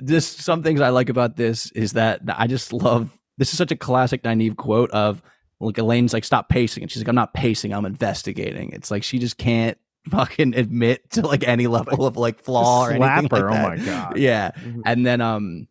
[0.05, 3.11] just some things I like about this is that I just love.
[3.39, 5.23] This is such a classic naive quote of
[5.61, 8.71] like Elayne's like stop pacing, and she's like I'm not pacing, I'm investigating.
[8.73, 9.77] It's like she just can't
[10.11, 13.51] fucking admit to like any level of like flaw or anything her.
[13.51, 13.79] like oh that.
[13.79, 14.17] my god.
[14.19, 14.83] Yeah, Mhm.
[14.87, 15.67] and then um,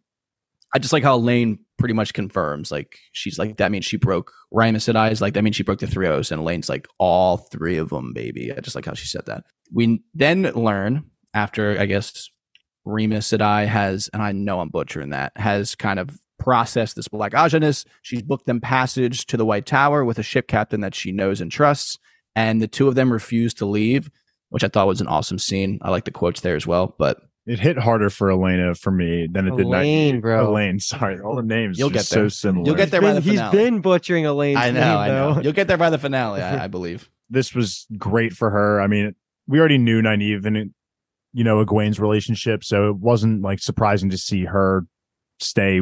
[0.73, 4.33] I just like how Elayne pretty much confirms like she's like that means she broke
[4.53, 7.77] Ryma Sedai's like that means she broke the three O's and Elayne's like all three
[7.77, 8.51] of them baby.
[8.51, 9.43] I just like how she said that.
[9.71, 11.05] We then learn
[11.35, 12.29] after I guess
[12.85, 17.33] Ryma Sedai has and I know I'm butchering that has kind of processed this Black
[17.33, 17.85] Ajanus.
[18.01, 21.41] She's booked them passage to the White Tower with a ship captain that she knows
[21.41, 21.97] and trusts,
[22.35, 24.09] and the two of them refuse to leave.
[24.49, 25.77] Which I thought was an awesome scene.
[25.81, 26.95] I like the quotes there as well.
[26.97, 30.21] But It hit harder for Elena for me than it did Elayne, not.
[30.21, 30.47] bro.
[30.53, 31.77] Elayne, sorry, all the names.
[31.77, 32.65] You'll are get so similar.
[32.65, 33.57] You'll get there by Been- the he's finale.
[33.57, 35.33] been butchering Elayne's I know, name, I know.
[35.33, 35.41] though.
[35.41, 37.09] You'll get there by the finale, I, I believe.
[37.29, 38.79] this was great for her.
[38.79, 39.13] I mean,
[39.47, 40.69] we already knew Nynaeve and it,
[41.33, 44.85] you know Egwene's relationship, so it wasn't like surprising to see her
[45.41, 45.81] stay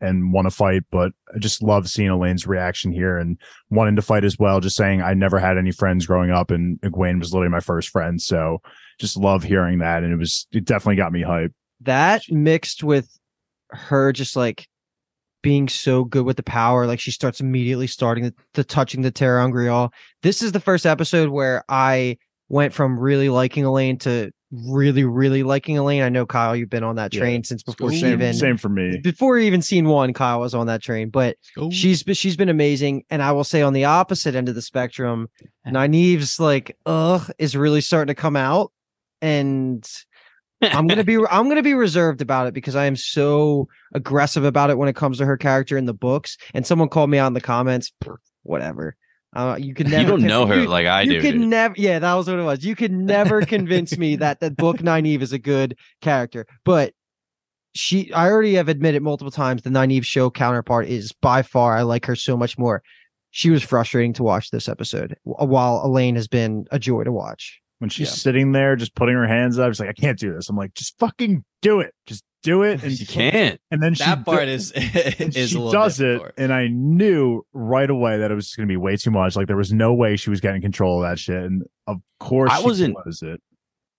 [0.00, 0.82] and want to fight.
[0.90, 3.38] But I just love seeing Elayne's reaction here and
[3.70, 4.60] wanting to fight as well.
[4.60, 7.88] Just saying, I never had any friends growing up, and Egwene was literally my first
[7.90, 8.20] friend.
[8.20, 8.58] So
[8.98, 11.52] just love hearing that, and it was it definitely got me hyped.
[11.82, 13.08] that mixed with
[13.70, 14.66] her just like
[15.42, 19.12] being so good with the power like she starts immediately starting the, the touching the
[19.12, 19.90] ter'angreal.
[20.22, 22.16] this is the first episode where i
[22.48, 26.82] went from really liking elayne to really really liking elayne i know kyle you've been
[26.82, 27.20] on that Yeah.
[27.20, 28.98] train since before she Same, even same for me.
[28.98, 31.70] before even scene one kyle was on that train but oh.
[31.70, 34.62] she's been she's been amazing and i will say on the opposite end of the
[34.62, 35.28] spectrum
[35.66, 38.72] Nynaeve's like ugh is really starting to come out
[39.20, 39.86] and
[40.62, 44.70] I'm gonna be I'm gonna be reserved about it because I am so aggressive about
[44.70, 46.36] it when it comes to her character in the books.
[46.54, 47.92] And someone called me out in the comments.
[48.42, 48.96] Whatever.
[49.34, 50.02] Uh, you could never.
[50.02, 51.20] you don't know her you- like I you do.
[51.20, 51.48] could dude.
[51.48, 51.74] never.
[51.76, 52.64] Yeah, that was what it was.
[52.64, 56.92] You could never convince me that that book Nynaeve is a good character, but.
[57.74, 61.82] She, I already have admitted multiple times the Nynaeve show counterpart is by far I
[61.82, 62.82] like her so much more.
[63.30, 67.60] She was frustrating to watch this episode, while Elayne has been a joy to watch.
[67.78, 68.14] When she's Yeah.
[68.14, 70.48] sitting there, just putting her hands up, she's like, I can't do this.
[70.48, 71.94] I'm like, just fucking do it.
[72.06, 72.82] Just do it.
[72.84, 73.60] And she can't.
[73.70, 77.88] And then she that part do- is is she does it, and I knew right
[77.88, 79.36] away that it was going to be way too much.
[79.36, 82.50] Like there was no way she was getting control of that shit, and of course
[82.52, 83.40] I wasn't- was it.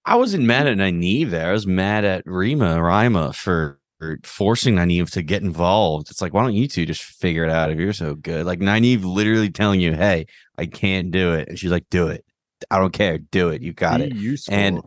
[0.05, 1.49] I wasn't mad at Nynaeve there.
[1.49, 6.09] I was mad at Ryma, Ryma for, for forcing Nynaeve to get involved.
[6.09, 8.45] It's like, why don't you two just figure it out if you're so good?
[8.45, 10.25] Like Nynaeve literally telling you, hey,
[10.57, 11.49] I can't do it.
[11.49, 12.25] And she's like, do it.
[12.71, 13.17] I don't care.
[13.17, 13.61] Do it.
[13.61, 14.15] You got Be it.
[14.15, 14.53] useful.
[14.53, 14.81] And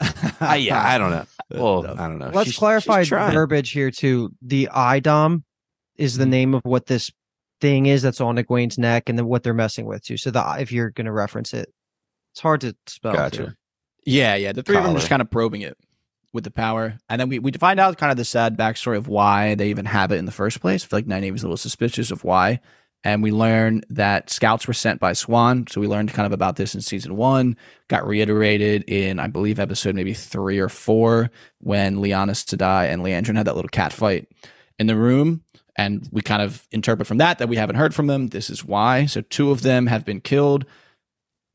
[0.40, 1.26] I, yeah, I don't know.
[1.52, 2.30] Well, I don't know.
[2.32, 4.30] Let's She's- clarify she's verbiage here too.
[4.40, 5.42] The a'dam
[5.96, 6.30] is the mm-hmm.
[6.30, 7.10] name of what this
[7.60, 10.16] thing is that's on Egwene's neck and then what they're messing with too.
[10.16, 11.72] So the if you're gonna reference it,
[12.32, 13.14] it's hard to spell.
[13.14, 13.36] Gotcha.
[13.46, 13.52] too.
[14.04, 14.52] yeah, yeah.
[14.52, 15.76] The three of them are just kind of probing it.
[16.32, 16.96] with the power.
[17.08, 19.86] And then we, we find out kind of the sad backstory of why they even
[19.86, 20.84] have it in the first place.
[20.84, 22.60] I feel like Nynaeve is a little suspicious of why.
[23.02, 25.70] And we learn that scouts were sent by Siuan.
[25.70, 27.56] So we learned kind of about this in season one,
[27.88, 33.36] got reiterated in, I believe, episode maybe three or four when Lyanna Sedai and Liandrin
[33.36, 34.28] had that little cat fight
[34.78, 35.42] in the room.
[35.76, 38.28] And we kind of interpret from that that we haven't heard from them.
[38.28, 39.06] This is why.
[39.06, 40.66] So two of them have been killed.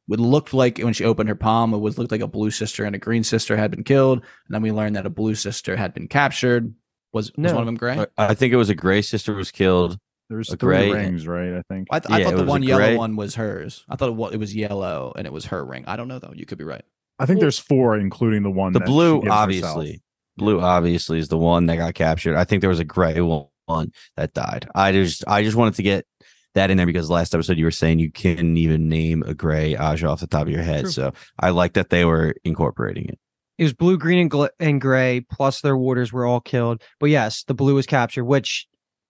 [0.09, 2.85] It looked like when she opened her palm, it was looked like a blue sister
[2.85, 4.19] and a green sister had been killed.
[4.19, 6.73] And then we learned that a blue sister had been captured.
[7.11, 8.05] Was, was one of them gray?
[8.17, 9.99] I think it was a gray sister was killed.
[10.29, 11.53] There's A three gray- rings, right?
[11.53, 11.87] I think.
[11.91, 13.85] I, th- I Yeah, thought the one yellow gray- one was hers.
[13.89, 15.83] I thought it was, it was yellow and it was her ring.
[15.87, 16.33] I don't know though.
[16.35, 16.83] You could be right.
[17.19, 18.73] I think there's four, including the one.
[18.73, 19.39] The that blue, gives herself.
[19.43, 20.01] obviously.
[20.37, 22.35] Blue, obviously, is the one that got captured.
[22.35, 24.67] I think there was a gray one that died.
[24.75, 26.05] I just, I just wanted to get
[26.55, 29.75] that in there because last episode you were saying you couldn't even name a gray
[29.75, 30.81] Ajah off the top of your head.
[30.81, 30.91] True.
[30.91, 33.19] So I like that they were incorporating it.
[33.57, 36.81] It was blue, green, and, gl- and gray, plus their warders were all killed.
[36.99, 38.67] But yes, the blue was captured, which,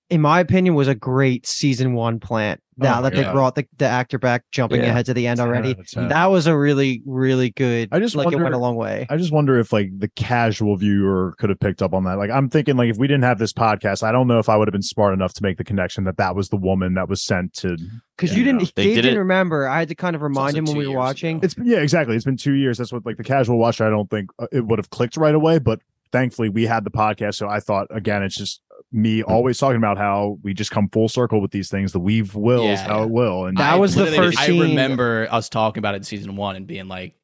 [0.10, 2.62] in my opinion, was a great season one plant.
[2.78, 4.88] Now Oh, that they brought the, the actor back, jumping Yeah.
[4.90, 5.70] ahead to the end already.
[5.72, 6.10] out of 10.
[6.10, 7.88] That was a really, really good.
[7.94, 9.08] I just like it went wonder- a long way.
[9.10, 12.18] I just wonder if like the casual viewer could have picked up on that.
[12.18, 14.58] Like I'm thinking like if we didn't have this podcast, I don't know if I
[14.58, 17.08] would have been smart enough to make the connection that that was the woman that
[17.08, 17.78] was sent to.
[18.18, 18.68] Because Yeah, you didn't, no.
[18.76, 19.70] They Dave did didn't it- remember.
[19.70, 21.38] I had to kind of remind him when we were watching.
[21.38, 21.46] ago.
[21.46, 22.18] It's yeah, exactly.
[22.18, 22.78] It's been two years.
[22.78, 23.88] That's what like the casual watcher.
[23.88, 25.80] I don't think uh, it would have clicked right away, but
[26.12, 27.36] thankfully we had the podcast.
[27.36, 28.62] So I thought again, it's just
[28.92, 31.92] me always talking about how we just come full circle with these things.
[31.92, 32.88] The weave wills Yeah.
[32.88, 35.96] how it will, and That I was the literally- first I remember us talking about
[35.96, 37.16] it in season one and being like,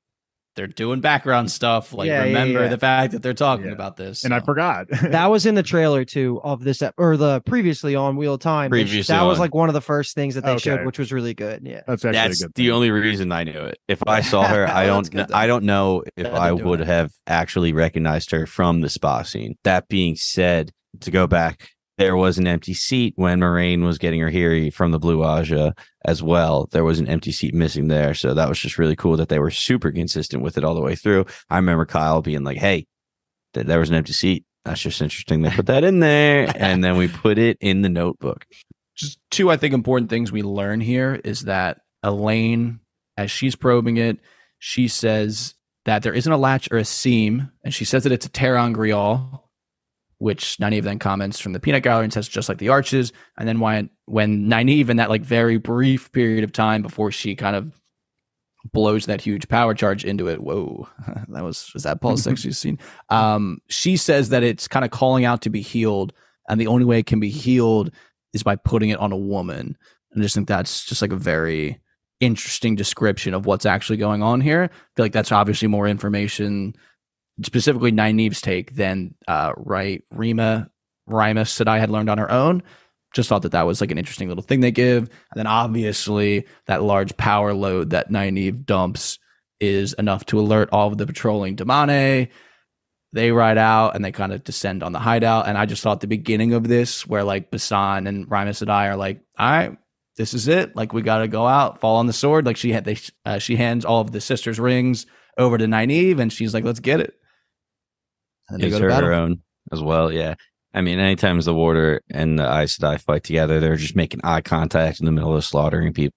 [0.57, 1.93] they're doing background stuff.
[1.93, 2.67] Like, Yeah, yeah, remember yeah.
[2.67, 3.71] the fact that they're talking Yeah.
[3.71, 4.25] about this.
[4.25, 4.87] and I forgot.
[5.03, 8.41] that was in the trailer too of this ep- or the previously on Wheel of
[8.41, 8.69] Time.
[8.69, 11.33] Previously that was like one of the first things that they showed, which was really
[11.33, 11.61] good.
[11.65, 11.83] Yeah.
[11.87, 12.71] That's actually That's a good the thing.
[12.73, 13.77] only reason I knew it.
[13.87, 16.87] If I saw her, I don't, good, I don't know if I would it.
[16.87, 19.55] have actually recognized her from the spa scene.
[19.63, 24.21] That being said, to go back, there was an empty seat when Moiraine was getting
[24.21, 25.73] her Hiri from the Blue Ajah
[26.05, 26.67] as well.
[26.71, 28.13] There was an empty seat missing there.
[28.13, 30.81] So that was just really cool that they were super consistent with it all the
[30.81, 31.25] way through.
[31.49, 32.87] I remember Kyle being like, hey,
[33.53, 34.45] th- there was an empty seat.
[34.65, 35.41] That's just interesting.
[35.41, 36.51] They put that in there.
[36.55, 38.45] and then we put it in the notebook.
[38.95, 42.79] just two, I think, important things we learn here is that Elayne,
[43.17, 44.17] as she's probing it,
[44.59, 45.55] she says
[45.85, 49.41] that there isn't a latch or a seam, and she says that it's a ter'angreal,
[50.21, 53.11] which Nynaeve then comments from the peanut gallery and says just like the arches.
[53.39, 57.35] And then when when Nynaeve in that like very brief period of time before she
[57.35, 57.73] kind of
[58.71, 60.87] blows that huge power charge into it, whoa,
[61.29, 62.77] that was was that Paul's sexiest scene.
[63.09, 66.13] Um, she says that it's kind of calling out to be healed,
[66.47, 67.89] and the only way it can be healed
[68.31, 69.75] is by putting it on a woman.
[70.11, 71.81] And I just think that's just like a very
[72.19, 74.69] interesting description of what's actually going on here.
[74.71, 76.75] I feel like that's obviously more information,
[77.43, 80.69] specifically Nynaeve's take than uh, right Ryma
[81.09, 82.63] Ryma Sedai had learned on her own.
[83.13, 85.03] Just thought that that was like an interesting little thing they give.
[85.03, 89.19] And then obviously that large power load that Nynaeve dumps
[89.59, 92.29] is enough to alert all of the patrolling Damane.
[93.13, 95.47] They ride out and they kind of descend on the hideout.
[95.47, 98.95] And I just thought the beginning of this, where like Basan and Ryma Sedai are
[98.95, 99.77] like, all right,
[100.15, 100.75] this is it.
[100.77, 102.45] Like we got to go out, fall on the sword.
[102.45, 105.05] Like she had, they, uh, she hands all of the sisters' rings
[105.37, 107.15] over to Nynaeve, and she's like, let's get it.
[108.53, 109.23] And then they gives go to her her battle.
[109.25, 109.41] own
[109.71, 110.11] as well.
[110.11, 110.35] Yeah.
[110.73, 114.41] I mean, anytime the warder and the Aes Sedai fight together, they're just making eye
[114.41, 116.13] contact in the middle of slaughtering people.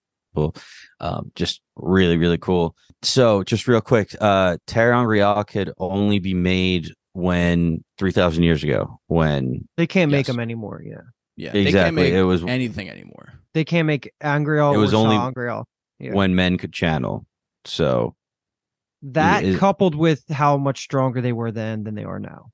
[1.01, 2.77] Um, just really, really cool.
[3.03, 9.69] So, just real quick, uh, ter'angreal could only be made when 3,000 years ago, when
[9.77, 10.35] They can't make Yes.
[10.35, 10.83] them anymore.
[10.85, 11.01] Yeah.
[11.37, 13.33] Yeah, they can't exactly make it was anything anymore.
[13.55, 15.67] They can't make Angreal It was or only- sa'angreal.
[16.01, 16.13] Yeah.
[16.13, 17.25] when men could channel.
[17.65, 18.15] So,
[19.13, 22.47] That is- coupled with how much stronger they were then than they are now.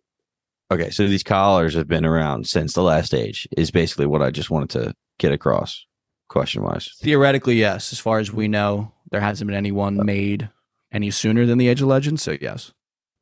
[0.73, 4.31] okay, so these collars have been around since the last age, is basically what I
[4.31, 5.85] just wanted to get across,
[6.29, 6.89] question wise.
[7.01, 7.93] Theoretically, yes.
[7.93, 10.49] As far as we know, there hasn't been anyone uh, made
[10.93, 12.23] any sooner than the Age of Legends.
[12.23, 12.73] So yes,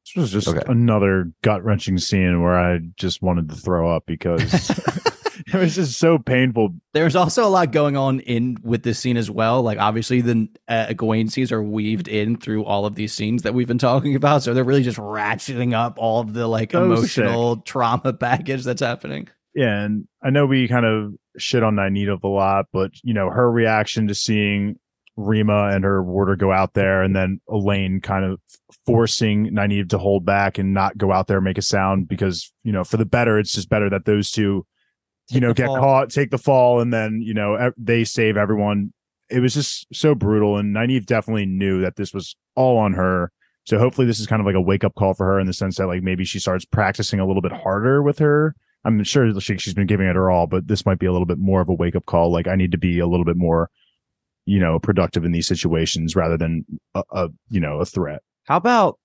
[0.07, 0.63] This was just Okay.
[0.67, 4.43] another gut wrenching scene where I just wanted to throw up because
[5.55, 6.71] it was just so painful.
[6.93, 9.63] there's also a lot going on in with this scene as well.
[9.63, 10.93] Like obviously, the uh,
[11.29, 14.43] scenes are weaved in through all of these scenes that we've been talking about.
[14.43, 18.83] So they're really just ratcheting up all of the like So emotional trauma baggage that's
[18.83, 19.29] happening.
[19.55, 23.31] Yeah, and I know we kind of shit on Nynaeve a lot, but you know
[23.31, 24.77] her reaction to seeing
[25.19, 28.41] Ryma and her warder go out there, and then Elayne kind of
[28.87, 32.53] forcing Nynaeve to hold back and not go out there and make a sound because
[32.63, 34.65] you know for the better, it's just better that those two,
[35.31, 35.79] you know, get fall.
[35.79, 38.93] caught, take the fall, and then you know they save everyone.
[39.31, 43.31] It was just so brutal, and Nynaeve definitely knew that this was all on her.
[43.65, 45.53] So hopefully this is kind of like a wake up call for her in the
[45.53, 48.55] sense that like maybe she starts practicing a little bit harder with her.
[48.85, 51.27] I'm sure she, she's been giving it her all, but this might be a little
[51.27, 52.33] bit more of a wake up call.
[52.33, 53.69] Like I need to be a little bit more,
[54.47, 56.65] you know, productive in these situations rather than
[56.95, 58.23] a, a you know a threat.
[58.45, 58.99] How about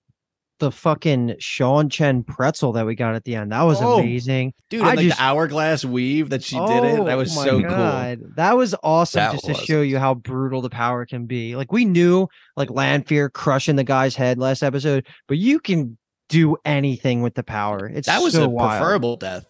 [0.60, 3.52] the fucking Seanchan pretzel that we got at the end?
[3.52, 4.54] That was Oh, amazing.
[4.70, 7.06] Dude, I like just- the hourglass weave that she did it.
[7.06, 8.20] That Oh was my so God.
[8.36, 9.60] That was awesome That just was.
[9.60, 11.56] to show you how brutal the power can be.
[11.56, 15.98] Like we knew like Lanfear crushing the guy's head last episode, but you can
[16.30, 17.88] do anything with the power.
[17.88, 18.08] It's.
[18.08, 18.70] That was so a wild.
[18.80, 19.46] preferable death.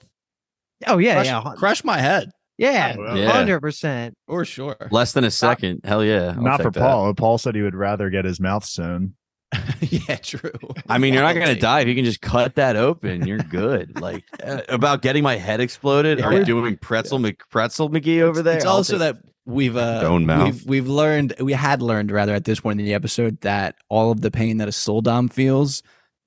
[0.87, 1.53] Oh yeah, crush, yeah.
[1.55, 3.31] crush my head Yeah, Oh, Yeah.
[3.31, 4.15] hundred percent.
[4.27, 4.75] for sure.
[4.91, 5.81] Less than a second.
[5.83, 6.33] Hell yeah.
[6.35, 6.79] I'll Not for that.
[6.79, 7.13] Paul.
[7.13, 9.13] Paul said he would rather get his mouth sewn.
[9.81, 10.51] yeah, true.
[10.87, 13.25] I mean, you're not gonna die if you can just cut that open.
[13.27, 13.99] You're good.
[13.99, 16.27] like uh, about getting my head exploded Yeah.
[16.29, 17.19] or doing pretzel
[17.49, 18.57] pretzel McGee over there.
[18.57, 22.61] It's I'll also that we've uh we've we've learned we had learned rather at this
[22.61, 25.83] point in the episode that all of the pain that a sul'dam feels,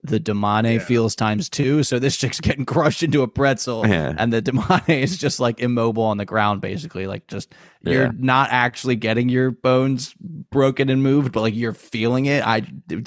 [0.06, 0.78] the Damane Yeah.
[0.84, 1.82] feels times two.
[1.82, 4.14] So this chick's getting crushed into a pretzel, Yeah.
[4.18, 7.06] and the Damane is just like immobile on the ground, basically.
[7.06, 10.12] Like just you're not actually getting your bones
[10.50, 12.44] broken and moved, but like you're feeling it.
[12.44, 12.62] I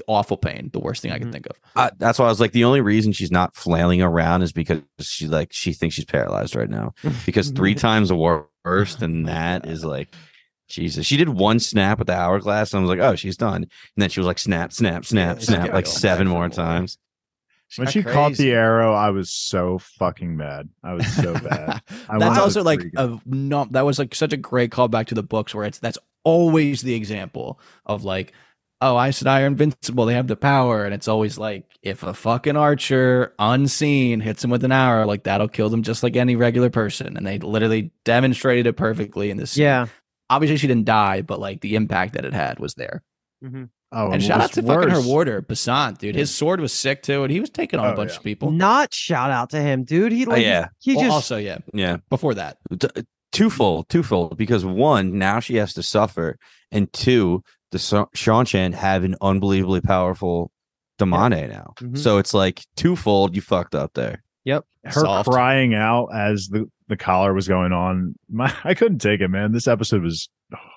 [0.07, 1.34] awful pain, the worst thing I can Mhm.
[1.34, 1.59] think of.
[1.76, 4.81] I, that's why I was like, the only reason she's not flailing around is because
[5.01, 6.93] she like she thinks she's paralyzed right now.
[7.26, 10.13] Because three times wor- worse than that is like,
[10.69, 11.05] Jesus.
[11.05, 13.63] She did one snap with the hourglass, and I was like, oh, she's done.
[13.63, 16.67] And then she was like, snap, snap, snap, she's snap, like seven more for more.
[16.67, 16.97] times.
[17.75, 20.69] When got she caught the arrow, I was so fucking mad.
[20.83, 21.81] I was so bad.
[22.09, 25.15] I wanted that's also like a no that was like such a great callback to
[25.15, 28.33] the books where it's that's always the example of like
[28.81, 32.01] oh Ice and I are invincible they have the power and it's always like if
[32.03, 36.15] a fucking archer unseen hits him with an arrow like that'll kill them just like
[36.15, 39.57] any regular person and they literally demonstrated it perfectly in this.
[39.57, 39.87] Yeah.
[40.30, 43.01] Obviously she didn't die but like the impact that it had was there
[43.91, 47.01] Oh, and shout out what's to fucking her warder Basant dude his sword was sick
[47.01, 48.18] too and he was taking on a Oh, bunch yeah.
[48.18, 50.11] of people Not shout out to him, dude.
[50.11, 50.68] He Oh, like yeah.
[50.80, 51.97] he Well, just also yeah Yeah.
[52.10, 52.88] before that T-
[53.31, 54.38] twofold, twofold.
[54.38, 56.38] Because one, now she has to suffer,
[56.72, 60.51] and two, the Sa- Seanchan have an unbelievably powerful
[60.99, 61.73] Damane now.
[61.80, 61.97] Mhm.
[61.97, 63.35] So it's like twofold.
[63.35, 64.23] You fucked up there.
[64.89, 65.29] Her Soft.
[65.29, 68.15] crying out as the the collar was going on.
[68.29, 69.51] My I couldn't take it, man.
[69.51, 70.29] This episode was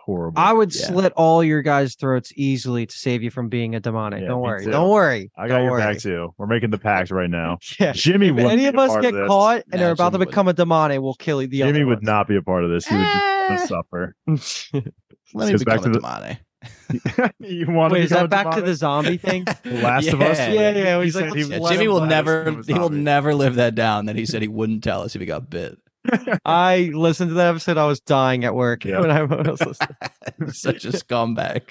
[0.05, 0.39] horrible.
[0.39, 0.87] I would Yeah.
[0.89, 4.21] slit all your guys' throats easily to save you from being a demonic.
[4.21, 4.65] Yeah, Don't worry.
[4.65, 4.71] too.
[4.71, 5.31] Don't worry.
[5.39, 5.81] I got Don't your worry.
[5.83, 6.35] back too.
[6.37, 7.59] We're making the pact right now.
[7.81, 7.93] Yeah.
[7.93, 9.27] Jimmy, If any of us get this.
[9.29, 11.87] caught and Nah, are about to Jimmy become a demonic, we'll kill the Jimmy other
[11.87, 12.87] would not be a part of this.
[12.87, 13.03] He would
[13.49, 13.67] just eh.
[13.67, 14.15] suffer.
[14.27, 16.39] let me goes back become to a the- Damane.
[17.39, 19.45] you want Wait, to is that back to the zombie thing?
[19.65, 20.39] Last of Us?
[20.39, 20.53] Yeah.
[20.53, 23.57] Yeah, yeah, He he's like, said he Yeah, Jimmy will never he will never live
[23.57, 25.79] that down that he said he wouldn't tell us if he got bit.
[26.45, 27.79] I listened to that episode.
[27.79, 29.01] I was dying at work Yeah.
[29.01, 30.53] when I was listening.
[30.53, 31.63] Such a scumbag.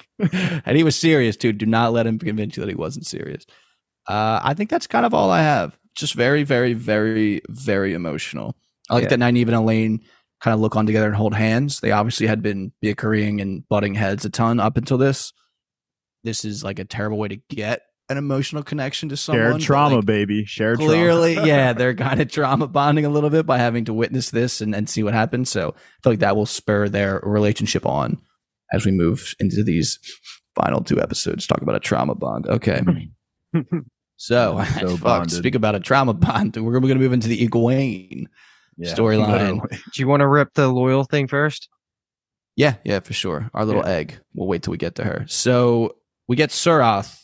[0.64, 1.52] and he was serious too.
[1.52, 3.44] Do not let him convince you that he wasn't serious.
[4.08, 5.76] Uh, I think that's kind of all I have.
[5.94, 8.56] Just very, very, very, very emotional.
[8.90, 9.10] I like Yeah.
[9.10, 10.00] that Nynaeve and Elayne
[10.42, 11.80] kind of look on together and hold hands.
[11.80, 15.32] They obviously had been bickering and butting heads a ton up until this.
[16.24, 19.52] This is like a terrible way to get an emotional connection to someone.
[19.52, 20.44] Shared trauma, like, baby.
[20.44, 21.48] Shared trauma clearly trauma.
[21.48, 24.74] yeah they're kind of trauma bonding a little bit by having to witness this and,
[24.74, 28.20] and see what happens so i feel like that will spur their relationship on
[28.72, 29.98] as we move into these
[30.54, 32.82] final two episodes talk about a trauma bond okay
[34.16, 38.26] so, So fuck, speak about a trauma bond we're going to move into the Egwene
[38.76, 39.60] Yeah, storyline.
[39.70, 41.68] Do you want to rip the loyal thing first?
[42.56, 43.50] Yeah, yeah, for sure.
[43.54, 44.18] Our little egg.
[44.34, 45.24] We'll wait till we get to her.
[45.26, 45.96] So
[46.28, 47.18] we get Suroth,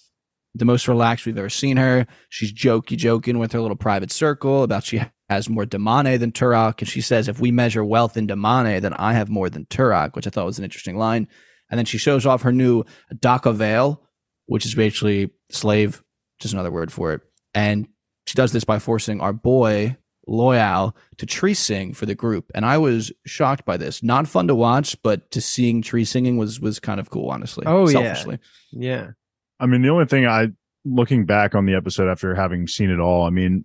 [0.55, 2.07] the most relaxed we've ever seen her.
[2.29, 6.81] She's jokey joking with her little private circle about she has more Damane than Turak.
[6.81, 10.17] And she says, if we measure wealth in Damane, then I have more than Turak,
[10.17, 11.29] which I thought was an interesting line.
[11.71, 12.85] And then she shows off her new
[13.15, 13.99] da'covale,
[14.47, 16.03] which is basically slave,
[16.41, 17.21] just another word for it.
[17.53, 17.89] And
[18.27, 19.99] she does this by forcing our boy
[20.29, 24.03] Loial to tree sing for the group, and I was shocked by this.
[24.03, 27.65] Not fun to watch, but to seeing tree singing was was kind of cool, honestly.
[27.67, 27.93] Oh, yeah.
[27.93, 28.39] selfishly.
[28.71, 29.11] Yeah.
[29.59, 30.49] I mean, the only thing I,
[30.85, 33.65] looking back on the episode after having seen it all, I mean,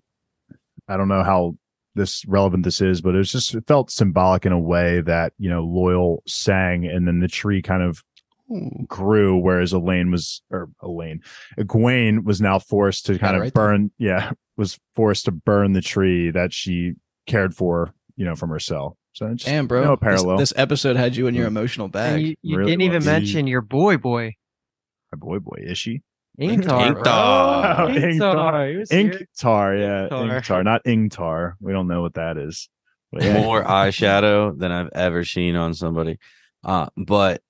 [0.87, 1.57] I don't know how
[1.95, 5.33] this relevant this is, but it was just, it felt symbolic in a way that,
[5.37, 8.03] you know, Loial sang and then the tree kind of
[8.51, 8.85] Ooh.
[8.87, 11.19] grew, whereas Elayne was, or Elayne,
[11.59, 13.63] Egwene was now forced to kind it of right there.
[13.63, 16.93] burn, yeah, was forced to burn the tree that she
[17.27, 18.95] cared for, you know, from herself.
[19.13, 19.83] So just, Damn, bro.
[19.83, 20.37] no This- parallel.
[20.37, 22.21] This, episode had you in your emotional And bag.
[22.21, 23.05] you you Really didn't even was.
[23.05, 24.33] mention your boy boy.
[25.11, 26.01] My boy, boy, is she?
[26.39, 26.95] Ingtar.
[26.95, 27.03] Ingtar.
[27.03, 27.87] bro.
[27.93, 28.13] Ingtar.
[28.19, 28.71] Ingtar.
[28.71, 29.11] He was here.
[29.11, 30.41] Inktar, yeah, Ingtar.
[30.41, 31.53] Inktar, not Ingtar.
[31.59, 32.69] We don't know what that is.
[33.11, 36.17] Yeah, More eyeshadow than I've ever seen on somebody.
[36.63, 37.41] Uh, but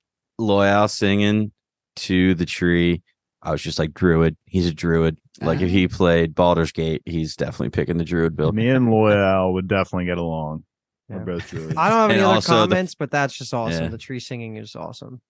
[0.41, 1.53] Loial singing
[1.95, 3.01] to the tree.
[3.41, 4.35] I was just like druid.
[4.43, 5.17] He's a druid.
[5.43, 8.55] Like if he played Baldur's Gate, he's definitely picking the druid build.
[8.55, 10.63] Me and Loial would definitely get along.
[11.09, 11.17] Yeah.
[11.17, 11.75] We're both druids.
[11.77, 13.83] I don't have any And other also the- comments, but that's just awesome.
[13.83, 13.89] Yeah.
[13.89, 15.21] The tree singing is awesome.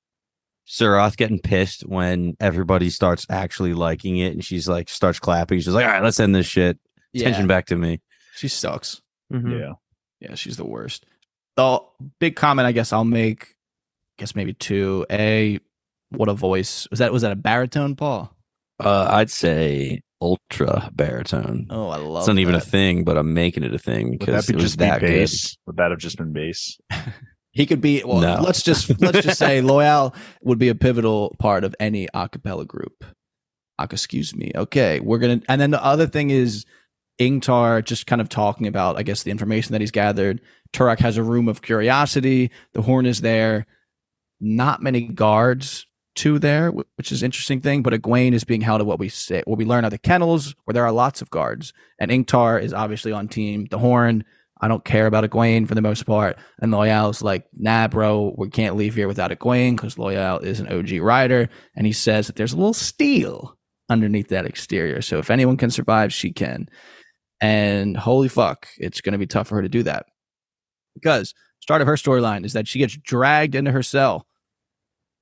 [0.67, 5.59] Suroth getting pissed when everybody starts actually liking it, and she's like starts clapping.
[5.59, 6.79] She's like, "All right, let's end this shit.
[7.13, 7.99] Attention back to me."
[8.35, 9.01] She sucks.
[9.31, 9.59] Mhm.
[9.59, 9.73] Yeah.
[10.21, 11.05] Yeah, she's the worst.
[11.57, 11.79] The
[12.19, 15.05] big comment I guess I'll make, I guess maybe two.
[15.11, 15.59] A,
[16.11, 16.87] what a voice.
[16.91, 18.32] Was that was that a baritone, Paul?
[18.79, 21.67] Uh, I'd say ultra baritone.
[21.69, 22.19] Oh, I love it.
[22.19, 24.55] it's not even a thing, but I'm making it a thing Would because that it
[24.55, 25.29] was just be that good.
[25.67, 26.77] Would that have just been bass?
[27.55, 28.41] He could be well, No.
[28.41, 32.65] let's just let's just say Loial would be a pivotal part of any a cappella
[32.65, 33.05] group.
[33.79, 34.51] Ac- excuse me.
[34.55, 36.65] Okay, we're gonna and then the other thing is
[37.21, 40.41] Ingtar just kind of talking about, I guess, the information that he's gathered.
[40.73, 42.49] Turak has a room of curiosity.
[42.73, 43.67] The horn is there.
[44.41, 45.85] Not many guards
[46.15, 47.81] to there, which is interesting thing.
[47.83, 50.55] But Egwene is being held at what we say, what we learn are the kennels,
[50.65, 51.73] where there are lots of guards.
[51.99, 54.23] And Ingtar is obviously on team the horn.
[54.61, 56.37] I don't care about Egwene for the most part.
[56.59, 60.71] And Loial's like, nah, bro, we can't leave here without Egwene because Loial is an
[60.71, 61.49] OG rider.
[61.75, 63.57] And he says that there's a little steel
[63.89, 65.01] underneath that exterior.
[65.01, 66.69] So if anyone can survive, she can.
[67.41, 70.05] And holy fuck, it's going to be tough for her to do that.
[70.93, 74.25] Because start of her storyline is that she gets dragged into her cell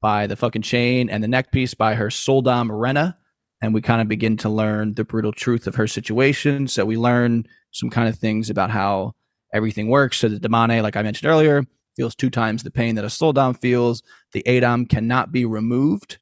[0.02, 3.16] by the fucking chain and the neck piece by her sul'dam Renna.
[3.62, 6.68] And we kind of begin to learn the brutal truth of her situation.
[6.68, 9.14] So we learn some kind of things about how
[9.54, 10.18] everything works.
[10.18, 11.64] So the Damane, like I mentioned earlier,
[11.96, 14.02] feels two times the pain that a sul'dam feels.
[14.34, 16.18] The a'dam cannot be removed,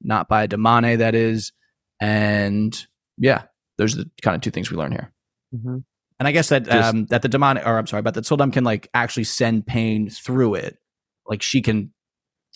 [0.00, 1.52] not by a Damane, that is.
[2.00, 2.86] And
[3.18, 3.42] yeah,
[3.76, 5.12] those are the kind of two things we learn here.
[5.54, 5.84] Mhm.
[6.18, 8.52] And I guess that Just- um that the demonic or I'm sorry, but that Soldam
[8.52, 10.78] can like actually send pain through it.
[11.26, 11.92] Like she can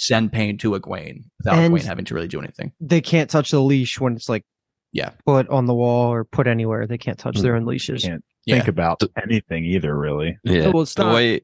[0.03, 2.73] send pain to Egwene without And- Egwene having to really do anything.
[2.81, 4.45] They can't touch the leash when it's like
[4.93, 5.11] Yeah.
[5.27, 6.87] put on the wall or put anywhere.
[6.87, 7.43] They can't touch Mm.
[7.43, 8.03] their own leashes.
[8.05, 8.57] Can't Yeah.
[8.57, 10.39] think about anything either, really.
[10.45, 11.41] Yeah, Well, it's not- way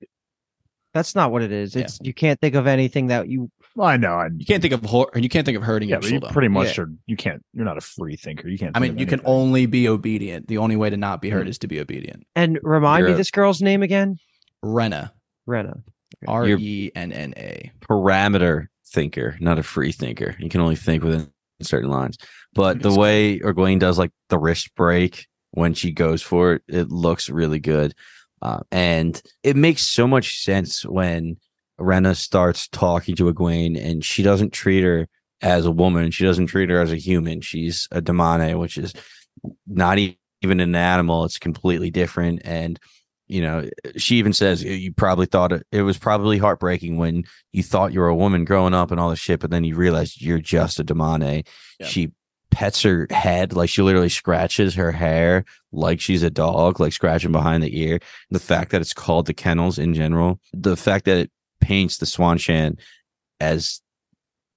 [0.95, 1.77] That's not what it is.
[1.77, 4.15] It's you can't think of anything that you Well, I know.
[4.15, 6.33] I, You can't think of hor- you can't think of hurting yeah, your you sul'dam.
[6.33, 6.85] pretty much Yeah.
[6.85, 6.91] are.
[7.07, 7.43] You can't.
[7.53, 8.49] You're not a free thinker.
[8.49, 8.75] You can't.
[8.77, 10.49] I mean, you can only be obedient.
[10.49, 12.27] The only way to not be hurt is to be obedient.
[12.35, 14.17] and remind me You're- this girl's name again.
[14.65, 15.13] Renna.
[15.49, 15.83] Renna.
[16.27, 17.71] R E N N A.
[17.81, 20.35] parameter thinker, not a free thinker.
[20.39, 21.31] You can only think within
[21.63, 22.17] certain lines.
[22.55, 22.99] But the Yes.
[22.99, 27.61] way Egwene does like the wrist break when she goes for it, it looks really
[27.61, 27.95] good.
[28.41, 31.37] Uh, and it makes so much sense when
[31.81, 35.09] Renna starts talking to Egwene and she doesn't treat her
[35.43, 36.11] as a woman.
[36.11, 37.41] She doesn't treat her as a human.
[37.41, 38.93] She's a demone, which is
[39.67, 41.25] not e- even an animal.
[41.25, 42.43] It's completely different.
[42.45, 42.79] And
[43.29, 47.63] you know, she even says you probably thought it, it was probably heartbreaking when you
[47.63, 50.21] thought you were a woman growing up and all this shit, but then you realized
[50.21, 51.45] you're just a demone.
[51.79, 51.87] Yeah.
[51.87, 52.13] She
[52.51, 57.33] pets her head, like she literally scratches her hair like she's a dog, like scratching
[57.33, 58.01] behind the ear.
[58.31, 61.31] The fact that it's called the kennels in general, the fact that it
[61.61, 62.79] paints the Swan Shan
[63.41, 63.81] as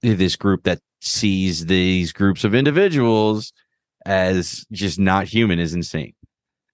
[0.01, 3.53] this group that sees these groups of individuals
[4.05, 6.13] as just not human is insane.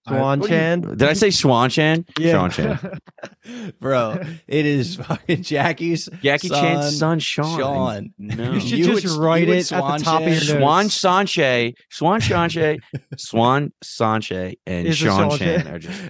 [0.07, 0.81] Swan What do you- Chan.
[0.81, 2.05] Did I say Swan Chan?
[2.19, 2.31] Yeah.
[2.33, 2.99] Swan Chan.
[3.79, 7.57] Bro, it is fucking Jackie's Jackie son, Chan's son, Sean.
[7.59, 8.13] Sean.
[8.17, 8.51] No.
[8.53, 10.39] You should You just would- write you would it at the Swan top of your
[10.39, 10.59] Chan.
[10.59, 10.93] notes.
[10.93, 12.77] Swan Sanche, Swan Sanche,
[13.17, 15.73] Swan Sanche, and Is Sean Swan Chan Chan.
[15.75, 16.01] are just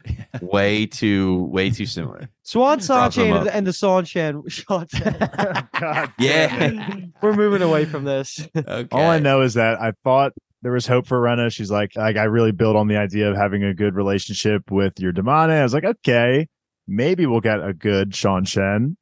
[0.42, 2.30] way too, way too similar.
[2.44, 4.42] Swan Prop Sanchez and, and the Swan Chan.
[4.48, 5.18] Sean Chan.
[5.22, 6.14] Oh, God.
[6.18, 6.96] Yeah.
[7.22, 8.40] We're moving away from this.
[8.56, 8.88] Okay.
[8.92, 10.32] All I know is that I thought
[10.62, 11.52] there was hope for Renna.
[11.52, 15.00] She's like, like I really build on the idea of having a good relationship with
[15.00, 15.50] your Damane.
[15.50, 16.48] I was like, okay,
[16.88, 18.96] maybe we'll get a good Seanchan.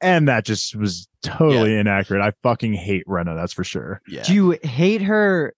[0.00, 2.22] And that just was totally inaccurate.
[2.22, 4.00] I fucking hate Renna, that's for sure.
[4.08, 4.22] Yeah.
[4.22, 5.54] Do you hate her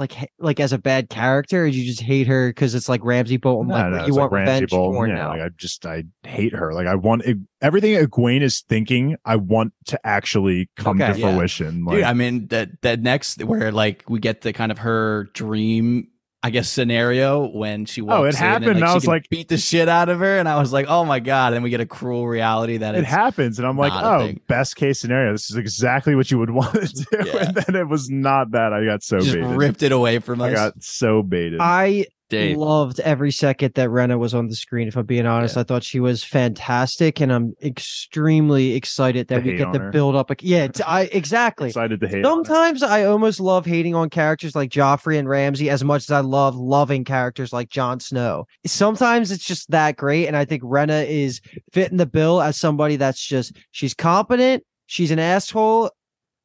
[0.00, 3.04] like like as a bad character, or do you just hate her because it's like
[3.04, 3.68] Ramsay Bolton?
[3.68, 4.94] No, like no, you it's want like Ramsay revenge Bolton.
[4.94, 5.28] more Yeah, now.
[5.28, 6.72] like I just I hate her.
[6.72, 7.22] Like I want
[7.60, 9.16] everything Egwene is thinking.
[9.24, 11.12] I want to actually come Okay.
[11.12, 11.32] to Yeah.
[11.36, 11.84] fruition.
[11.84, 15.28] Like, Dude, I mean that that next where like we get the kind of her
[15.34, 16.08] dream,
[16.42, 19.28] I guess scenario when she walks Oh, it in happened, and, and I was like-
[19.28, 21.52] beat the shit out of her, and I was like, oh my god!
[21.52, 24.76] And we get a cruel reality that it it's happens, and I'm like, oh, best
[24.76, 25.32] case scenario.
[25.32, 27.04] This is exactly what you would want to do.
[27.26, 27.36] Yeah.
[27.48, 28.72] And then it was not that.
[28.72, 29.50] I got so just baited.
[29.50, 31.58] ripped it away from I got so baited.
[31.60, 32.56] I Dave.
[32.56, 34.88] loved every second that Renna was on the screen.
[34.88, 35.60] If I'm being honest, Yeah.
[35.60, 40.16] I thought she was fantastic, and I'm extremely excited that To we get to build
[40.16, 40.30] up.
[40.40, 41.68] Yeah, I exactly.
[41.68, 42.24] Excited to hate.
[42.24, 46.20] Sometimes I almost love hating on characters like Joffrey and Ramsay as much as I
[46.20, 48.46] love loving characters like Jon Snow.
[48.66, 50.26] Sometimes it's just that great.
[50.26, 51.40] And I think Renna is
[51.72, 54.62] fitting the bill as somebody that's just, she's competent.
[54.86, 55.90] She's an asshole.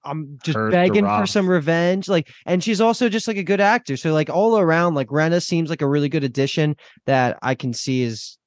[0.05, 2.07] I'm just Her begging for some revenge.
[2.07, 3.97] Like, and she's also just like a good actor.
[3.97, 6.75] So like all around, like Renna seems like a really good addition
[7.05, 8.37] that I can see is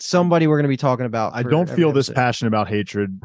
[0.00, 1.34] somebody we're gonna be talking about.
[1.34, 3.20] I don't every feel this passionate about hatred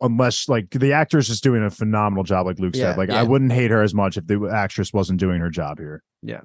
[0.00, 2.90] unless like the actor is just doing a phenomenal job, like Luke Yeah.
[2.90, 2.98] said.
[2.98, 3.20] Like Yeah.
[3.20, 6.02] I wouldn't hate her as much if the actress wasn't doing her job here.
[6.22, 6.40] Yeah.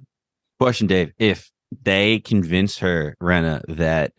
[0.60, 1.12] Question, Dave.
[1.20, 1.52] If
[1.84, 4.14] they convince her, Renna, that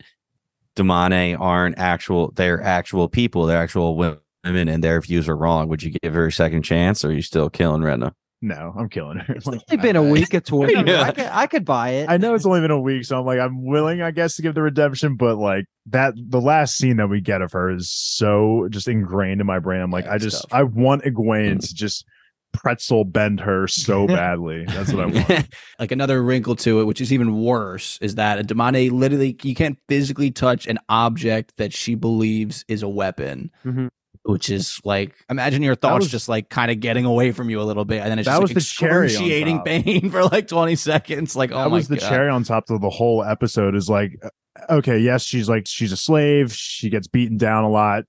[0.75, 5.83] Damane aren't actual, they're actual people, they're actual women, and their views are wrong, would
[5.83, 8.11] you give her a second chance, or are you still killing Renna?
[8.41, 9.33] No, I'm killing her.
[9.33, 10.67] It's like, only been a week or two.
[10.85, 11.01] Yeah.
[11.01, 12.09] I, could, I could buy it.
[12.09, 14.41] I know it's only been a week, so I'm like, I'm willing, I guess, to
[14.41, 17.89] give the redemption, but like that, the last scene that we get of her is
[17.89, 19.81] so just ingrained in my brain.
[19.81, 20.53] I'm like, Yeah, I just, tough.
[20.53, 22.05] I want Egwene to just
[22.53, 24.65] pretzel bend her so badly.
[24.65, 25.47] That's what I want.
[25.79, 29.55] like another wrinkle to it, which is even worse, is that a Damane literally you
[29.55, 33.49] can't physically touch an object that she believes is a weapon.
[33.65, 33.89] Mhm.
[34.27, 37.61] Which is like imagine your thoughts was- just like kind of getting away from you
[37.61, 40.47] a little bit, and then it's That just like was the excruciating pain for like
[40.47, 41.35] twenty seconds.
[41.35, 42.09] Like oh that my was the God.
[42.09, 44.29] cherry on top of the whole episode is like uh,
[44.69, 48.05] okay yes she's like she's a slave she gets beaten down a lot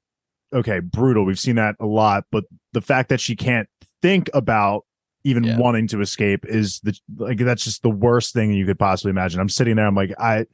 [0.55, 3.69] okay brutal we've seen that a lot but the fact that she can't
[4.01, 4.87] think about
[5.25, 5.59] even Yeah.
[5.59, 9.41] wanting to escape is the like that's just the worst thing you could possibly imagine
[9.41, 10.47] i'm sitting there i'm like i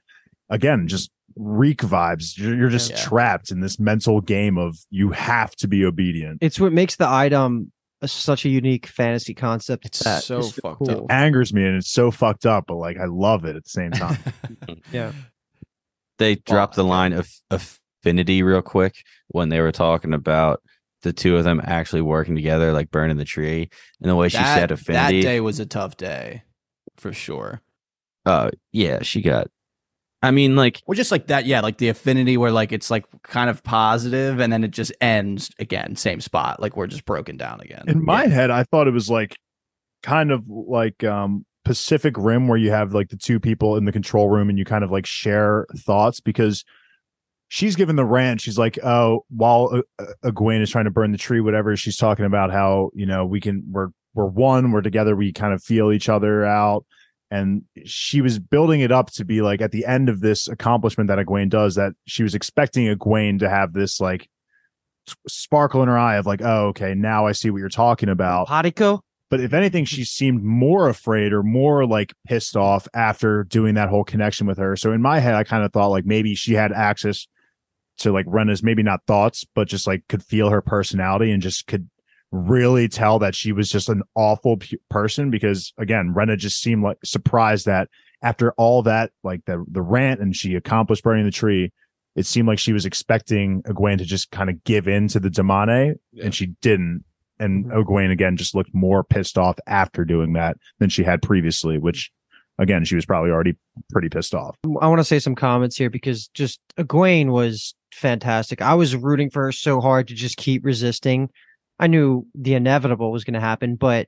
[0.49, 2.97] again just reek vibes you're, you're just Yeah.
[2.97, 7.09] trapped in this mental game of you have to be obedient it's what makes the
[7.09, 9.87] item a, such a unique fantasy concept.
[9.87, 11.05] It's that so is fucked up.
[11.09, 13.93] angers me and it's so fucked up but like i love it at the same
[13.93, 14.19] time
[14.93, 15.13] Yeah.
[16.19, 18.97] they dropped the line of affinity real quick
[19.29, 20.61] when they were talking about
[21.03, 23.69] the two of them actually working together, like burning the tree,
[24.01, 25.21] and the way she that, said affinity.
[25.23, 26.45] that day was a tough day
[26.97, 27.61] for sure.
[28.25, 29.49] uh, yeah, she got.
[30.23, 33.05] I mean, like Or just like that, yeah, like the affinity where like it's like
[33.23, 36.61] kind of positive and then it just ends again, same spot.
[36.61, 37.85] Like we're just broken down again.
[37.89, 38.29] in my Yeah.
[38.31, 39.37] head i thought it was like
[40.03, 43.93] kind of like um pacific rim where you have like the two people in the
[43.93, 46.65] control room and you kind of like share thoughts because
[47.49, 51.13] she's given the rant she's like oh while uh, uh, Egwene is trying to burn
[51.13, 54.81] the tree whatever she's talking about how you know we can we're we're one we're
[54.83, 56.85] together we kind of feel each other out
[57.33, 61.09] and she was building it up to be like at the end of this accomplishment
[61.09, 64.29] that Egwene does that she was expecting Egwene to have this like
[65.27, 68.49] sparkle in her eye of like oh okay now I see what you're talking about.
[69.31, 73.89] But if anything she seemed more afraid or more like pissed off after doing that
[73.89, 74.77] whole connection with her.
[74.77, 77.27] So in my head i kind of thought like maybe she had access
[77.99, 81.67] to like Renna's maybe not thoughts but just like could feel her personality and just
[81.67, 81.89] could
[82.33, 86.83] really tell that she was just an awful p- person because again Renna just seemed
[86.83, 87.89] like surprised that
[88.23, 91.71] after all that like the the rant and she accomplished burning the tree
[92.17, 95.31] it seemed like she was expecting Egwene to just kind of give in to the
[95.31, 97.05] Damane, and she didn't.
[97.39, 97.73] And Mhm.
[97.85, 102.11] Egwene again just looked more pissed off after doing that than she had previously, which
[102.59, 103.57] again she was probably already
[103.91, 104.57] pretty pissed off.
[104.83, 108.61] I want to say some comments here because just Egwene was fantastic.
[108.61, 111.31] I was rooting for her so hard to just keep resisting.
[111.83, 114.07] I knew the inevitable was going to happen, but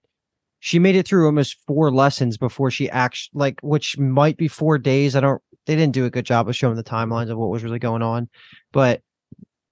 [0.60, 4.78] she made it through almost four lessons before she actually like which might be four
[4.78, 5.16] days.
[5.16, 7.64] I don't they didn't do a good job of showing the timelines of what was
[7.64, 8.28] really going on.
[8.72, 9.02] But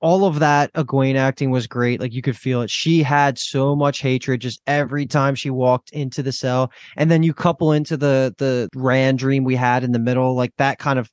[0.00, 2.00] all of that Egwene acting was great.
[2.00, 2.70] Like you could feel it.
[2.70, 6.72] She had so much hatred just every time she walked into the cell.
[6.96, 10.52] And then you couple into the the Rand dream we had in the middle, like
[10.58, 11.08] that kind of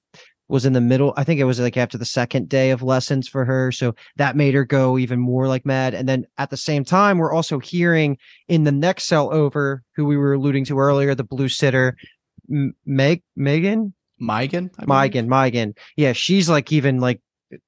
[0.50, 1.14] was in the middle.
[1.16, 3.72] I think it was like after the second day of lessons for her.
[3.72, 5.94] So that made her go even more like mad.
[5.94, 8.18] And then at the same time, we're also hearing
[8.48, 11.96] in the next cell over, who we were alluding to earlier, the blue sitter,
[12.86, 13.94] Meg Megan
[14.86, 14.90] believe?
[14.90, 15.74] Migan, Migan.
[15.96, 17.22] Yeah, she's like even like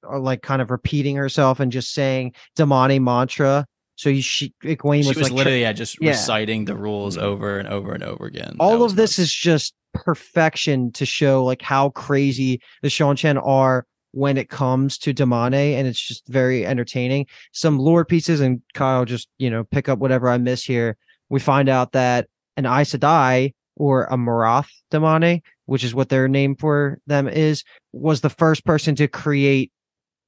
[0.08, 3.66] uh, like kind of repeating herself and just saying damane mantra.
[3.96, 6.10] So you, she Egwene She was, was, like literally yeah, just yeah.
[6.10, 7.26] reciting the rules mm-hmm.
[7.26, 8.56] over and over and over again.
[8.58, 9.18] All of this nuts.
[9.18, 15.14] is just perfection to show like how crazy the Seanchan are when it comes to
[15.14, 17.26] Damane, and it's just very entertaining.
[17.52, 20.96] Some lore pieces, and Kyle just you know pick up whatever I miss here.
[21.28, 26.28] We find out that an Aes Sedai or a Marath Damane, which is what their
[26.28, 29.72] name for them is, was the first person to create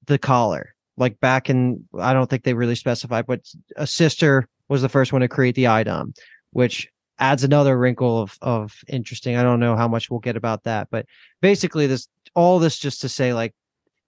[0.07, 0.74] the collar.
[0.97, 3.41] Like back in, I don't think they really specified, but
[3.77, 6.15] a sister was the first one to create the a'dam,
[6.53, 6.89] which
[7.19, 9.37] adds another wrinkle of of interesting.
[9.37, 11.07] I don't know how much we'll get about that, but
[11.41, 13.55] basically this all this just to say like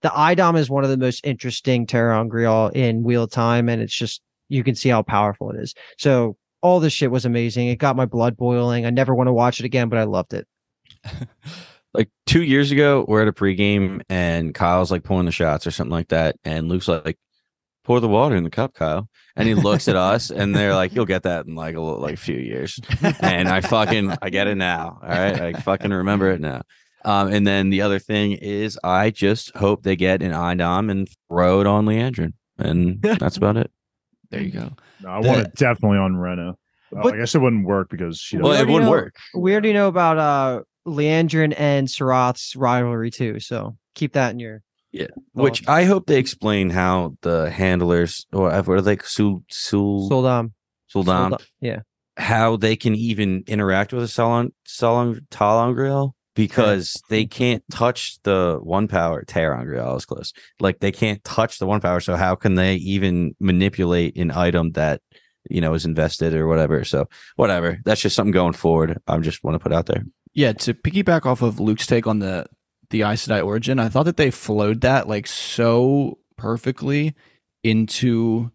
[0.01, 4.21] the a'dam is one of the most interesting ter'angreal in of Time, and it's just
[4.49, 5.73] you can see how powerful it is.
[5.97, 7.67] So all this shit was amazing.
[7.67, 8.85] It got my blood boiling.
[8.85, 10.47] I never want to watch it again, but I loved it.
[11.97, 15.71] like two years ago, we're at a pregame and Kyle's like pulling the shots or
[15.71, 17.17] something like that, and Luke's like,
[17.83, 19.07] pour the water in the cup, Kyle.
[19.37, 22.01] And he looks at us and they're like, you'll get that in like a little,
[22.01, 22.79] like few years.
[23.21, 24.99] And I fucking, I get it now.
[25.01, 25.39] All right.
[25.39, 26.63] I fucking remember it now.
[27.05, 31.07] Um, and then the other thing is I just hope they get an a'dam and
[31.29, 32.33] throw it on Liandrin.
[32.57, 33.71] And that's about it.
[34.31, 34.71] There you go.
[35.01, 36.55] No, I The- want it definitely on Rena.
[36.93, 38.67] Oh, But- I guess it wouldn't work because she Well, doesn't.
[38.67, 39.15] it wouldn't know- work.
[39.33, 44.63] We already know about uh Liandrin and Suroth's rivalry too, so keep that in your
[44.91, 45.07] yeah.
[45.33, 50.53] Which I hope they explain how the handlers or what are they Sul Sul sul'dam.
[50.93, 51.39] sul'dam.
[51.61, 51.81] Yeah.
[52.15, 58.59] how they can even interact with a Salon Salon Talongriel because they can't touch the
[58.61, 60.33] one power ter'angreal is close.
[60.59, 61.99] Like they can't touch the one power.
[61.99, 65.01] So how can they even manipulate an item that
[65.49, 66.83] you know is invested or whatever?
[66.85, 67.79] So whatever.
[67.85, 68.99] That's just something going forward.
[69.05, 70.03] I just want to put out there.
[70.37, 72.45] Yeah, to piggyback off of Luke's take on the
[72.91, 77.15] the Aes Sedai origin, I thought that they flowed that like so perfectly
[77.63, 78.51] into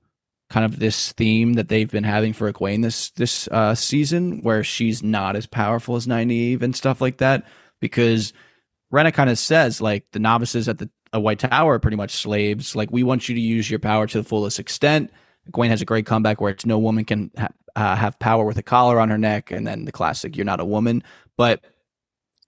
[0.48, 4.62] kind of this theme that they've been having for Egwene this this uh, season, where
[4.62, 7.44] she's not as powerful as Nynaeve and stuff like that.
[7.80, 8.32] Because
[8.92, 12.12] Renna kind of says like the novices at the a White Tower are pretty much
[12.12, 12.76] slaves.
[12.76, 15.10] Like we want you to use your power to the fullest extent.
[15.50, 18.56] Egwene has a great comeback where it's no woman can ha- uh, have power with
[18.56, 21.02] a collar on her neck, and then the classic "You're not a woman."
[21.36, 21.64] But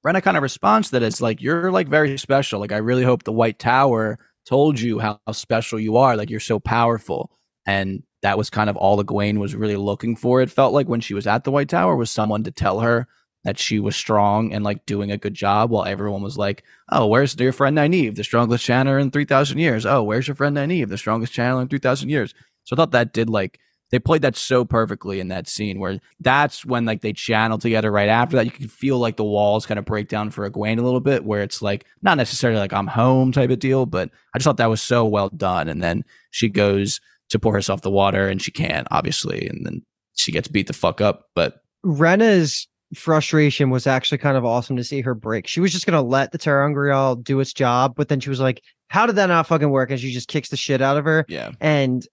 [0.07, 2.61] Renna kind of responds that it's like you're like very special.
[2.61, 6.17] Like I really hope the White Tower told you how, how special you are.
[6.17, 7.31] Like you're so powerful,
[7.67, 10.41] and that was kind of all Egwene was really looking for.
[10.43, 13.07] It felt like when she was at the White Tower was someone to tell her
[13.45, 17.07] that she was strong and like doing a good job, while everyone was like, "Oh,
[17.07, 19.87] where's your friend Nynaeve, the strongest channeler in three thousand years?
[19.87, 22.93] Oh, where's your friend Nynaeve, the strongest channeler in three thousand years?" So I thought
[22.93, 23.59] that did like
[23.91, 27.91] they played that so perfectly in that scene where that's when like they channel together
[27.93, 28.45] right after that.
[28.45, 31.25] You can feel like the walls kind of break down for Egwene a little bit,
[31.25, 34.57] where it's like not necessarily like I'm home type of deal, but I just thought
[34.57, 35.69] that was so well done.
[35.69, 37.01] And then she goes
[37.31, 39.83] to pour herself the water and she can't, obviously, and then
[40.17, 41.27] she gets beat the fuck up.
[41.35, 42.67] But Renna's
[42.97, 45.47] frustration was actually kind of awesome to see her break.
[45.47, 48.63] She was just gonna let the ter'angreal do its job, but then she was like,
[48.89, 51.25] "How did that not fucking work?" And she just kicks the shit out of her.
[51.29, 52.07] yeah, And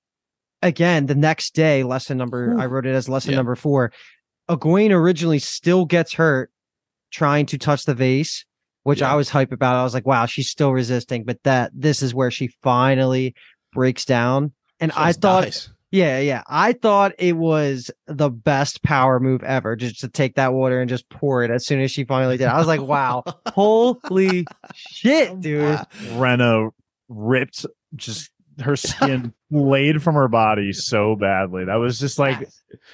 [0.61, 3.37] again, the next day, lesson number I wrote it as lesson Yeah.
[3.37, 3.91] number four.
[4.49, 6.51] Egwene originally still gets hurt
[7.11, 8.45] trying to touch the vase,
[8.83, 9.11] which Yeah.
[9.11, 9.75] I was hype about.
[9.75, 13.33] I was like, wow, she's still resisting, but that this is where she finally
[13.73, 14.51] breaks down.
[14.79, 15.69] And I thought, dies.
[15.91, 20.53] yeah, yeah, I thought it was the best power move ever, just to take that
[20.53, 22.47] water and just pour it as soon as she finally did.
[22.47, 25.79] I was like, wow, holy shit, dude.
[26.13, 26.71] Renna
[27.09, 27.65] ripped
[27.95, 31.65] just her skin laid from her body so badly.
[31.65, 32.47] That was just like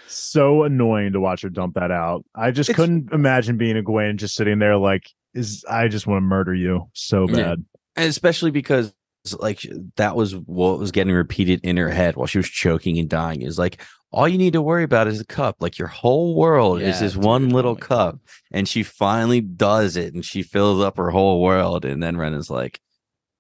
[0.08, 2.24] so annoying to watch her dump that out.
[2.36, 5.04] I just It's- couldn't imagine being a Gwen just sitting there like
[5.34, 7.36] is I just want to murder you so Yeah.
[7.36, 7.66] bad.
[7.96, 8.94] and especially because
[9.40, 9.62] like
[9.98, 13.42] that was what was getting repeated in her head while she was choking and dying
[13.42, 13.82] is like
[14.14, 17.12] all you need to worry about is the cup like your whole world is this
[17.14, 18.20] dude, one little my cup God.
[18.54, 22.34] and she finally does it and she fills up her whole world and then Ren
[22.34, 22.80] is like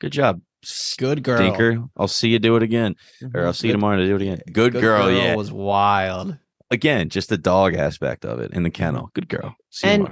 [0.02, 0.42] good job
[0.98, 1.38] good girl.
[1.38, 2.96] stinker i'll see you do it again
[3.34, 3.52] or i'll mm-hmm.
[3.54, 6.38] see you tomorrow to do it again good, girl, yeah was wild.
[6.72, 9.12] again just the dog aspect of it in the kennel mm-hmm.
[9.14, 10.08] good girl see And-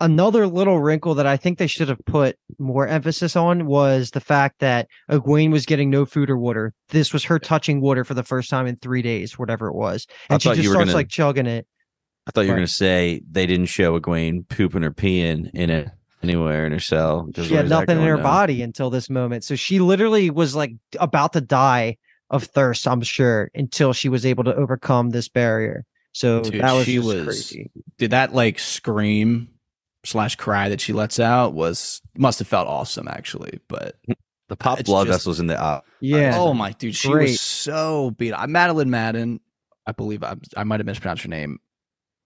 [0.00, 4.20] another little wrinkle that I think they should have put more emphasis on was the
[4.20, 6.74] fact that Egwene was getting no food or water.
[6.90, 10.06] This was her touching water for the first time in three days, whatever it was.
[10.28, 11.66] And she just starts gonna- like chugging it.
[12.26, 12.60] I thought you were Right.
[12.60, 15.90] going to say they didn't show Egwene pooping or peeing in it
[16.24, 17.28] anywhere in her cell.
[17.34, 18.22] 'cause She had nothing in her now?
[18.22, 19.44] body until this moment.
[19.44, 21.96] So she literally was like about to die
[22.30, 25.84] of thirst, I'm sure, until she was able to overcome this barrier.
[26.12, 27.70] So Dude, that was she just was- crazy.
[27.98, 29.48] Did that like scream
[30.04, 33.96] slash cry that she lets out was must have felt awesome actually, but
[34.48, 35.80] The pop blood just- vessels in the eye.
[36.00, 36.36] Yeah.
[36.38, 37.30] Oh my dude, she Great.
[37.30, 38.32] was so beat.
[38.32, 38.48] up.
[38.48, 39.40] Madeleine Madden,
[39.86, 41.58] I believe I, I might have mispronounced her name,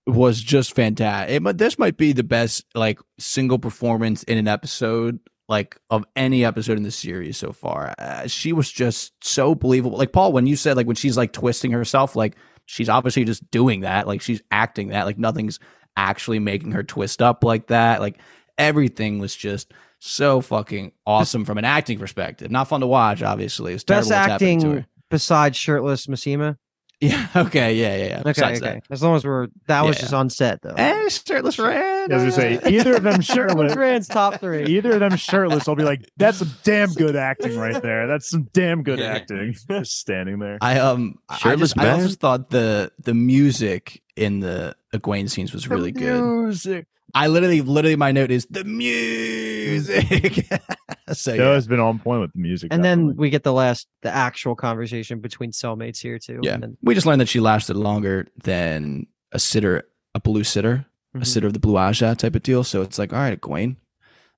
[0.09, 1.43] was just fantastic.
[1.45, 6.45] It, this might be the best like single performance in an episode like of any
[6.45, 7.95] episode in the series so far.
[7.99, 9.97] Uh, she was just so believable.
[9.97, 12.37] Like Paul, when you said like when she's like twisting herself, like
[12.67, 14.07] she's obviously just doing that.
[14.07, 15.07] Like she's acting that.
[15.07, 15.59] Like nothing's
[15.97, 18.01] actually making her twist up like that.
[18.01, 18.19] Like
[18.59, 22.51] everything was just so fucking awesome from an acting perspective.
[22.51, 23.73] Not fun to watch, obviously.
[23.73, 24.87] It's terrible Best acting her.
[25.11, 26.57] besides shirtless Masema.
[27.01, 27.29] Yeah.
[27.37, 27.75] Okay.
[27.75, 27.97] Yeah.
[27.97, 28.07] Yeah.
[28.07, 28.15] yeah.
[28.21, 28.81] Okay, Besides okay.
[28.91, 30.01] As long as we're that was Yeah.
[30.01, 30.73] just on set though.
[30.77, 31.05] that.
[31.05, 32.13] Eh, shirtless Rand.
[32.13, 33.77] I was gonna say either of them shirtless.
[33.77, 34.65] Rand's top three.
[34.65, 38.09] Either of them shirtless, I'll be like, that's some damn good acting right there.
[38.09, 39.55] That's some damn good acting.
[39.71, 40.59] Just standing there.
[40.61, 45.53] I um I Shirtless just, I also thought the the music in the Egwene scenes
[45.53, 46.25] was really The good.
[46.25, 46.87] Music.
[47.15, 50.47] I literally, literally, my note is the music.
[51.13, 52.73] so Joe yeah, has been on point with the music.
[52.73, 56.41] And then we get the last, the actual conversation between cellmates here too.
[56.43, 56.55] yeah.
[56.55, 60.87] And then, We just learned that she lasted longer than a sitter, a blue sitter,
[61.15, 61.27] a Mhm.
[61.27, 62.63] sitter of the Blue Ajah type of deal.
[62.65, 63.77] So it's like, all right, Egwene,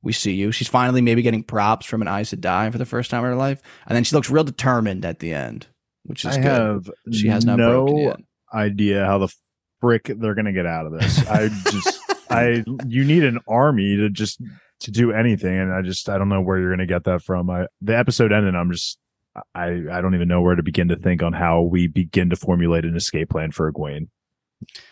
[0.02, 0.52] we see you.
[0.52, 3.36] She's finally maybe getting props from an Aes Sedai for the first time in her
[3.36, 5.66] life, and then she looks real determined at the end,
[6.04, 6.44] which is I good.
[6.44, 8.14] have she has no
[8.54, 9.28] idea how the
[9.80, 11.26] frick they're gonna get out of this.
[11.28, 11.99] I just,
[12.30, 14.40] I, you need an army to just
[14.80, 17.50] to do anything, and I just, I don't know where you're gonna get that from.
[17.50, 18.54] I, the episode ended.
[18.54, 18.98] I'm just,
[19.54, 22.36] I, I don't even know where to begin to think on how we begin to
[22.36, 24.08] formulate an escape plan for Egwene.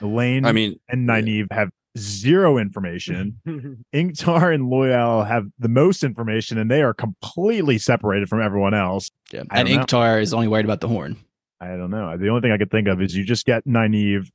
[0.01, 3.40] Elayne I mean, and Nynaeve have zero information.
[3.94, 9.10] Ingtar and Loial have the most information, and they are completely separated from everyone else.
[9.32, 9.44] Yeah.
[9.51, 9.85] And don't know.
[9.85, 11.16] Ingtar is only worried about the horn.
[11.60, 12.16] I don't know.
[12.16, 14.31] The only thing I could think of is you just get Nynaeve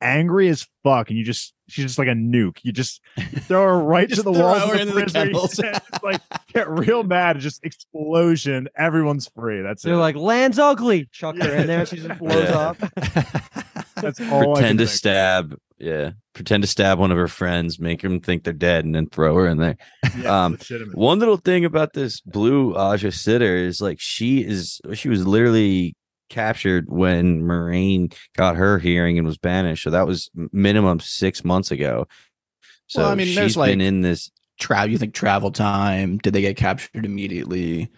[0.00, 2.58] angry as fuck, and you just she's just like a nuke.
[2.62, 3.00] You just
[3.42, 5.26] throw her right to the wall walls of the the prison.
[5.32, 5.60] kennels.
[6.02, 6.20] like
[6.52, 8.68] get real mad, and just explosion.
[8.76, 9.62] Everyone's free.
[9.62, 9.88] That's it.
[9.88, 10.00] they're it.
[10.00, 11.08] like, land's ugly.
[11.12, 11.86] Chuck her in there.
[11.86, 12.58] She just blows Yeah.
[12.58, 12.76] up.
[13.96, 14.96] That's all I pretend to think.
[14.96, 15.56] stab.
[15.78, 19.06] Yeah, pretend to stab one of her friends, make them think they're dead, and then
[19.08, 19.76] throw her in there.
[20.18, 20.94] Yeah, um, legitimate.
[20.96, 25.94] One little thing about this blue Ajah sitter is like she is she was literally
[26.30, 29.84] captured when Moiraine got her hearing and was banished.
[29.84, 32.06] So that was minimum six months ago.
[32.86, 34.30] So Well, I mean, she's there's, been like- in this.
[34.58, 36.18] Travel, you think travel time?
[36.18, 37.90] Did they get captured immediately?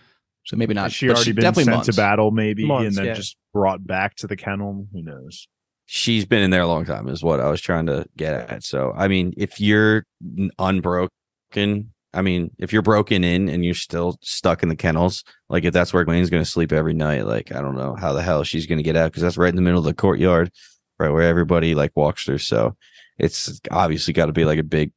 [0.44, 0.92] So maybe not.
[0.92, 1.88] She but already been definitely sent months.
[1.88, 3.14] to battle, maybe, Months, and then yeah.
[3.14, 4.86] just brought back to the kennel.
[4.92, 5.48] Who knows?
[5.86, 8.62] She's been in there a long time, is what I was trying to get at.
[8.62, 10.04] So I mean, if you're
[10.58, 11.10] unbroken,
[12.14, 15.72] I mean, if you're broken in and you're still stuck in the kennels, like if
[15.72, 18.44] that's where Gwen's going to sleep every night, like I don't know how the hell
[18.44, 20.50] she's going to get out because that's right in the middle of the courtyard,
[20.98, 22.38] right where everybody like walks through.
[22.38, 22.76] So
[23.18, 24.92] it's obviously got to be like a big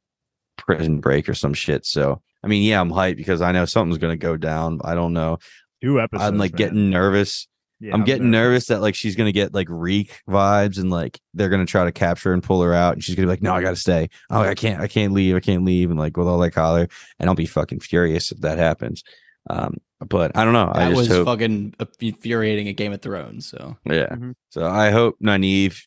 [0.58, 1.86] prison break or some shit.
[1.86, 4.80] So I mean, yeah, I'm hyped because I know something's going to go down.
[4.84, 5.40] I don't know.
[5.82, 6.28] Two episodes.
[6.28, 6.58] I'm like man.
[6.58, 7.48] getting nervous.
[7.80, 11.50] Yeah, I'm getting nervous that like she's gonna get like reek vibes and like they're
[11.50, 13.62] gonna try to capture and pull her out and she's gonna be like, No, I
[13.62, 14.10] gotta stay.
[14.30, 16.88] Oh, I can't, I can't leave, I can't leave, and like with all that collar,
[17.20, 19.04] and I'll be fucking furious if that happens.
[19.50, 20.72] Um, but I don't know.
[20.74, 23.50] I That just was hope, fucking infuriating at Game of Thrones.
[23.50, 24.08] So yeah.
[24.10, 24.36] Mhm.
[24.50, 25.78] So I hope Nynaeve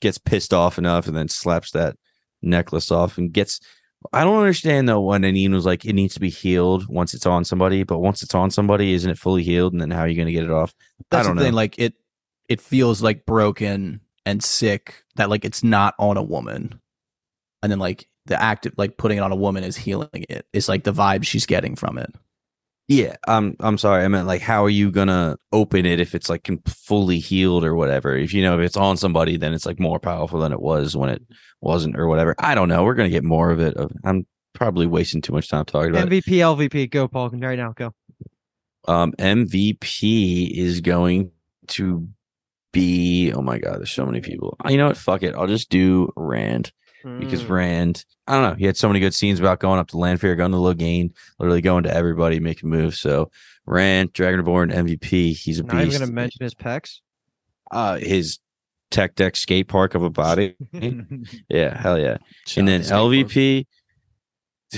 [0.00, 1.96] gets pissed off enough and then slaps that
[2.42, 3.60] necklace off and gets.
[4.12, 7.26] I don't understand though when Anine was like, it needs to be healed once it's
[7.26, 9.72] on somebody, but once it's on somebody, isn't it fully healed?
[9.72, 10.74] And then how are you going to get it off?
[11.10, 11.52] that's I don't the thing.
[11.52, 11.56] know.
[11.56, 11.94] Like it,
[12.48, 15.04] it feels like broken and sick.
[15.16, 16.80] That like it's not on a woman,
[17.62, 20.30] and then like the act of like putting it on a woman is healing it.
[20.30, 20.46] it.
[20.52, 22.12] Is like the vibe she's getting from it.
[22.86, 24.04] Yeah, I'm I'm sorry.
[24.04, 27.74] I meant like how are you gonna open it if it's like fully healed or
[27.74, 28.14] whatever?
[28.14, 30.94] If you know if it's on somebody, then it's like more powerful than it was
[30.94, 31.22] when it
[31.62, 32.34] wasn't or whatever.
[32.38, 32.84] I don't know.
[32.84, 33.74] We're gonna get more of it.
[34.04, 36.24] I'm probably wasting too much time talking about it.
[36.24, 37.30] MVP, LVP, go, Paul.
[37.30, 37.94] Right now, go.
[38.86, 41.30] Um, MVP is going
[41.68, 42.06] to
[42.72, 43.32] be.
[43.32, 44.58] Oh my god, there's so many people.
[44.68, 44.98] You know what?
[44.98, 45.34] Fuck it.
[45.34, 46.70] I'll just do Rand
[47.18, 47.50] because Mm.
[47.50, 50.34] Rand, I don't know, he had so many good scenes about going up to Lanfear,
[50.36, 52.98] going to Logain, literally going to everybody, making moves.
[52.98, 53.30] So
[53.66, 56.00] Rand, Dragonborn, MVP, he's a Not even beast.
[56.00, 57.00] gonna mention his pecs.
[57.70, 58.38] uh, his
[58.90, 60.54] tech deck skate park of a body.
[61.48, 62.18] yeah, hell yeah.
[62.56, 63.66] and then LVP,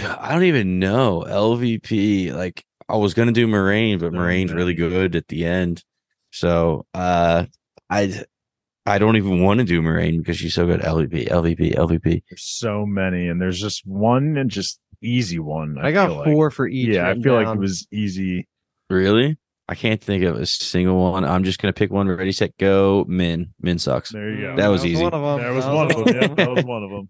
[0.03, 2.33] I don't even know LVP.
[2.33, 5.83] Like I was gonna do Moiraine, but Moiraine's really good at the end.
[6.33, 7.47] So uh,
[7.91, 8.25] I
[8.87, 10.81] I don't even want to do Moiraine because she's so good.
[10.81, 12.23] LVP, LVP, LVP.
[12.31, 15.77] There's so many, and there's just one and just easy one.
[15.81, 16.27] I, got feel like.
[16.27, 16.89] four for each.
[16.89, 18.49] Yeah, I written feel like it was easy.
[18.89, 19.37] Really?
[19.69, 21.25] I can't think of a single one.
[21.25, 22.07] I'm just gonna pick one.
[22.07, 23.05] Ready, set, go.
[23.09, 23.53] Min.
[23.61, 24.13] Min sucks.
[24.13, 24.57] There you go.
[24.57, 25.03] That was easy.
[25.03, 25.45] One of 'em.
[25.45, 26.15] There was That one of them.
[26.15, 27.09] Yeah, that was one of them.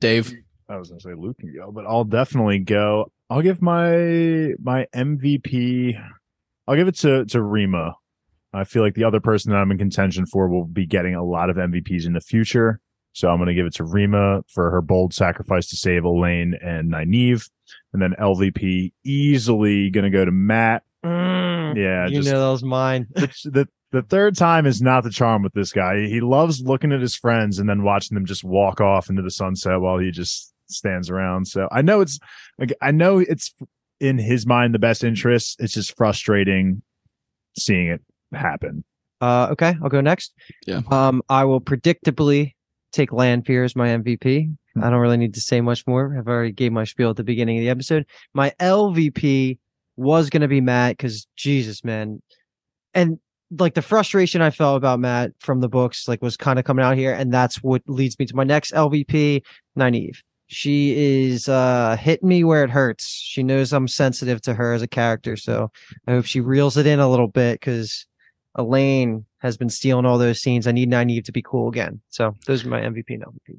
[0.00, 0.32] Dave.
[0.68, 3.12] I was gonna say Luke can go, but I'll definitely go.
[3.28, 5.94] I'll give my my MVP.
[6.66, 7.94] I'll give it to to Ryma.
[8.52, 11.24] I feel like the other person that I'm in contention for will be getting a
[11.24, 12.80] lot of MVPs in the future.
[13.12, 16.54] So I'm going to give it to Ryma for her bold sacrifice to save Elayne
[16.64, 17.48] and Nynaeve.
[17.92, 20.84] And then LVP easily going to go to Mat.
[21.04, 23.06] Mm, Yeah, you just know that was mine.
[23.14, 26.06] the, the the third time is not the charm with this guy.
[26.06, 29.32] He loves looking at his friends and then watching them just walk off into the
[29.32, 31.48] sunset while he just stands around.
[31.48, 32.20] So I know it's
[32.58, 33.52] like I know it's
[33.98, 35.56] in his mind the best interest.
[35.60, 36.82] It's just frustrating
[37.58, 38.00] seeing it
[38.32, 38.84] happen.
[39.20, 40.32] Uh, okay, I'll go next.
[40.66, 40.80] Yeah.
[40.90, 42.54] Um, I will predictably
[42.92, 44.54] take Lanfear as my MVP.
[44.74, 44.84] Hmm.
[44.84, 46.16] I don't really need to say much more.
[46.18, 48.06] I've already gave my spiel at the beginning of the episode.
[48.34, 49.58] My LVP
[49.96, 52.22] was going to be Mat because Jesus, man,
[52.94, 53.18] and
[53.58, 56.84] like the frustration I felt about Mat from the books like was kind of coming
[56.84, 59.42] out here, and that's what leads me to my next LVP,
[59.78, 60.18] Nynaeve.
[60.46, 60.94] She
[61.28, 63.06] is uh hitting me where it hurts.
[63.06, 65.70] She knows I'm sensitive to her as a character, so
[66.06, 68.06] I hope she reels it in a little bit because
[68.58, 70.66] Elayne has been stealing all those scenes.
[70.66, 72.00] I need Nynaeve to be cool again.
[72.08, 73.58] So those are my MVP and LVP.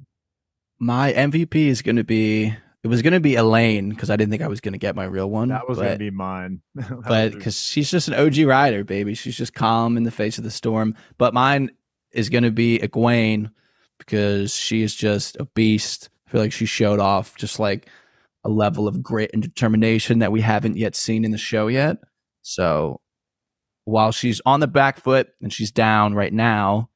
[0.79, 2.55] My MVP is going to be.
[2.83, 4.95] It was going to be Elayne because I didn't think I was going to get
[4.95, 5.49] my real one.
[5.49, 6.61] That was but, gonna be mine.
[6.73, 9.13] But because she's just an OG rider, baby.
[9.13, 10.95] She's just calm in the face of the storm.
[11.19, 11.69] But mine
[12.11, 13.51] is going to be Egwene
[13.99, 16.09] because she is just a beast.
[16.27, 17.87] I feel like she showed off just like
[18.43, 21.97] a level of grit and determination that we haven't yet seen in the show yet.
[22.41, 22.99] So
[23.85, 26.89] while she's on the back foot and she's down right now,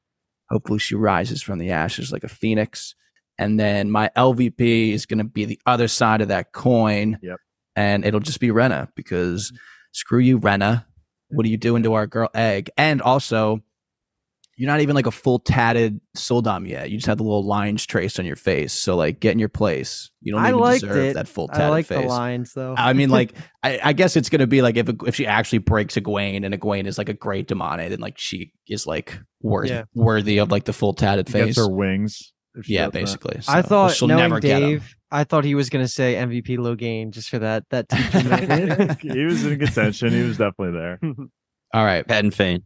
[0.49, 2.95] hopefully she rises from the ashes like a phoenix.
[3.37, 7.19] And then my LVP is going to be the other side of that coin.
[7.21, 7.37] Yep.
[7.75, 9.57] And it'll just be Renna because mm-hmm.
[9.91, 10.85] screw you, Renna.
[11.29, 12.69] What are you doing to our girl Egg?
[12.77, 13.61] And also,
[14.57, 16.89] you're not even like a full tatted sul'dam yet.
[16.89, 18.71] You just have the little lines traced on your face.
[18.71, 20.09] So like, get in your place.
[20.21, 21.13] You don't I even liked deserve it.
[21.15, 22.01] that full tatted I like face.
[22.01, 22.73] the lines though.
[22.77, 23.33] I mean, like,
[23.63, 26.85] I, I guess it's gonna be like if if she actually breaks Egwene and Egwene
[26.87, 29.83] is like a great damane, and like she is like worth, Yeah.
[29.93, 31.57] worthy of like the full tatted gets face.
[31.57, 32.31] her wings.
[32.65, 32.99] Yeah, does that.
[32.99, 33.37] basically.
[33.49, 34.69] I So, thought she'll knowing never get him.
[34.69, 37.91] Dave, I thought he was gonna say MVP Logain just for that that
[39.01, 40.11] he was in contention.
[40.13, 40.99] He was definitely there.
[41.73, 42.63] All right, Padan Fain.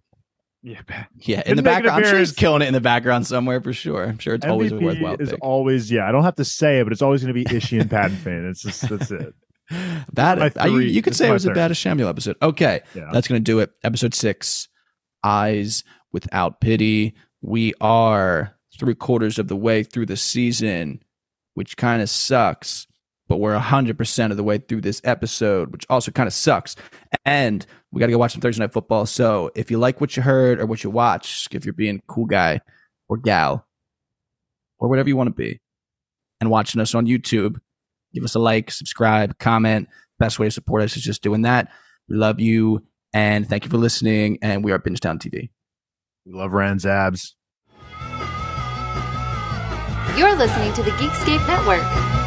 [0.61, 0.81] Yeah,
[1.22, 4.03] yeah, in the background, I'm sure he's killing it in the background somewhere for sure.
[4.06, 5.40] I'm sure it's always a worthwhile MVP is pick.
[5.41, 6.07] always yeah.
[6.07, 8.45] I don't have to say it, but it's always going to be Ishi and Fain.
[8.49, 9.34] It's just that's it.
[10.14, 10.40] Bad.
[10.40, 11.56] my I- you, you could say it was a third.
[11.56, 12.36] bad Samuel episode.
[12.41, 13.10] Okay, Yeah.
[13.14, 13.72] that's gonna do it.
[13.84, 14.68] Episode six,
[15.23, 17.15] Eyes Without Pity.
[17.41, 21.02] We are three quarters of the way through the season,
[21.53, 22.86] which kind of sucks.
[23.30, 26.76] But we're hundred percent of the way through this episode, which also kind of sucks.
[27.23, 29.06] And we got to go watch some Thursday night football.
[29.06, 32.26] So if you like what you heard or what you watched, if you're being cool
[32.26, 32.60] guy
[33.07, 33.65] or gal
[34.80, 35.61] or whatever you want to be,
[36.41, 37.60] and watching us on YouTube,
[38.14, 39.88] give us a like, subscribe, comment.
[40.18, 41.69] Best way to support us is just doing that.
[42.07, 42.84] We love you
[43.14, 44.39] and thank you for listening.
[44.41, 45.49] And we are Bingetown TV.
[46.26, 47.35] We love Rand's abs.
[50.18, 52.19] You're listening to the Geekscape Network.